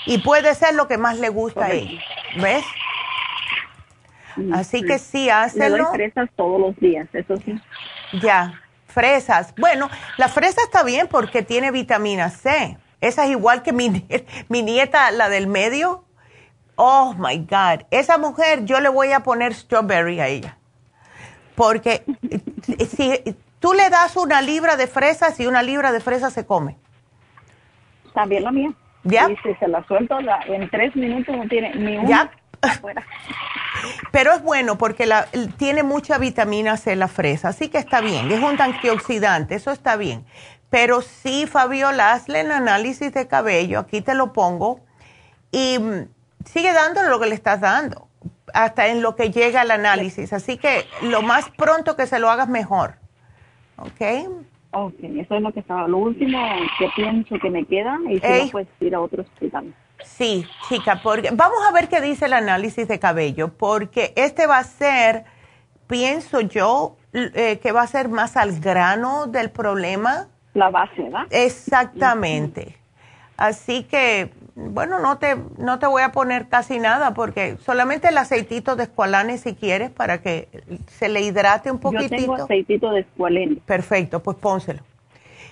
[0.06, 2.02] Y puede ser lo que más le gusta a ella.
[2.42, 2.66] ¿Ves?
[4.54, 5.30] Así que sí.
[5.56, 7.60] Le doy fresas todos los días, eso sí.
[8.22, 9.54] Ya, fresas.
[9.58, 12.78] Bueno, la fresa está bien porque tiene vitamina C.
[13.02, 13.90] Esa es igual que mi,
[14.50, 16.06] mi nieta, la del medio.
[16.82, 17.86] Oh, my God.
[17.92, 20.58] Esa mujer, yo le voy a poner strawberry a ella.
[21.54, 22.06] Porque
[22.88, 26.78] si tú le das una libra de fresas y una libra de fresas se come.
[28.14, 28.72] También la mía.
[29.04, 29.30] ¿Ya?
[29.30, 32.32] Y si se la suelto en tres minutos no tiene ni una.
[34.12, 35.28] Pero es bueno porque la,
[35.58, 38.32] tiene mucha vitamina C la fresa, así que está bien.
[38.32, 40.26] Es un antioxidante, eso está bien.
[40.70, 44.80] Pero sí, Fabiola, hazle el análisis de cabello, aquí te lo pongo,
[45.52, 48.08] y mm, sigue dándole lo que le estás dando,
[48.54, 50.34] hasta en lo que llega al análisis.
[50.34, 52.96] Así que lo más pronto que se lo hagas mejor.
[53.78, 54.30] ¿Ok?
[54.72, 55.88] Ok, eso es lo que estaba.
[55.88, 56.38] Lo último
[56.78, 59.74] que pienso que me queda y si no, pues ir a otro hospital.
[60.04, 64.60] Sí, chica, porque vamos a ver qué dice el análisis de cabello, porque este va
[64.60, 65.26] a ser,
[65.88, 70.28] pienso yo, eh, que va a ser más al grano del problema.
[70.54, 71.26] La base, ¿verdad?
[71.32, 72.78] Exactamente.
[73.38, 78.18] Así que, bueno, no te, no te voy a poner casi nada porque solamente el
[78.18, 80.50] aceitito de escualane si quieres para que
[80.88, 82.16] se le hidrate un poquitito.
[82.16, 83.58] Yo tengo aceitito de escualane.
[83.66, 84.82] Perfecto, pues pónselo.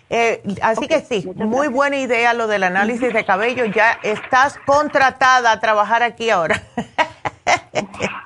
[0.09, 3.65] Eh, así que sí, muy buena idea lo del análisis de cabello.
[3.65, 6.61] Ya estás contratada a trabajar aquí ahora.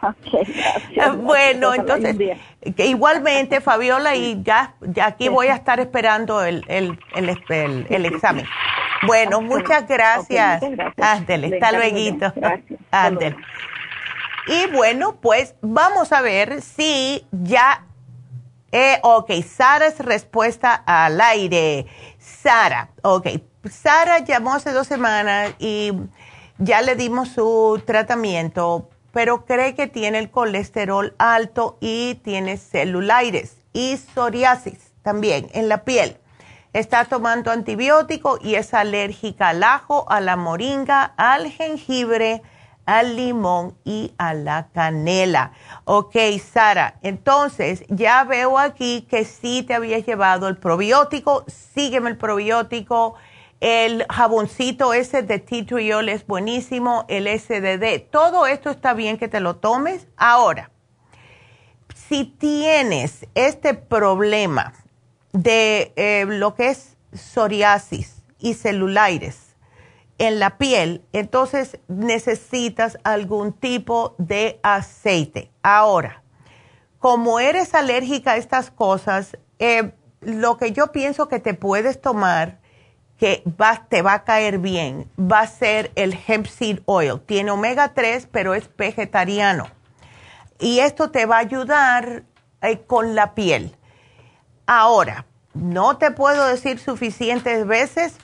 [1.17, 2.15] bueno, entonces,
[2.77, 8.45] igualmente, Fabiola, y ya, ya aquí voy a estar esperando el, el, el, el, examen.
[9.07, 10.61] Bueno, muchas gracias.
[10.97, 12.31] Ándele, hasta luego.
[12.91, 13.35] Ándele.
[14.47, 17.85] Y bueno, pues vamos a ver si ya...
[18.71, 21.87] Eh, ok, Sara es respuesta al aire.
[22.19, 23.27] Sara, ok.
[23.69, 25.91] Sara llamó hace dos semanas y
[26.57, 33.57] ya le dimos su tratamiento, pero cree que tiene el colesterol alto y tiene celulares
[33.73, 36.17] y psoriasis también en la piel.
[36.73, 42.41] Está tomando antibiótico y es alérgica al ajo, a la moringa, al jengibre,
[42.85, 45.51] al limón y a la canela.
[45.83, 46.15] Ok,
[46.53, 53.15] Sara, entonces ya veo aquí que sí te habías llevado el probiótico, sígueme el probiótico,
[53.59, 59.39] el jaboncito ese de Titriol es buenísimo, el SDD, todo esto está bien que te
[59.39, 60.07] lo tomes.
[60.17, 60.71] Ahora,
[61.93, 64.73] si tienes este problema
[65.33, 69.51] de eh, lo que es psoriasis y celulares,
[70.17, 75.49] en la piel, entonces necesitas algún tipo de aceite.
[75.63, 76.21] Ahora,
[76.99, 82.59] como eres alérgica a estas cosas, eh, lo que yo pienso que te puedes tomar,
[83.17, 83.43] que
[83.89, 87.19] te va a caer bien, va a ser el hemp seed oil.
[87.21, 89.67] Tiene omega 3, pero es vegetariano.
[90.59, 92.23] Y esto te va a ayudar
[92.61, 93.75] eh, con la piel.
[94.73, 98.15] Ahora, no te puedo decir suficientes veces,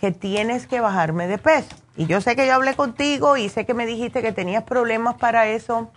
[0.00, 1.76] que tienes que bajarme de peso.
[1.96, 5.16] Y yo sé que yo hablé contigo y sé que me dijiste que tenías problemas
[5.16, 5.90] para eso,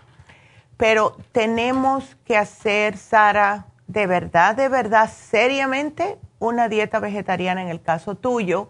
[0.75, 7.81] pero tenemos que hacer, Sara, de verdad, de verdad, seriamente, una dieta vegetariana en el
[7.81, 8.69] caso tuyo.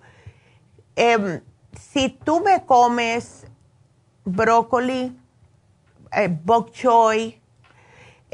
[0.96, 1.42] Em,
[1.76, 3.48] si tú me comes
[4.26, 5.20] brócoli,
[6.12, 7.42] eh, bok choy,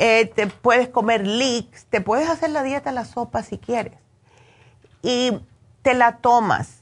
[0.03, 3.94] eh, te puedes comer leeks, te puedes hacer la dieta la sopa si quieres.
[5.03, 5.40] Y
[5.84, 6.82] te la tomas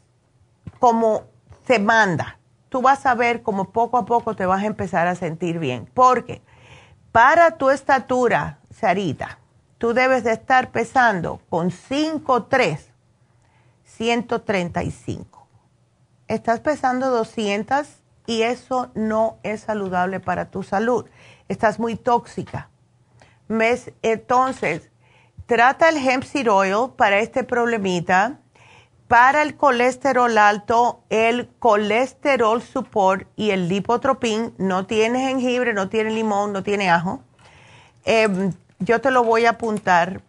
[0.79, 1.25] como
[1.67, 2.39] se manda.
[2.69, 5.85] Tú vas a ver como poco a poco te vas a empezar a sentir bien.
[5.93, 6.41] Porque
[7.11, 9.39] para tu estatura, Sarita,
[9.79, 12.79] tú debes de estar pesando con 5'3",
[13.83, 15.45] 135.
[16.29, 17.85] Estás pesando 200
[18.27, 21.05] y eso no es saludable para tu salud.
[21.49, 22.69] Estás muy tóxica.
[24.01, 24.91] Entonces,
[25.47, 28.39] trata el hemp seed oil para este problemita.
[29.07, 36.11] Para el colesterol alto, el colesterol support y el lipotropín no tiene jengibre, no tiene
[36.11, 37.23] limón, no tiene ajo.
[38.05, 40.21] Em, yo te lo voy a apuntar.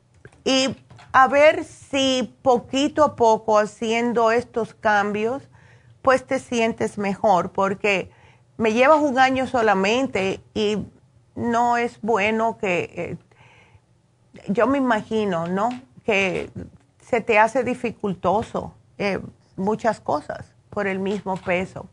[0.44, 0.74] Y
[1.12, 5.42] a ver si poquito a poco haciendo estos cambios,
[6.00, 8.10] pues te sientes mejor, porque
[8.56, 10.78] me llevas un año solamente y
[11.40, 13.16] no es bueno que, eh,
[14.48, 15.70] yo me imagino, ¿no?
[16.04, 16.50] Que
[17.00, 19.18] se te hace dificultoso eh,
[19.56, 21.88] muchas cosas por el mismo peso.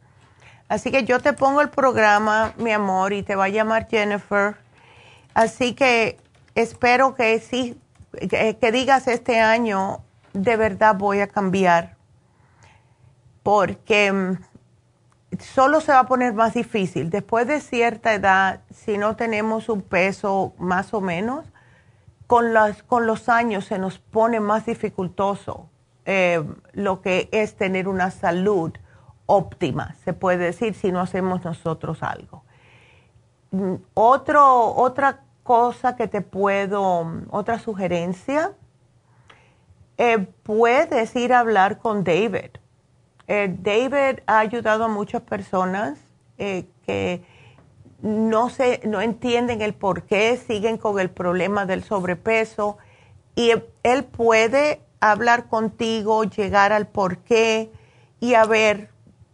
[0.68, 4.58] Así que yo te pongo el programa, mi amor, y te va a llamar Jennifer.
[5.34, 6.18] Así que
[6.56, 7.80] espero que sí,
[8.30, 10.04] que, digas este año,
[10.34, 11.96] de verdad voy a cambiar,
[13.44, 14.38] porque mm,
[15.40, 17.10] solo se va a poner más difícil.
[17.10, 21.46] Después de cierta edad, si no tenemos un peso más o menos,
[22.28, 25.70] con, las, con los años se nos pone más dificultoso
[26.06, 26.44] eh,
[26.74, 28.72] lo que es tener una salud
[29.26, 32.44] óptima, se puede decir, si no hacemos nosotros algo.
[33.52, 38.54] Mm, otra cosa que te puedo, otra sugerencia,
[39.98, 42.52] eh, puedes ir a hablar con David.
[43.28, 46.00] Eh, David ha ayudado a muchas personas
[46.38, 47.24] que
[48.02, 52.78] no, se, no entienden el por qué siguen con el problema del sobrepeso
[53.36, 57.72] y él puede hablar contigo, llegar al por qué
[58.20, 58.90] y a ver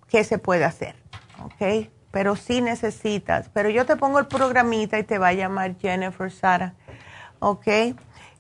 [0.07, 0.95] qué se puede hacer,
[1.44, 1.90] ¿ok?
[2.11, 6.32] Pero sí necesitas, pero yo te pongo el programita y te va a llamar Jennifer
[6.32, 6.76] Sara,
[7.40, 7.68] ¿ok?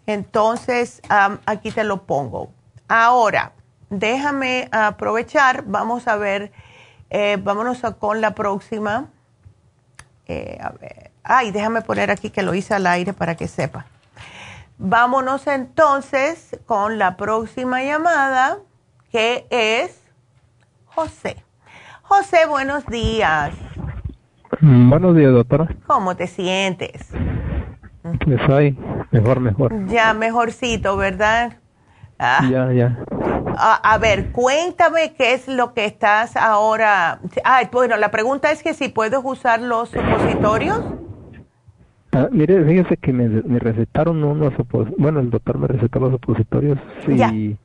[0.05, 1.01] Entonces,
[1.45, 2.51] aquí te lo pongo.
[2.87, 3.53] Ahora,
[3.99, 6.51] déjame aprovechar, vamos a ver,
[7.09, 9.09] eh, vámonos con la próxima.
[10.27, 13.85] Eh, a ver, ay, déjame poner aquí que lo hice al aire para que sepa.
[14.77, 18.57] Vámonos entonces con la próxima llamada,
[19.11, 20.01] que es
[20.85, 21.43] José.
[22.01, 23.53] José, buenos días.
[24.59, 25.67] Mm, buenos días, doctora.
[25.87, 27.09] ¿Cómo te sientes?
[28.27, 28.77] Estoy
[29.11, 29.87] mejor, mejor.
[29.87, 31.53] Ya, mejorcito, ¿verdad?
[32.19, 32.47] Ah.
[32.49, 32.97] Ya, ya.
[33.57, 37.19] a, ver, cuéntame qué es lo que estás ahora.
[37.43, 40.81] Ah, bueno, la pregunta es que si puedes usar los supositorios.
[42.11, 44.53] Ah, mire, fíjese que me, recetaron unos
[44.97, 46.77] bueno, el doctor me recetó los supositorios
[47.07, 47.57] y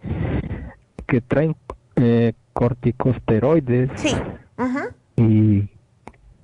[1.06, 1.54] que traen
[1.96, 3.90] eh, corticosteroides.
[3.96, 4.14] Sí.
[5.16, 5.68] Y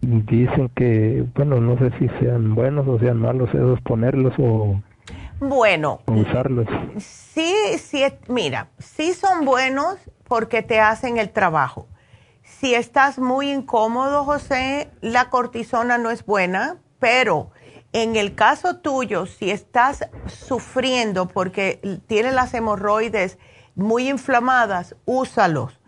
[0.01, 4.81] dicen que, bueno, no sé si sean buenos o sean malos esos ponerlos o
[5.41, 6.67] bueno, usarlos.
[6.99, 11.89] Sí, sí, mira, sí son buenos porque te hacen el trabajo.
[12.43, 17.51] Si estás muy incómodo, José, la cortisona no es buena, pero
[17.93, 23.39] en el caso tuyo, si estás sufriendo porque tienes las hemorroides
[23.75, 25.81] muy inflamadas, úsalos.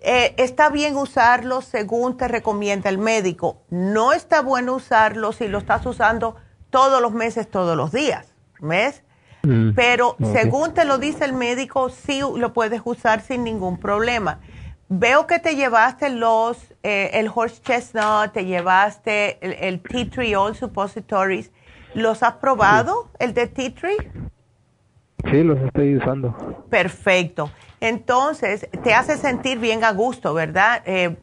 [0.00, 3.62] Eh, está bien usarlos según te recomienda el médico.
[3.70, 6.36] No está bueno usarlos si lo estás usando
[6.70, 8.33] todos los meses, todos los días.
[8.60, 9.02] ¿Ves?
[9.42, 14.40] Mm, Pero según te lo dice el médico, sí lo puedes usar sin ningún problema.
[14.88, 20.54] Veo que te llevaste los, eh, el horse chestnut, te llevaste el, tea tree all
[20.54, 21.50] suppositories.
[21.94, 23.96] ¿Los has probado, el de tea tree?
[25.30, 26.64] Sí, los estoy usando.
[26.68, 27.50] Perfecto.
[27.80, 30.82] Entonces, te hace sentir bien a gusto, ¿verdad?
[30.86, 31.16] Eh,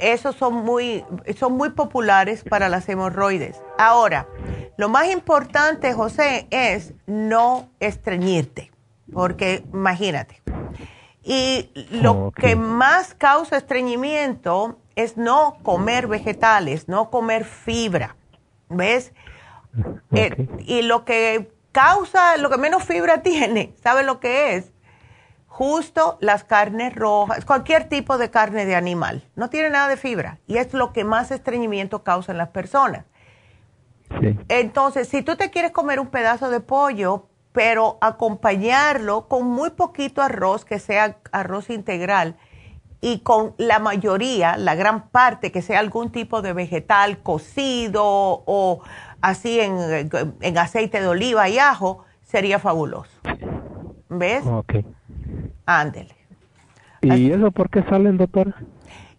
[0.00, 1.04] esos son muy,
[1.36, 3.60] son muy populares para las hemorroides.
[3.78, 4.26] Ahora,
[4.76, 8.72] lo más importante, José, es no estreñirte,
[9.12, 10.42] porque imagínate.
[11.22, 18.16] Y lo que más causa estreñimiento es no comer vegetales, no comer fibra,
[18.68, 19.12] ¿ves?
[20.12, 24.74] Eh, y lo que causa, lo que menos fibra tiene, ¿sabe lo que es?
[25.54, 29.22] justo las carnes rojas, cualquier tipo de carne de animal.
[29.36, 33.04] No tiene nada de fibra y es lo que más estreñimiento causa en las personas.
[34.48, 40.22] Entonces, si tú te quieres comer un pedazo de pollo, pero acompañarlo con muy poquito
[40.22, 42.36] arroz, que sea arroz integral,
[43.00, 48.82] y con la mayoría, la gran parte, que sea algún tipo de vegetal cocido o
[49.20, 50.10] así en,
[50.40, 53.20] en aceite de oliva y ajo, sería fabuloso.
[54.08, 54.44] ¿Ves?
[54.46, 54.86] Okay.
[55.66, 56.16] Ándele.
[57.02, 58.54] ¿Y eso por qué salen, doctora?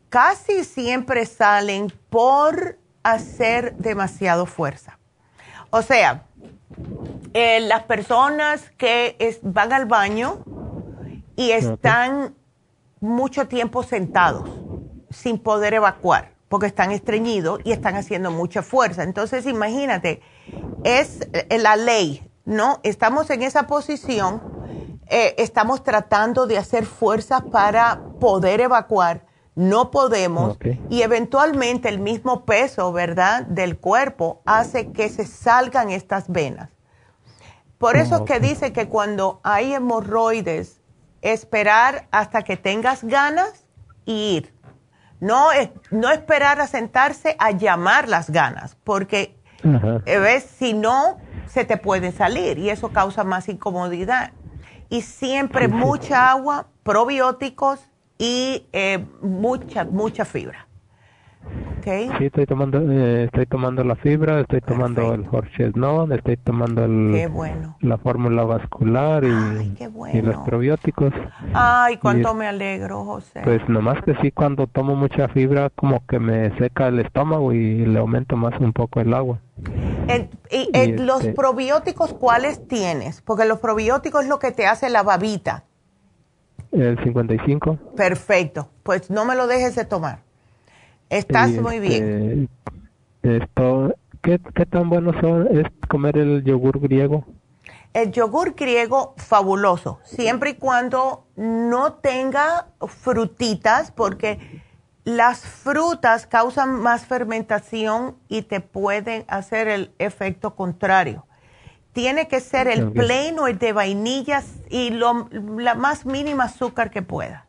[0.09, 4.97] Casi siempre salen por hacer demasiado fuerza.
[5.69, 6.23] O sea,
[7.33, 10.43] eh, las personas que van al baño
[11.35, 12.35] y están
[12.99, 14.49] mucho tiempo sentados
[15.11, 19.03] sin poder evacuar porque están estreñidos y están haciendo mucha fuerza.
[19.03, 20.21] Entonces, imagínate,
[20.83, 22.79] es eh, la ley, ¿no?
[22.83, 24.41] Estamos en esa posición
[25.07, 29.24] eh, estamos tratando de hacer fuerza para poder evacuar,
[29.55, 30.57] no podemos
[30.89, 36.69] y eventualmente el mismo peso, ¿verdad?, del cuerpo hace que se salgan estas venas.
[37.77, 40.81] Por eso es que dice que cuando hay hemorroides,
[41.21, 43.65] esperar hasta que tengas ganas
[44.05, 44.53] y ir.
[45.19, 45.47] No,
[45.89, 51.17] no esperar a sentarse a llamar las ganas, porque eh, ves, si no,
[51.47, 54.31] se te puede salir y eso causa más incomodidad
[54.89, 57.79] y siempre mucha agua, probióticos
[58.17, 60.67] y eh, mucha, mucha fibra.
[61.79, 62.09] Okay.
[62.17, 65.27] Sí, estoy tomando, eh, estoy tomando la fibra, estoy tomando el
[65.75, 67.29] no estoy tomando el,
[67.81, 69.77] la fórmula vascular y,
[70.13, 71.13] y, los probióticos.
[71.53, 73.41] Ay, cuánto me alegro, José.
[73.43, 77.85] Pues nomás que sí, cuando tomo mucha fibra, como que me seca el estómago y
[77.85, 79.39] le aumento más un poco el agua.
[80.49, 83.21] y, los este probióticos, ¿cuáles tienes?
[83.21, 85.65] Porque los probióticos es lo que te hace la babita.
[86.75, 87.77] El 55.
[87.95, 90.19] Perfecto, pues no me lo dejes de tomar.
[91.09, 92.49] Estás muy bien.
[93.23, 97.25] Este, esto, ¿qué, ¿Qué tan bueno son, es comer el yogur griego?
[97.93, 104.61] El yogur griego, fabuloso, siempre y cuando no tenga frutitas, porque
[105.05, 111.25] las frutas causan más fermentación y te pueden hacer el efecto contrario.
[111.95, 116.91] Tiene que ser el plain o el de vainillas y lo, la más mínima azúcar
[116.91, 117.45] que pueda.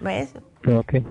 [0.00, 0.32] ¿Ves?
[0.66, 1.04] Okay.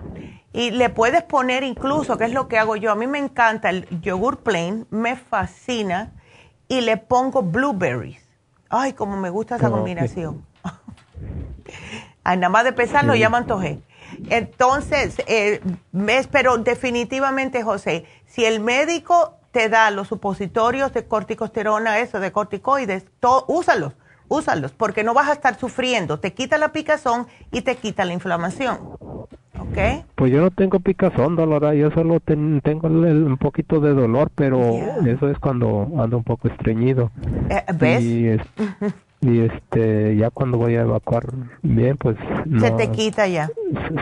[0.54, 3.70] Y le puedes poner incluso, que es lo que hago yo, a mí me encanta
[3.70, 6.14] el yogur plain, me fascina,
[6.68, 8.28] y le pongo blueberries.
[8.70, 10.44] Ay, como me gusta esa combinación.
[12.24, 13.82] Ay, nada más de pensarlo ya me antojé.
[14.32, 15.62] Entonces, eh,
[16.32, 23.06] pero definitivamente, José, si el médico te da los supositorios de corticosterona, eso, de corticoides,
[23.48, 23.94] úsalos,
[24.28, 26.20] úsalos, porque no vas a estar sufriendo.
[26.20, 28.80] Te quita la picazón y te quita la inflamación.
[30.16, 34.60] Pues yo no tengo picazón, dolor, yo solo tengo un poquito de dolor, pero
[35.06, 37.12] eso es cuando ando un poco estreñido.
[37.50, 38.42] Eh, ¿Ves?
[39.22, 41.26] y este ya cuando voy a evacuar
[41.64, 42.16] bien pues
[42.46, 43.50] no, se te quita ya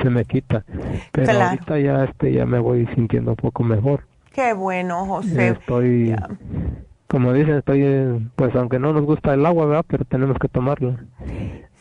[0.02, 0.66] se, me quita
[1.14, 4.02] pero ahorita ya este ya me voy sintiendo un poco mejor
[4.36, 5.50] qué bueno José.
[5.50, 6.16] Estoy
[7.08, 11.06] como dicen estoy pues aunque no nos gusta el agua verdad pero tenemos que tomarla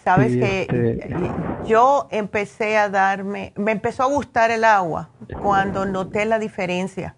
[0.04, 1.30] sabes que este
[1.66, 5.10] yo empecé a darme me empezó a gustar el agua
[5.42, 7.16] cuando noté la diferencia.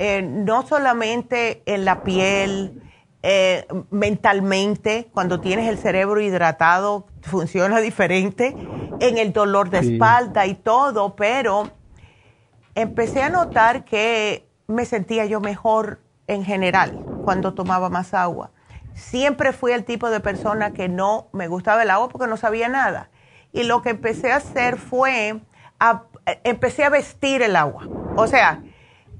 [0.00, 2.80] Eh, no solamente en la piel
[3.24, 8.56] eh, mentalmente, cuando tienes el cerebro hidratado, funciona diferente,
[9.00, 11.72] en el dolor de espalda y todo, pero
[12.80, 18.52] empecé a notar que me sentía yo mejor en general cuando tomaba más agua.
[18.94, 22.68] Siempre fui el tipo de persona que no me gustaba el agua porque no sabía
[22.68, 23.10] nada.
[23.52, 25.40] Y lo que empecé a hacer fue,
[26.44, 27.88] empecé a vestir el agua.
[28.16, 28.62] O sea,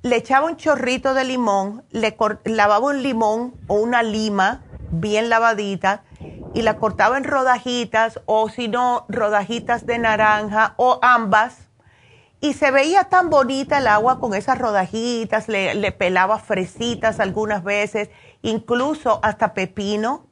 [0.02, 6.04] le echaba un chorrito de limón, le lavaba un limón o una lima bien lavadita
[6.54, 11.67] y la cortaba en rodajitas o si no, rodajitas de naranja o ambas.
[12.40, 17.64] Y se veía tan bonita el agua con esas rodajitas, le, le pelaba fresitas algunas
[17.64, 18.10] veces,
[18.42, 20.26] incluso hasta pepino.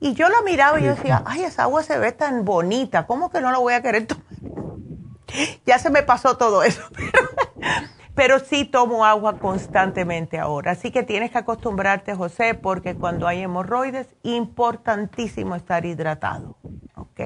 [0.00, 3.30] Y yo la miraba y yo decía, ay, esa agua se ve tan bonita, ¿cómo
[3.30, 4.24] que no la voy a querer tomar?
[5.66, 6.82] Ya se me pasó todo eso.
[8.14, 10.72] pero sí tomo agua constantemente ahora.
[10.72, 16.56] Así que tienes que acostumbrarte, José, porque cuando hay hemorroides, importantísimo estar hidratado.
[16.94, 17.20] ¿Ok?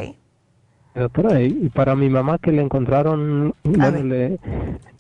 [0.98, 4.38] Doctora, y para mi mamá que le encontraron, le,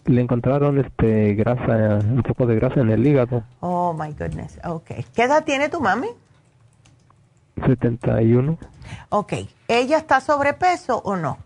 [0.04, 3.42] le, encontraron este grasa, un poco de grasa en el hígado.
[3.60, 4.58] Oh, my goodness.
[4.64, 4.90] Ok.
[5.14, 6.08] ¿Qué edad tiene tu mami?
[7.66, 8.58] 71.
[9.10, 9.32] Ok.
[9.66, 11.38] ¿Ella está sobrepeso o no?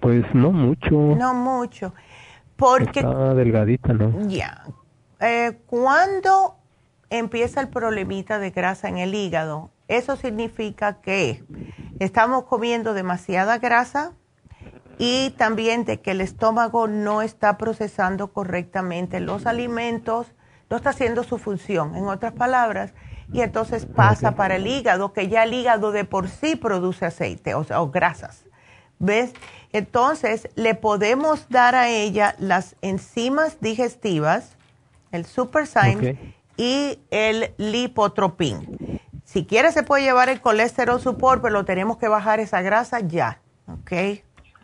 [0.00, 0.90] Pues no mucho.
[0.90, 1.92] No mucho.
[2.56, 4.28] Porque, Está delgadita, ¿no?
[4.28, 4.64] Ya.
[5.20, 6.56] Eh, cuando
[7.10, 11.42] empieza el problemita de grasa en el hígado, eso significa que
[11.98, 14.12] estamos comiendo demasiada grasa
[14.98, 20.28] y también de que el estómago no está procesando correctamente los alimentos,
[20.70, 22.92] no está haciendo su función, en otras palabras,
[23.32, 27.54] y entonces pasa para el hígado, que ya el hígado de por sí produce aceite
[27.54, 28.44] o, o grasas.
[29.00, 29.32] ¿Ves?
[29.72, 34.56] Entonces, le podemos dar a ella las enzimas digestivas,
[35.10, 35.66] el Super
[36.56, 39.00] y el lipotropin.
[39.30, 42.98] Si quiere, se puede llevar el colesterol support, pero lo tenemos que bajar esa grasa
[42.98, 43.92] ya, ¿ok?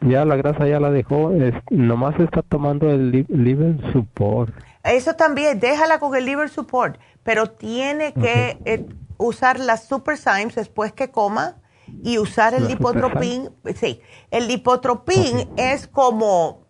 [0.01, 1.30] Ya la grasa ya la dejó,
[1.70, 4.52] nomás está tomando el liver support.
[4.82, 8.84] Eso también, déjala con el liver support, pero tiene que eh,
[9.18, 10.18] usar las Super
[10.52, 11.55] después que coma
[12.02, 13.51] y usar el lipotropín.
[13.76, 14.01] Sí,
[14.32, 16.62] el lipotropín es como,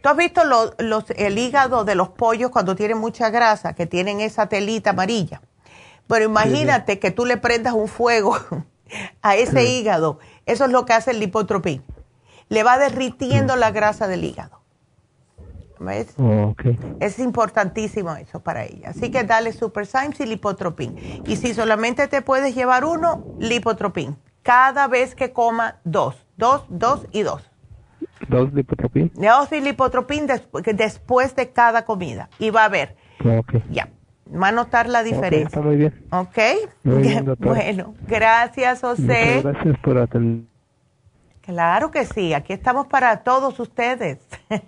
[0.00, 4.22] ¿tú has visto los, el hígado de los pollos cuando tienen mucha grasa, que tienen
[4.22, 5.42] esa telita amarilla?
[6.08, 8.36] Pero imagínate que tú le prendas un fuego
[9.22, 10.18] a ese hígado.
[10.46, 11.82] Eso es lo que hace el lipotropín.
[12.48, 14.58] Le va derritiendo la grasa del hígado.
[15.80, 16.14] ¿Ves?
[16.18, 16.54] Oh,
[16.98, 18.90] es importantísimo eso para ella.
[18.90, 21.22] Así que dale Super Symes y Lipotropin.
[21.24, 24.16] Y si solamente te puedes llevar uno, Lipotropin.
[24.42, 26.26] Cada vez que coma dos.
[26.36, 27.48] Dos, dos y dos.
[28.28, 29.12] ¿Dos Lipotropin?
[29.14, 30.26] Dos y Lipotropin
[30.74, 32.28] después de cada comida.
[32.38, 32.96] Y va a ver.
[33.70, 33.88] Ya.
[34.30, 35.48] Va a notar la diferencia.
[35.48, 35.94] está muy bien.
[36.10, 36.38] ¿Ok?
[37.38, 39.40] bueno, gracias, José.
[39.42, 40.46] gracias por atender.
[41.42, 42.34] Claro que sí.
[42.34, 44.18] Aquí estamos para todos ustedes.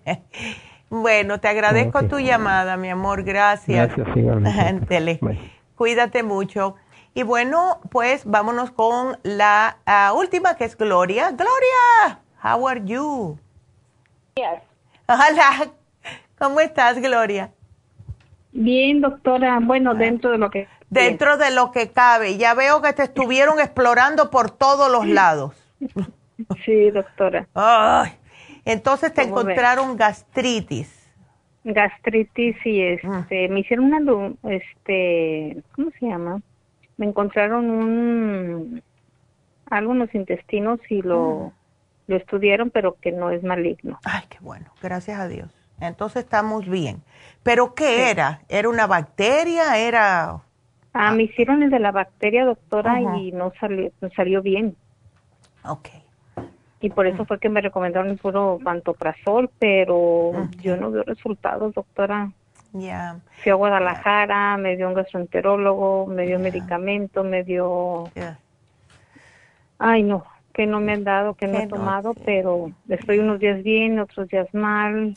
[0.90, 3.22] Bueno, te agradezco tu llamada, mi amor.
[3.22, 3.94] Gracias.
[3.94, 5.20] Gracias,
[5.76, 6.74] Cuídate mucho.
[7.14, 9.76] Y bueno, pues vámonos con la
[10.16, 11.30] última, que es Gloria.
[11.30, 13.38] Gloria, how are you?
[15.06, 15.70] Hola,
[16.38, 17.52] ¿cómo estás, Gloria?
[18.52, 19.58] Bien, doctora.
[19.60, 20.68] Bueno, dentro de lo que...
[20.88, 22.36] Dentro de lo que cabe.
[22.36, 25.54] Ya veo que te estuvieron explorando por todos los lados.
[26.64, 27.46] Sí, doctora.
[27.54, 28.12] Ay,
[28.64, 31.00] entonces te encontraron gastritis.
[31.64, 36.40] Gastritis y este, me hicieron una, este, ¿cómo se llama?
[36.96, 38.82] Me encontraron un,
[39.66, 41.52] algo en los intestinos y lo,
[42.06, 44.00] lo estudiaron, pero que no es maligno.
[44.04, 45.59] Ay, qué bueno, gracias a Dios.
[45.80, 47.02] Entonces estamos bien.
[47.42, 48.42] ¿Pero qué era?
[48.48, 49.78] ¿Era una bacteria?
[49.78, 50.42] ¿Era...?
[50.92, 54.76] Ah, me hicieron el de la bacteria, doctora, y no salió, no salió bien.
[55.64, 55.88] Ok
[56.80, 60.32] y por eso fue que me recomendaron el puro pantoprazol, pero
[60.62, 62.32] yo no veo resultados, doctora.
[62.72, 63.18] Ya.
[63.42, 68.04] Fui a Guadalajara, me dio un gastroenterólogo, me dio medicamento, me dio...
[69.78, 70.24] Ay, no,
[70.54, 74.28] que no me han dado, que no he tomado, pero estoy unos días bien, otros
[74.28, 75.16] días mal.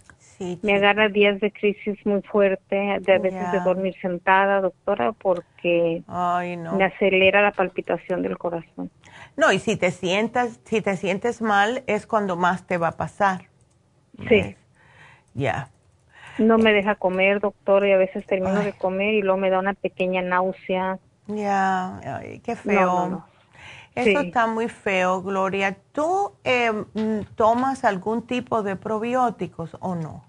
[0.61, 6.03] Me agarra días de crisis muy fuerte, de a veces de dormir sentada, doctora, porque
[6.07, 8.89] me acelera la palpitación del corazón.
[9.35, 12.97] No, y si te sientas, si te sientes mal, es cuando más te va a
[12.97, 13.45] pasar.
[14.29, 14.55] Sí.
[15.33, 15.69] Ya.
[16.37, 19.59] No me deja comer, doctor, y a veces termino de comer y luego me da
[19.59, 20.99] una pequeña náusea.
[21.27, 23.23] Ya, qué feo.
[23.95, 25.77] Eso está muy feo, Gloria.
[25.91, 26.85] ¿Tú em,
[27.35, 30.23] tomas algún tipo de probióticos o no?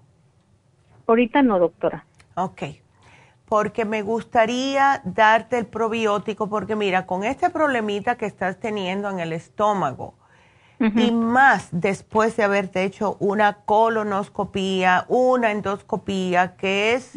[1.06, 2.04] Ahorita no, doctora.
[2.34, 2.62] Ok.
[3.46, 9.20] Porque me gustaría darte el probiótico, porque mira, con este problemita que estás teniendo en
[9.20, 10.14] el estómago,
[10.80, 17.12] y más después de haberte hecho una colonoscopía, una endoscopía, que es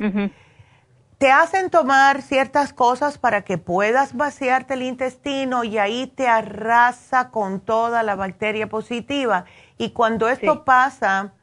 [1.18, 7.30] te hacen tomar ciertas cosas para que puedas vaciarte el intestino y ahí te arrasa
[7.30, 9.46] con toda la bacteria positiva.
[9.80, 11.34] Y cuando esto pasa,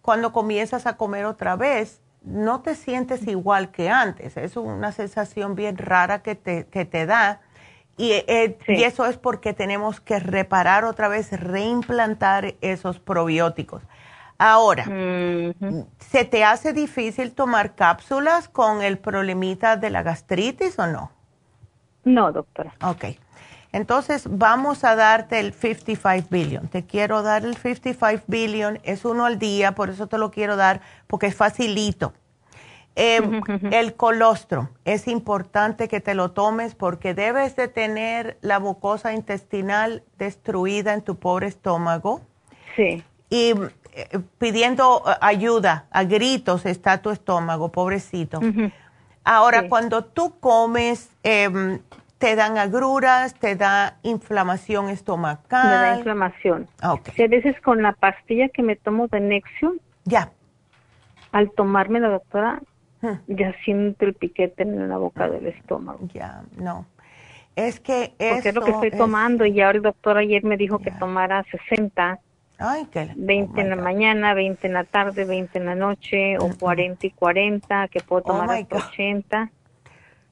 [0.00, 4.36] cuando comienzas a comer otra vez, no te sientes igual que antes.
[4.38, 7.42] Es una sensación bien rara que te, que te da.
[7.98, 13.82] Y, eh, y eso es porque tenemos que reparar otra vez, reimplantar esos probióticos.
[14.38, 14.84] Ahora,
[15.98, 21.10] ¿se te hace difícil tomar cápsulas con el problemita de la gastritis o no?
[22.04, 22.72] No, doctora.
[22.82, 23.04] Ok.
[23.72, 26.68] Entonces, vamos a darte el 55 billion.
[26.68, 28.78] Te quiero dar el 55 billion.
[28.84, 32.14] Es uno al día, por eso te lo quiero dar, porque es facilito.
[32.94, 39.12] Em, el colostro, es importante que te lo tomes porque debes de tener la mucosa
[39.12, 42.22] intestinal destruida en tu pobre estómago.
[42.74, 43.04] Sí.
[43.30, 43.54] Y
[44.38, 48.40] pidiendo eh, ayuda, a gritos está tu estómago, pobrecito.
[49.24, 51.80] Ahora, cuando tú comes, em,
[52.18, 55.66] te dan agruras, te da inflamación estomacal.
[55.66, 56.66] Me da inflamación.
[56.82, 57.24] Okay.
[57.24, 59.78] a veces con la pastilla que me tomo de Nexium.
[60.04, 60.32] Ya.
[61.32, 62.60] Al tomarme la doctora,
[63.26, 66.00] ya siento el piquete en la boca del estómago.
[66.12, 66.86] Ya, no.
[67.54, 70.78] Es que Porque es lo que estoy tomando y ahora el doctor ayer me dijo
[70.78, 72.20] que tomara 60
[72.58, 77.06] Ay, 20 en la mañana, 20 en la tarde, 20 en la noche, o 40
[77.06, 79.50] y 40, que puedo oh tomar hasta 80.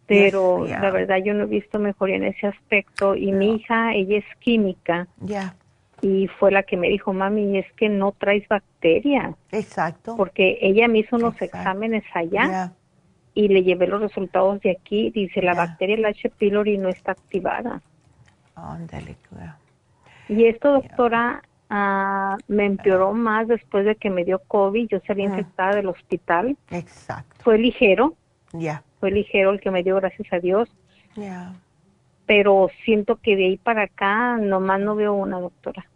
[0.07, 3.15] Pero la verdad yo no he visto mejoría en ese aspecto.
[3.15, 5.07] Y mi hija, ella es química.
[5.21, 5.55] Ya.
[6.03, 9.35] Y fue la que me dijo, mami, es que no traes bacteria.
[9.51, 10.17] Exacto.
[10.17, 12.73] Porque ella me hizo unos exámenes allá.
[13.35, 15.11] Y le llevé los resultados de aquí.
[15.11, 16.31] Dice, la bacteria, la H.
[16.31, 17.83] pylori, no está activada.
[18.55, 19.17] Ándale,
[20.29, 24.89] Y esto, doctora, Ah, me empeoró más después de que me dio COVID.
[24.89, 26.57] Yo salí infectada del hospital.
[26.71, 27.37] Exacto.
[27.43, 28.15] Fue ligero.
[28.53, 28.83] Ya.
[29.01, 30.71] Fue ligero el que me dio, gracias a Dios.
[31.17, 31.55] Ya.
[32.27, 35.87] Pero siento que de ahí para acá nomás no veo una doctora.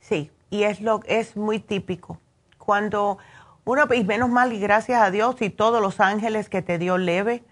[0.00, 2.18] Sí, y es lo es muy típico.
[2.58, 3.18] Cuando
[3.64, 6.98] uno, y menos mal, y gracias a Dios y todos los ángeles que te dio
[6.98, 7.42] leve,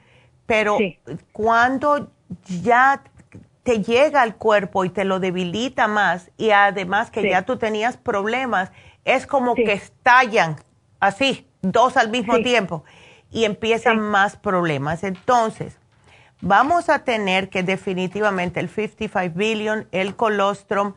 [0.47, 0.79] pero
[1.33, 2.11] cuando
[2.63, 3.03] ya
[3.63, 7.97] te llega al cuerpo y te lo debilita más y además que ya tú tenías
[7.97, 8.71] problemas,
[9.05, 10.57] es como que estallan
[10.99, 12.85] así, dos al mismo tiempo
[13.31, 15.05] y empiezan más problemas.
[15.05, 15.79] Entonces,
[16.41, 20.95] vamos a tener que definitivamente el 55 billion, el colostrum,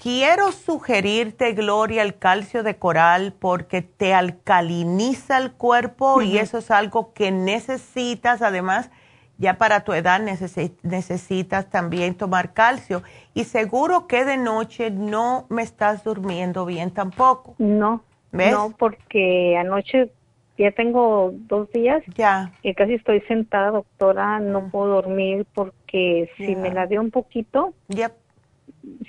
[0.00, 6.70] quiero sugerirte, Gloria, el calcio de coral porque te alcaliniza el cuerpo y eso es
[6.70, 8.42] algo que necesitas.
[8.42, 8.90] Además
[9.38, 13.02] ya para tu edad necesitas también tomar calcio.
[13.34, 17.54] Y seguro que de noche no me estás durmiendo bien tampoco.
[17.58, 18.02] No,
[18.32, 20.10] no, porque anoche
[20.58, 22.52] ya tengo dos días ya.
[22.62, 27.74] que casi estoy sentada, doctora, no puedo dormir porque si me la dio un poquito,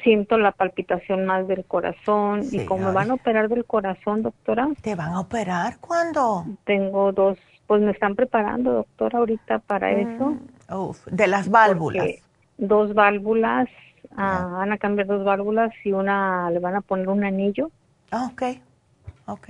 [0.03, 4.67] siento la palpitación más del corazón y como me van a operar del corazón, doctora.
[4.81, 6.45] ¿Te van a operar cuándo?
[6.65, 7.37] Tengo dos
[7.67, 9.99] pues me están preparando, doctora, ahorita para mm.
[9.99, 10.37] eso.
[11.11, 12.07] de las válvulas.
[12.57, 13.67] Dos válvulas,
[14.15, 17.69] ah, van a cambiar dos válvulas y una le van a poner un anillo.
[18.09, 18.43] Ah, ok,
[19.25, 19.49] ok.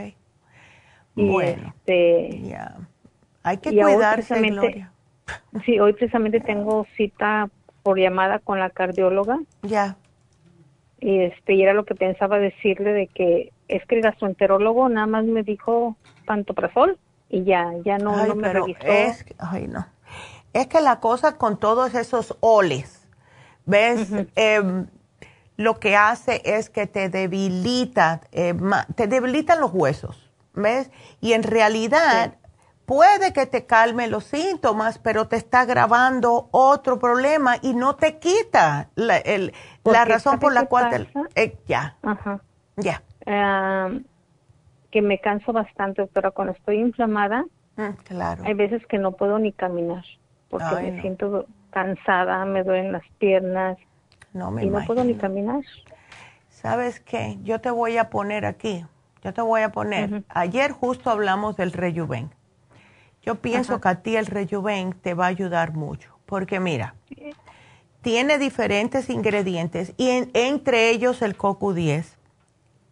[1.15, 2.57] bueno, este,
[3.44, 4.91] hay que cuidarse, Gloria.
[5.65, 7.49] Sí, hoy precisamente tengo cita
[7.84, 9.39] por llamada con la cardióloga.
[9.61, 9.98] Ya.
[11.02, 15.06] Y este, y era lo que pensaba decirle de que es que el gastroenterólogo nada
[15.06, 16.98] más me dijo pantoprazol
[17.29, 18.79] y ya, ya no, no me revisó.
[18.85, 19.85] Es, ay, no.
[20.53, 23.07] Es que la cosa con todos esos oles,
[23.65, 24.09] ¿ves?
[24.35, 24.87] Em,
[25.57, 28.55] lo que hace es que te debilita, eh,
[28.95, 30.89] te debilitan los huesos, ¿ves?
[31.19, 32.35] Y en realidad
[32.85, 38.17] puede que te calme los síntomas, pero te está agravando otro problema y no te
[38.17, 42.39] quita la, el, la razón por la cual te, eh, ya, Ajá.
[42.77, 43.03] ya.
[44.91, 46.31] Que me canso bastante, doctora.
[46.31, 47.45] Cuando estoy inflamada,
[47.76, 48.43] mm, claro.
[48.45, 50.03] hay veces que no puedo ni caminar
[50.49, 53.77] porque me siento cansada, me duelen las piernas
[54.34, 55.61] no me y no puedo ni caminar.
[56.49, 57.38] ¿Sabes qué?
[57.43, 58.85] Yo te voy a poner aquí,
[59.23, 62.31] yo te voy a poner, ayer justo hablamos del rejuven.
[63.22, 66.95] Yo pienso que a ti el rejuven te va a ayudar mucho, porque mira,
[68.01, 72.16] tiene diferentes ingredientes y entre ellos el CoQ10.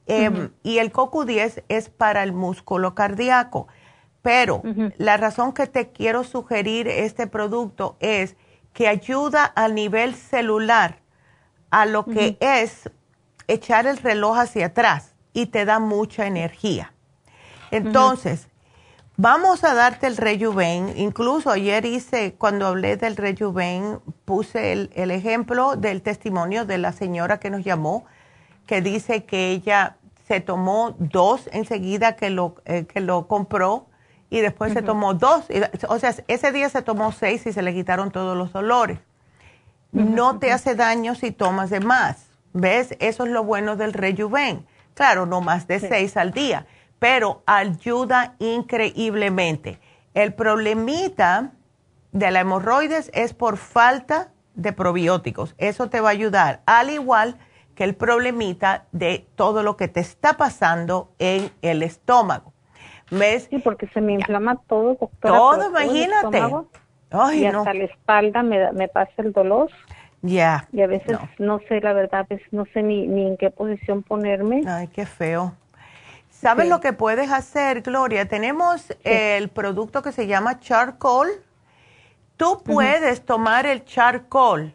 [0.07, 3.68] Em, y el CoQ10 es para el músculo cardíaco.
[4.22, 4.64] Pero
[4.98, 8.36] la razón que te quiero sugerir este producto es
[8.73, 10.99] que ayuda a nivel celular
[11.69, 12.90] a lo que es
[13.48, 16.94] echar el reloj hacia atrás y te da mucha energía.
[17.72, 18.48] Entonces,
[19.18, 20.94] vamos a darte el Rejuven.
[20.98, 27.40] Incluso ayer hice, cuando hablé del Rejuven, puse el, ejemplo del testimonio de la señora
[27.40, 28.06] que nos llamó,
[28.65, 29.97] que dice que ella
[30.27, 33.87] se tomó dos enseguida que lo, eh, que lo compró
[34.29, 35.45] y después se tomó dos.
[35.87, 38.99] O sea, ese día se tomó seis y se le quitaron todos los dolores.
[39.91, 42.25] No te hace daño si tomas de más.
[42.51, 42.95] ¿Ves?
[42.99, 44.65] Eso es lo bueno del Rejuven.
[44.93, 46.65] Claro, no más de seis al día,
[46.99, 49.79] pero ayuda increíblemente.
[50.13, 51.51] El problemita
[52.13, 55.53] de la hemorroides es por falta de probióticos.
[55.57, 59.99] Eso te va a ayudar, al igual que el problemita de todo lo que te
[59.99, 62.53] está pasando en el estómago.
[63.11, 63.47] ¿Ves?
[63.49, 65.38] Sí, porque se me inflama todo, doctora.
[65.38, 66.41] Todo, imagínate.
[67.34, 69.69] y hasta la espalda me, me pasa el dolor.
[70.22, 70.68] Ya.
[70.72, 71.60] Y a veces no.
[71.68, 74.64] sé, la verdad, no sé ni, ni en qué posición ponerme.
[74.68, 75.53] Ay, qué feo.
[76.30, 78.27] ¿Sabes lo que puedes hacer, Gloria?
[78.27, 81.30] Tenemos el producto que se llama charcoal.
[82.38, 84.73] Tú puedes tomar el charcoal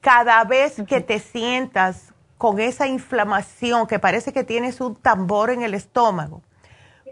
[0.00, 2.11] cada vez que te sientas
[2.42, 6.42] con esa inflamación que parece que tienes un tambor en el estómago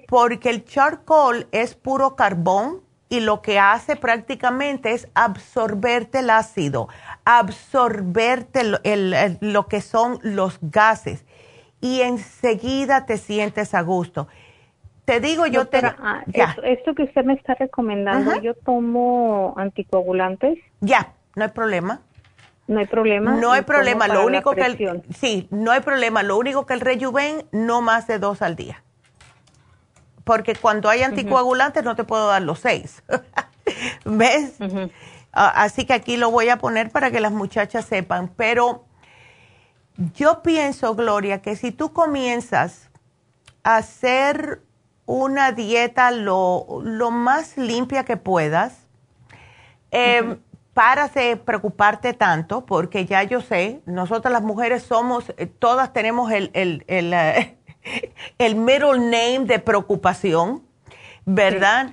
[0.09, 6.89] porque el charcoal es puro carbón y lo que hace prácticamente es absorberte el ácido,
[7.25, 8.63] absorberte
[9.41, 11.25] lo que son los gases
[11.81, 14.27] y enseguida te sientes a gusto.
[15.05, 15.79] Te digo, yo te...
[15.79, 16.25] Ah,
[16.65, 20.59] esto, que usted me está recomendando, yo tomo anticoagulantes.
[20.81, 22.01] Ya, no hay problema.
[22.71, 23.33] No hay problema.
[23.33, 26.81] No hay problema, lo único que el, sí, no hay problema, lo único que el
[26.81, 28.83] rejuven no más de dos al día
[30.31, 33.03] porque cuando hay anticoagulantes no te puedo dar los seis.
[34.05, 34.55] ¿Ves?
[35.33, 38.29] Así que aquí lo voy a poner para que las muchachas sepan.
[38.37, 38.85] Pero
[40.15, 42.91] yo pienso, Gloria, que si tú comienzas
[43.65, 44.63] a hacer
[45.05, 48.87] una dieta lo, más limpia que puedas,
[49.91, 50.39] eh,
[50.81, 56.33] para de preocuparte tanto, porque ya yo sé, nosotras las mujeres somos, eh, todas tenemos
[56.33, 57.59] el, el, el, eh,
[58.39, 60.63] el middle name de preocupación,
[61.27, 61.91] ¿verdad?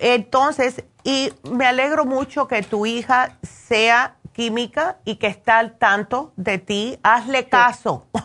[0.00, 6.32] Entonces, y me alegro mucho que tu hija sea química y que está al tanto
[6.36, 6.98] de ti.
[7.02, 8.06] Hazle caso.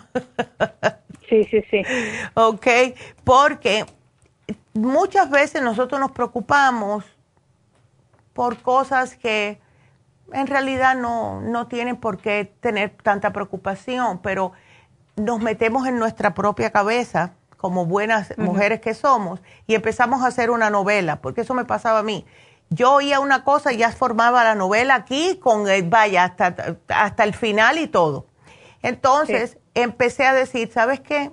[1.27, 1.81] Sí, sí, sí.
[2.33, 2.67] ok,
[3.23, 3.85] porque
[4.73, 7.05] muchas veces nosotros nos preocupamos
[8.33, 9.59] por cosas que
[10.33, 14.53] en realidad no, no tienen por qué tener tanta preocupación, pero
[15.15, 20.49] nos metemos en nuestra propia cabeza como buenas mujeres que somos y empezamos a hacer
[20.49, 22.25] una novela, porque eso me pasaba a mí.
[22.69, 27.23] Yo oía una cosa y ya formaba la novela aquí con, el, vaya, hasta, hasta
[27.23, 28.25] el final y todo.
[28.81, 31.31] Entonces empecé a decir, ¿sabes qué?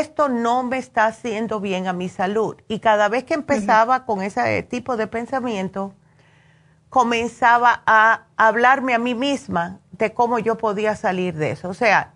[0.00, 2.56] Esto no me está haciendo bien a mi salud.
[2.68, 5.94] Y cada vez que empezaba con ese tipo de pensamiento,
[6.88, 11.68] comenzaba a hablarme a mí misma de cómo yo podía salir de eso.
[11.68, 12.14] O sea,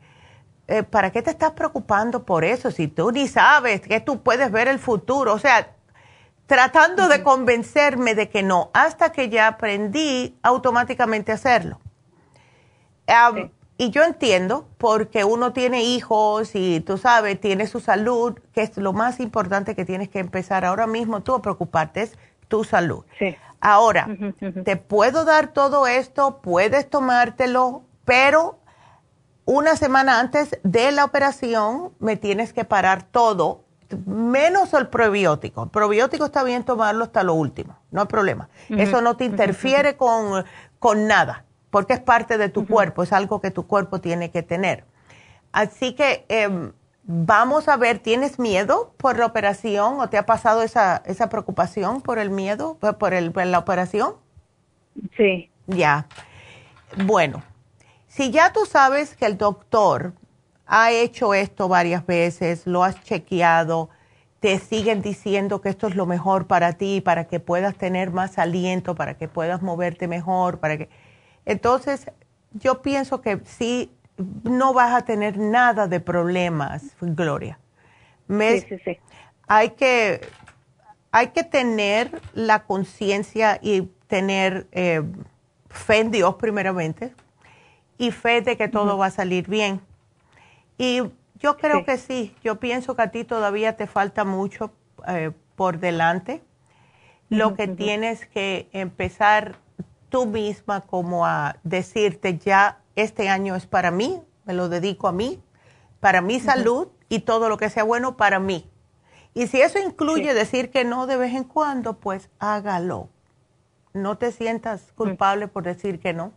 [0.68, 4.50] eh, ¿para qué te estás preocupando por eso si tú ni sabes que tú puedes
[4.50, 5.34] ver el futuro?
[5.34, 5.74] O sea,
[6.46, 11.80] tratando de convencerme de que no, hasta que ya aprendí automáticamente a hacerlo.
[13.78, 18.76] Y yo entiendo, porque uno tiene hijos y tú sabes, tiene su salud, que es
[18.76, 23.04] lo más importante que tienes que empezar ahora mismo tú a preocuparte, es tu salud.
[23.60, 24.08] Ahora,
[24.64, 28.58] te puedo dar todo esto, puedes tomártelo, pero
[29.44, 33.64] una semana antes de la operación me tienes que parar todo,
[34.04, 35.64] menos el probiótico.
[35.64, 38.48] El probiótico está bien tomarlo hasta lo último, no hay problema.
[38.68, 40.44] Eso no te interfiere con,
[41.06, 44.84] nada, porque es parte de tu cuerpo, es algo que tu cuerpo tiene que tener.
[45.52, 46.72] Así que em,
[47.04, 52.02] vamos a ver, ¿tienes miedo por la operación o te ha pasado esa, esa preocupación
[52.02, 54.14] por el miedo, por, el, por la operación?
[55.16, 55.50] Sí.
[55.66, 56.06] Ya.
[57.04, 57.42] Bueno,
[58.08, 60.12] si ya tú sabes que el doctor
[60.66, 63.90] ha hecho esto varias veces, lo has chequeado,
[64.40, 68.38] te siguen diciendo que esto es lo mejor para ti, para que puedas tener más
[68.38, 70.88] aliento, para que puedas moverte mejor, para que...
[71.46, 72.10] Entonces,
[72.52, 73.90] yo pienso que sí,
[74.42, 77.58] no vas a tener nada de problemas, Gloria.
[78.28, 78.98] sí, sí, sí.
[79.46, 80.20] Hay que,
[81.12, 85.02] hay que tener la conciencia y tener eh,
[85.68, 87.14] fe en Dios primeramente
[87.96, 89.80] y fe de que todo va a salir bien.
[90.78, 91.02] Y
[91.36, 94.72] yo creo que sí, yo pienso que a ti todavía te falta mucho
[95.06, 96.42] eh, por delante.
[97.28, 99.56] Lo que tienes que empezar
[100.08, 105.12] tú misma como a decirte ya este año es para mí, me lo dedico a
[105.12, 105.40] mí,
[106.00, 108.70] para mi salud y todo lo que sea bueno para mí.
[109.34, 113.08] Y si eso incluye decir que no de vez en cuando, pues hágalo.
[113.92, 116.32] No te sientas culpable por decir que no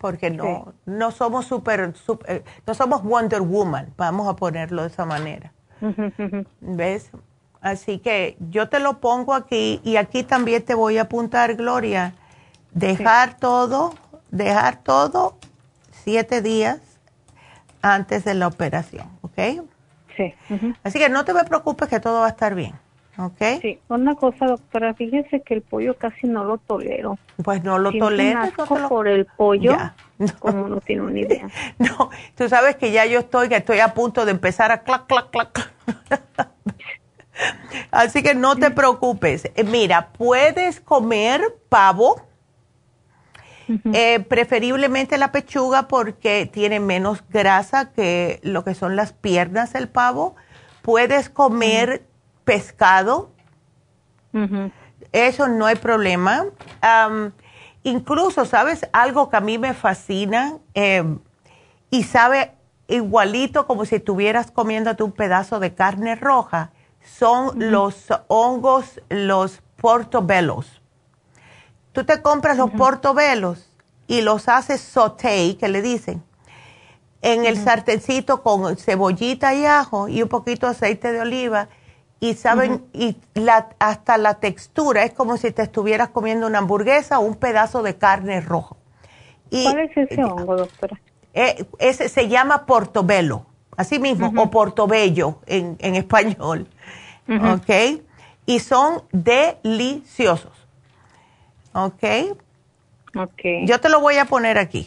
[0.00, 1.92] porque no, no somos super,
[2.26, 5.52] eh, no somos Wonder Woman, vamos a ponerlo de esa manera.
[6.60, 7.10] ¿Ves?
[7.60, 12.14] Así que yo te lo pongo aquí y aquí también te voy a apuntar, Gloria,
[12.72, 13.94] dejar todo,
[14.30, 15.36] dejar todo
[15.90, 16.80] siete días
[17.82, 19.64] antes de la operación, ¿ok?
[20.16, 20.34] Sí.
[20.82, 22.74] Así que no te preocupes que todo va a estar bien.
[23.20, 23.60] ¿ok?
[23.60, 27.18] Sí, una cosa, doctora, fíjese que el pollo casi no lo tolero.
[27.42, 28.40] Pues no lo tolero.
[28.56, 29.76] No por el pollo,
[30.38, 31.48] como no tiene una idea.
[31.78, 35.06] No, tú sabes que ya yo estoy, que estoy a punto de empezar a clac,
[35.06, 35.72] clac, clac.
[37.90, 39.50] Así que no te preocupes.
[39.54, 42.20] Eh, mira, puedes comer pavo,
[43.92, 49.88] eh, preferiblemente la pechuga porque tiene menos grasa que lo que son las piernas del
[49.88, 50.34] pavo.
[50.82, 52.04] Puedes comer
[52.44, 53.30] pescado.
[55.12, 56.46] Eso no hay problema.
[57.82, 58.88] incluso, ¿sabes?
[58.92, 61.18] Algo que a mí me fascina em,
[61.90, 62.52] y sabe
[62.88, 66.72] igualito como si estuvieras comiéndote un pedazo de carne roja,
[67.02, 70.79] son los hongos, los portobelos.
[71.92, 73.68] Tú te compras los portobelos
[74.06, 76.22] y los haces sauté, que le dicen,
[77.22, 81.68] en el sartencito con cebollita y ajo y un poquito de aceite de oliva
[82.20, 87.18] y saben, y la, hasta la textura es como si te estuvieras comiendo una hamburguesa
[87.18, 88.76] o un pedazo de carne rojo.
[89.50, 91.00] Y, ¿Cuál es ese hongo, doctora?
[91.32, 93.46] Eh, ese se llama portobello,
[93.76, 96.68] así mismo, o portobello en, en español.
[97.28, 98.02] ¿Ok?
[98.44, 100.59] Y son deliciosos.
[101.72, 102.04] ¿Ok?
[103.16, 103.42] Ok.
[103.66, 104.84] Yo te lo voy a poner aquí.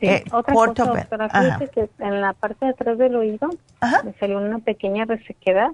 [0.00, 0.06] Sí.
[0.06, 3.48] Eh, Otra cosa, doctora, que en la parte de atrás del oído
[4.04, 5.70] me salió una pequeña resequedad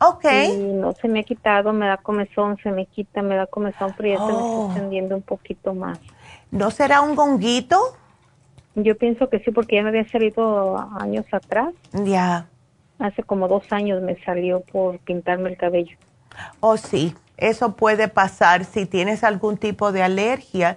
[0.00, 0.24] Ok.
[0.24, 3.94] Y no se me ha quitado, me da comezón, se me quita, me da comezón,
[3.96, 4.66] pero ya se me está oh.
[4.66, 5.98] extendiendo un poquito más.
[6.50, 7.96] ¿No será un gonguito?
[8.74, 11.74] Yo pienso que sí, porque ya me había salido años atrás.
[11.92, 12.46] Ya.
[13.00, 15.96] Hace como dos años me salió por pintarme el cabello.
[16.60, 20.76] Oh, sí, eso puede pasar si tienes algún tipo de alergia.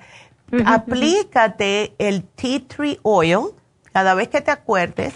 [0.66, 3.52] Aplícate el tea tree oil
[3.94, 5.14] cada vez que te acuerdes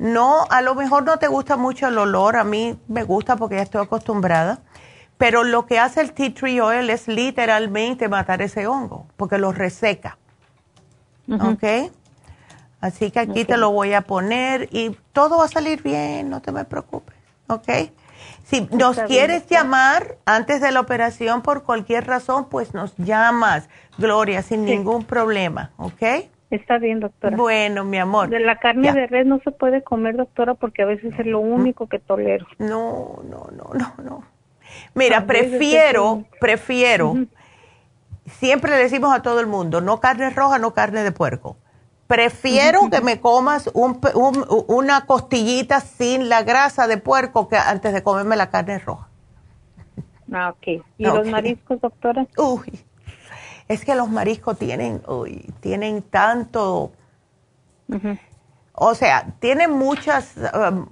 [0.00, 3.56] no, a lo mejor no te gusta mucho el olor, a mí me gusta porque
[3.56, 4.60] ya estoy acostumbrada,
[5.18, 9.52] pero lo que hace el tea tree oil es literalmente matar ese hongo, porque lo
[9.52, 10.16] reseca.
[11.30, 11.92] ¿Ok?
[12.80, 16.40] Así que aquí te lo voy a poner y todo va a salir bien, no
[16.40, 17.14] te me preocupes.
[17.48, 17.68] ¿Ok?
[18.44, 23.68] Si nos quieres llamar antes de la operación por cualquier razón, pues nos llamas,
[23.98, 25.70] Gloria, sin ningún problema.
[25.76, 26.02] ¿Ok?
[26.50, 27.36] Está bien, doctora.
[27.36, 28.28] Bueno, mi amor.
[28.28, 31.38] De la carne de res no se puede comer, doctora, porque a veces es lo
[31.38, 32.46] único que tolero.
[32.58, 34.24] No, no, no, no, no.
[34.94, 37.16] Mira, prefiero, prefiero,
[38.26, 41.56] siempre le decimos a todo el mundo, no carne roja, no carne de puerco.
[42.10, 44.00] Prefiero que me comas un,
[44.66, 49.06] una costillita sin la grasa de puerco que antes de comerme la carne roja.
[50.32, 50.82] Ah, ok.
[50.98, 52.26] ¿Y los mariscos, doctora?
[52.36, 52.84] Uy,
[53.68, 56.90] es que los mariscos tienen, uy, tienen tanto,
[58.72, 60.88] o sea, tienen muchas, um,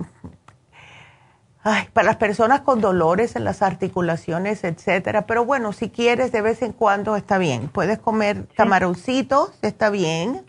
[1.65, 6.43] ay, para las personas con dolores en las articulaciones, etcétera, pero bueno, si quieres de
[6.43, 7.66] vez en cuando está bien.
[7.66, 10.47] Puedes comer camaroncitos, está bien.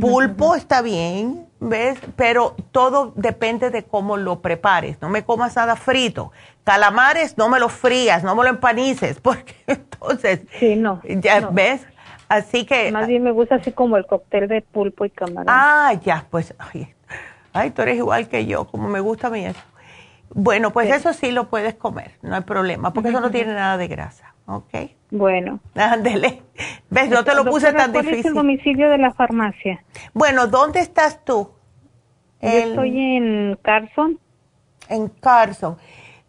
[0.00, 1.98] Pulpo está bien, ¿ves?
[2.16, 5.00] Pero todo depende de cómo lo prepares.
[5.00, 6.32] No me comas nada frito.
[6.64, 10.40] Calamares, no me los frías, no me lo empanices, porque entonces.
[10.58, 11.00] Sí, no.
[11.04, 11.86] Ya, ¿ves?
[12.28, 12.90] Así que.
[12.90, 15.46] Más bien me gusta así como el cóctel de pulpo y camarón.
[15.48, 16.54] Ah, ya, pues.
[17.52, 19.60] Ay, tú eres igual que yo, como me gusta a mí eso.
[20.30, 23.76] Bueno, pues eso sí lo puedes comer, no hay problema, porque eso no tiene nada
[23.78, 24.74] de grasa, ¿ok?
[25.10, 25.60] Bueno.
[25.74, 26.42] Ándele.
[26.90, 27.10] ¿Ves?
[27.10, 28.10] No te lo puse tan difícil.
[28.10, 29.84] ¿Cuál es el domicilio de la farmacia?
[30.14, 31.50] Bueno, ¿dónde estás tú?
[32.40, 34.18] estoy en Carson.
[34.88, 35.76] En Carson.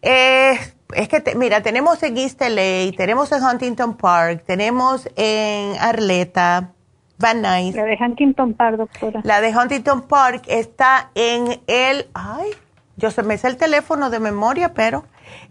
[0.02, 0.58] Eh,
[0.94, 6.72] es que, mira, tenemos en East LA, tenemos en Huntington Park, tenemos en Arleta,
[7.18, 7.74] Van Nuys.
[7.74, 9.20] La de Huntington Park, doctora.
[9.24, 12.50] La de Huntington Park está en el, ay,
[12.96, 15.04] yo se me sé el teléfono de memoria, pero,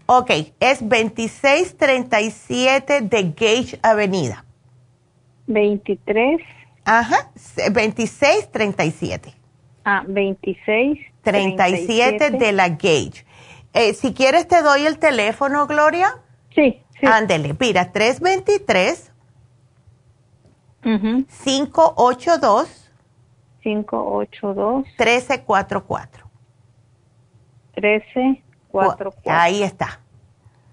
[0.08, 4.44] ok, es 2637 de Gage Avenida.
[5.46, 6.40] 23.
[6.84, 7.30] Ajá,
[7.70, 9.34] 2637.
[9.84, 10.98] Ah, 26.
[11.22, 13.26] 37 de la Gage.
[13.74, 16.22] Eh, si quieres te doy el teléfono, Gloria.
[16.54, 17.06] Sí, sí.
[17.06, 19.12] Ándele, mira, 323
[20.82, 22.90] 582
[23.62, 26.26] 582 1344.
[28.72, 29.14] 1344.
[29.26, 30.00] Ahí está.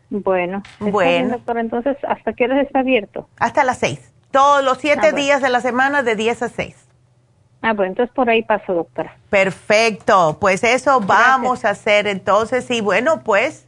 [0.10, 1.30] Bueno, bueno.
[1.38, 3.28] doctor, entonces, ¿hasta qué hora está abierto?
[3.40, 4.14] Hasta las 6.
[4.32, 5.18] Todos los siete Ah, bueno.
[5.18, 6.76] días de la semana de 10 a 6.
[7.62, 9.18] Ah, bueno, entonces por ahí paso, doctora.
[9.30, 13.66] Perfecto, pues eso vamos a hacer entonces y bueno, pues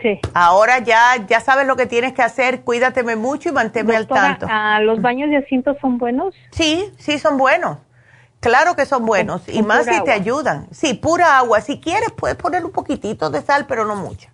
[0.00, 0.18] sí.
[0.32, 4.46] ahora ya ya sabes lo que tienes que hacer, cuídateme mucho y manténme al tanto.
[4.80, 6.34] ¿Los baños de asiento son buenos?
[6.52, 7.76] Sí, sí son buenos.
[8.40, 10.66] Claro que son buenos y con más si te ayudan.
[10.70, 11.60] Sí, pura agua.
[11.60, 14.28] Si quieres puedes poner un poquitito de sal, pero no mucho.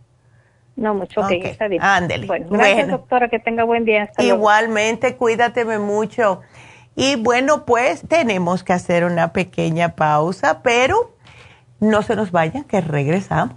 [0.76, 1.82] No mucho, ok, Ok, está bien.
[1.82, 2.26] ándele.
[2.26, 2.98] Bueno, gracias, Bueno.
[2.98, 4.04] doctora, que tenga buen día.
[4.04, 4.36] Hasta luego.
[4.38, 6.42] Igualmente, cuídateme mucho.
[6.94, 11.12] Y bueno, pues tenemos que hacer una pequeña pausa, pero
[11.80, 13.56] no se nos vayan, que regresamos.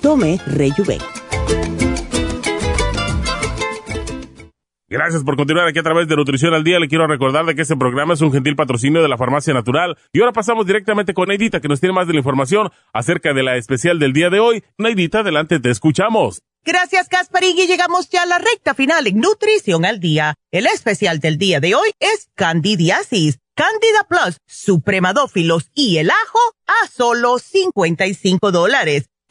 [0.00, 0.98] Tome Rejuven.
[4.92, 6.78] Gracias por continuar aquí a través de Nutrición al Día.
[6.78, 9.96] Le quiero recordar de que este programa es un gentil patrocinio de la Farmacia Natural.
[10.12, 13.42] Y ahora pasamos directamente con Neidita, que nos tiene más de la información acerca de
[13.42, 14.62] la especial del día de hoy.
[14.76, 16.42] Neidita, adelante, te escuchamos.
[16.62, 20.34] Gracias, Gasparín, y llegamos ya a la recta final en Nutrición al Día.
[20.50, 26.86] El especial del día de hoy es Candidiasis, Candida Plus, Supremadófilos y el ajo a
[26.88, 29.06] solo 55 dólares.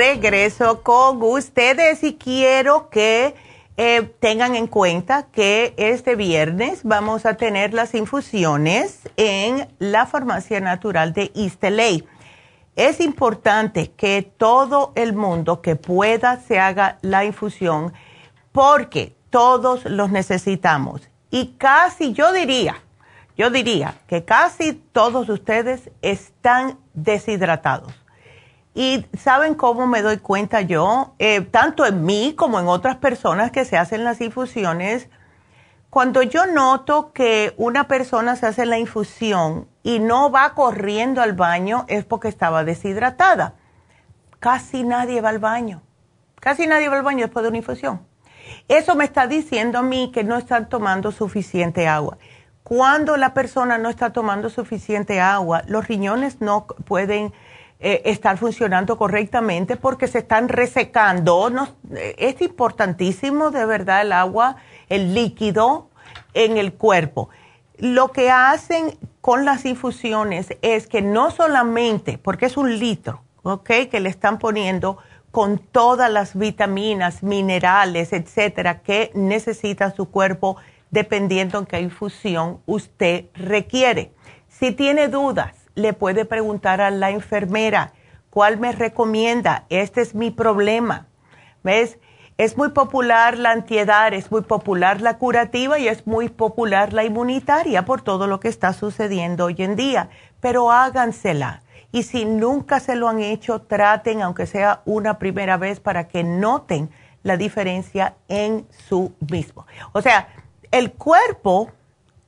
[0.00, 3.34] Regreso con ustedes y quiero que
[3.76, 10.58] eh, tengan en cuenta que este viernes vamos a tener las infusiones en la Farmacia
[10.58, 12.02] Natural de LA.
[12.76, 17.92] Es importante que todo el mundo que pueda se haga la infusión
[18.52, 21.02] porque todos los necesitamos.
[21.30, 22.76] Y casi, yo diría,
[23.36, 27.99] yo diría que casi todos ustedes están deshidratados.
[28.80, 33.50] Y saben cómo me doy cuenta yo, Eh, tanto en mí como en otras personas
[33.50, 35.10] que se hacen las infusiones.
[35.90, 41.34] Cuando yo noto que una persona se hace la infusión y no va corriendo al
[41.34, 43.52] baño es porque estaba deshidratada.
[44.38, 45.82] Casi nadie va al baño.
[46.36, 48.00] Casi nadie va al baño después de una infusión.
[48.66, 52.16] Eso me está diciendo a mí que no están tomando suficiente agua.
[52.62, 57.34] Cuando la persona no está tomando suficiente agua, los riñones no pueden
[57.80, 61.48] eh, estar funcionando correctamente porque se están resecando.
[61.50, 64.56] No- eh, es importantísimo de verdad el agua
[64.88, 65.88] el líquido
[66.34, 67.30] en el cuerpo.
[67.78, 73.70] Lo que hacen con las infusiones es que no solamente, porque es un litro, ¿ok?
[73.90, 74.98] Que le están poniendo
[75.30, 80.56] con todas las vitaminas, minerales, etcétera, que necesita su cuerpo
[80.90, 84.12] dependiendo en qué infusión usted requiere.
[84.48, 87.92] Si tiene dudas, le puede preguntar a la enfermera,
[88.30, 89.64] ¿cuál me recomienda?
[89.68, 91.06] Este es mi problema.
[91.62, 91.98] ¿Ves?
[92.38, 97.04] Es muy popular la antiedad, es muy popular la curativa y es muy popular la
[97.04, 100.08] inmunitaria por todo lo que está sucediendo hoy en día.
[100.40, 101.62] Pero hágansela.
[101.92, 106.24] Y si nunca se lo han hecho, traten, aunque sea una primera vez, para que
[106.24, 106.90] noten
[107.22, 109.66] la diferencia en su mismo.
[109.92, 110.28] O sea,
[110.70, 111.70] el cuerpo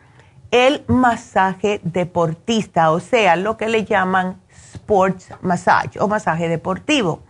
[0.51, 7.21] el masaje deportista, o sea, lo que le llaman sports massage o masaje deportivo.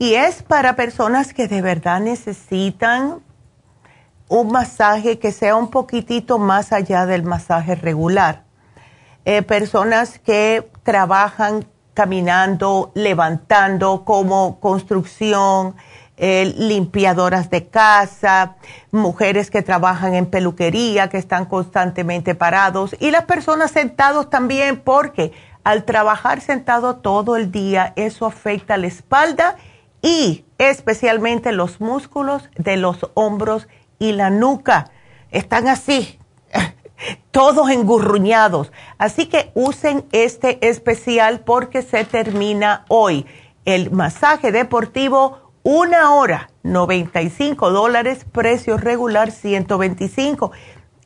[0.00, 3.20] Y es para personas que de verdad necesitan
[4.28, 8.42] un masaje que sea un poquitito más allá del masaje regular.
[9.24, 15.76] Eh, personas que trabajan caminando, levantando como construcción,
[16.20, 18.56] eh, limpiadoras de casa,
[18.90, 25.32] mujeres que trabajan en peluquería, que están constantemente parados, y las personas sentados también, porque
[25.62, 29.56] al trabajar sentado todo el día, eso afecta la espalda
[30.02, 33.68] y especialmente los músculos de los hombros
[33.98, 34.90] y la nuca.
[35.30, 36.18] Están así,
[37.30, 38.72] todos engurruñados.
[38.96, 43.26] Así que usen este especial porque se termina hoy.
[43.64, 50.52] El masaje deportivo una hora, 95 dólares, precio regular 125.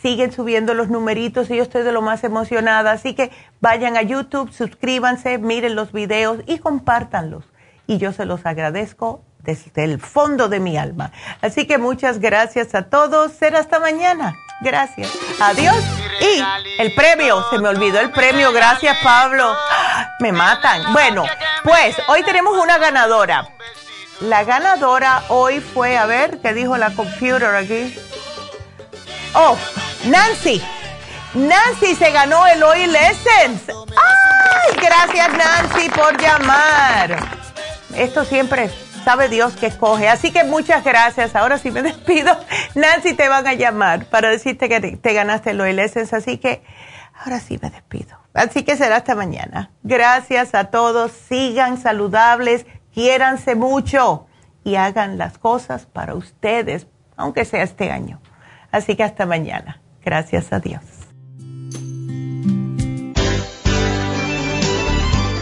[0.00, 2.92] Siguen subiendo los numeritos y yo estoy de lo más emocionada.
[2.92, 7.44] Así que vayan a YouTube, suscríbanse, miren los videos y compártanlos.
[7.86, 11.12] Y yo se los agradezco desde el fondo de mi alma.
[11.40, 13.32] Así que muchas gracias a todos.
[13.32, 14.34] Será hasta mañana.
[14.60, 15.10] Gracias.
[15.40, 15.76] Adiós.
[16.20, 16.42] Y
[16.78, 18.52] el premio, se me olvidó el premio.
[18.52, 19.56] Gracias, Pablo.
[20.20, 20.92] Me matan.
[20.92, 21.24] Bueno,
[21.62, 23.48] pues hoy tenemos una ganadora.
[24.20, 27.94] La ganadora hoy fue, a ver, ¿qué dijo la computer aquí?
[29.34, 29.58] Oh,
[30.04, 30.62] Nancy.
[31.34, 33.72] Nancy se ganó el Oil Essence.
[33.72, 34.76] ¡Ay!
[34.80, 37.18] Gracias, Nancy, por llamar.
[37.94, 38.70] Esto siempre
[39.04, 40.08] sabe Dios que escoge.
[40.08, 41.36] Así que muchas gracias.
[41.36, 42.36] Ahora sí me despido.
[42.74, 46.62] Nancy te van a llamar para decirte que te, ganaste el Oil Así que
[47.14, 48.18] ahora sí me despido.
[48.32, 49.70] Así que será hasta mañana.
[49.82, 51.12] Gracias a todos.
[51.12, 54.26] Sigan saludables, quiéranse mucho
[54.64, 56.86] y hagan las cosas para ustedes,
[57.16, 58.20] aunque sea este año.
[58.72, 59.80] Así que hasta mañana.
[60.04, 60.93] Gracias a Dios.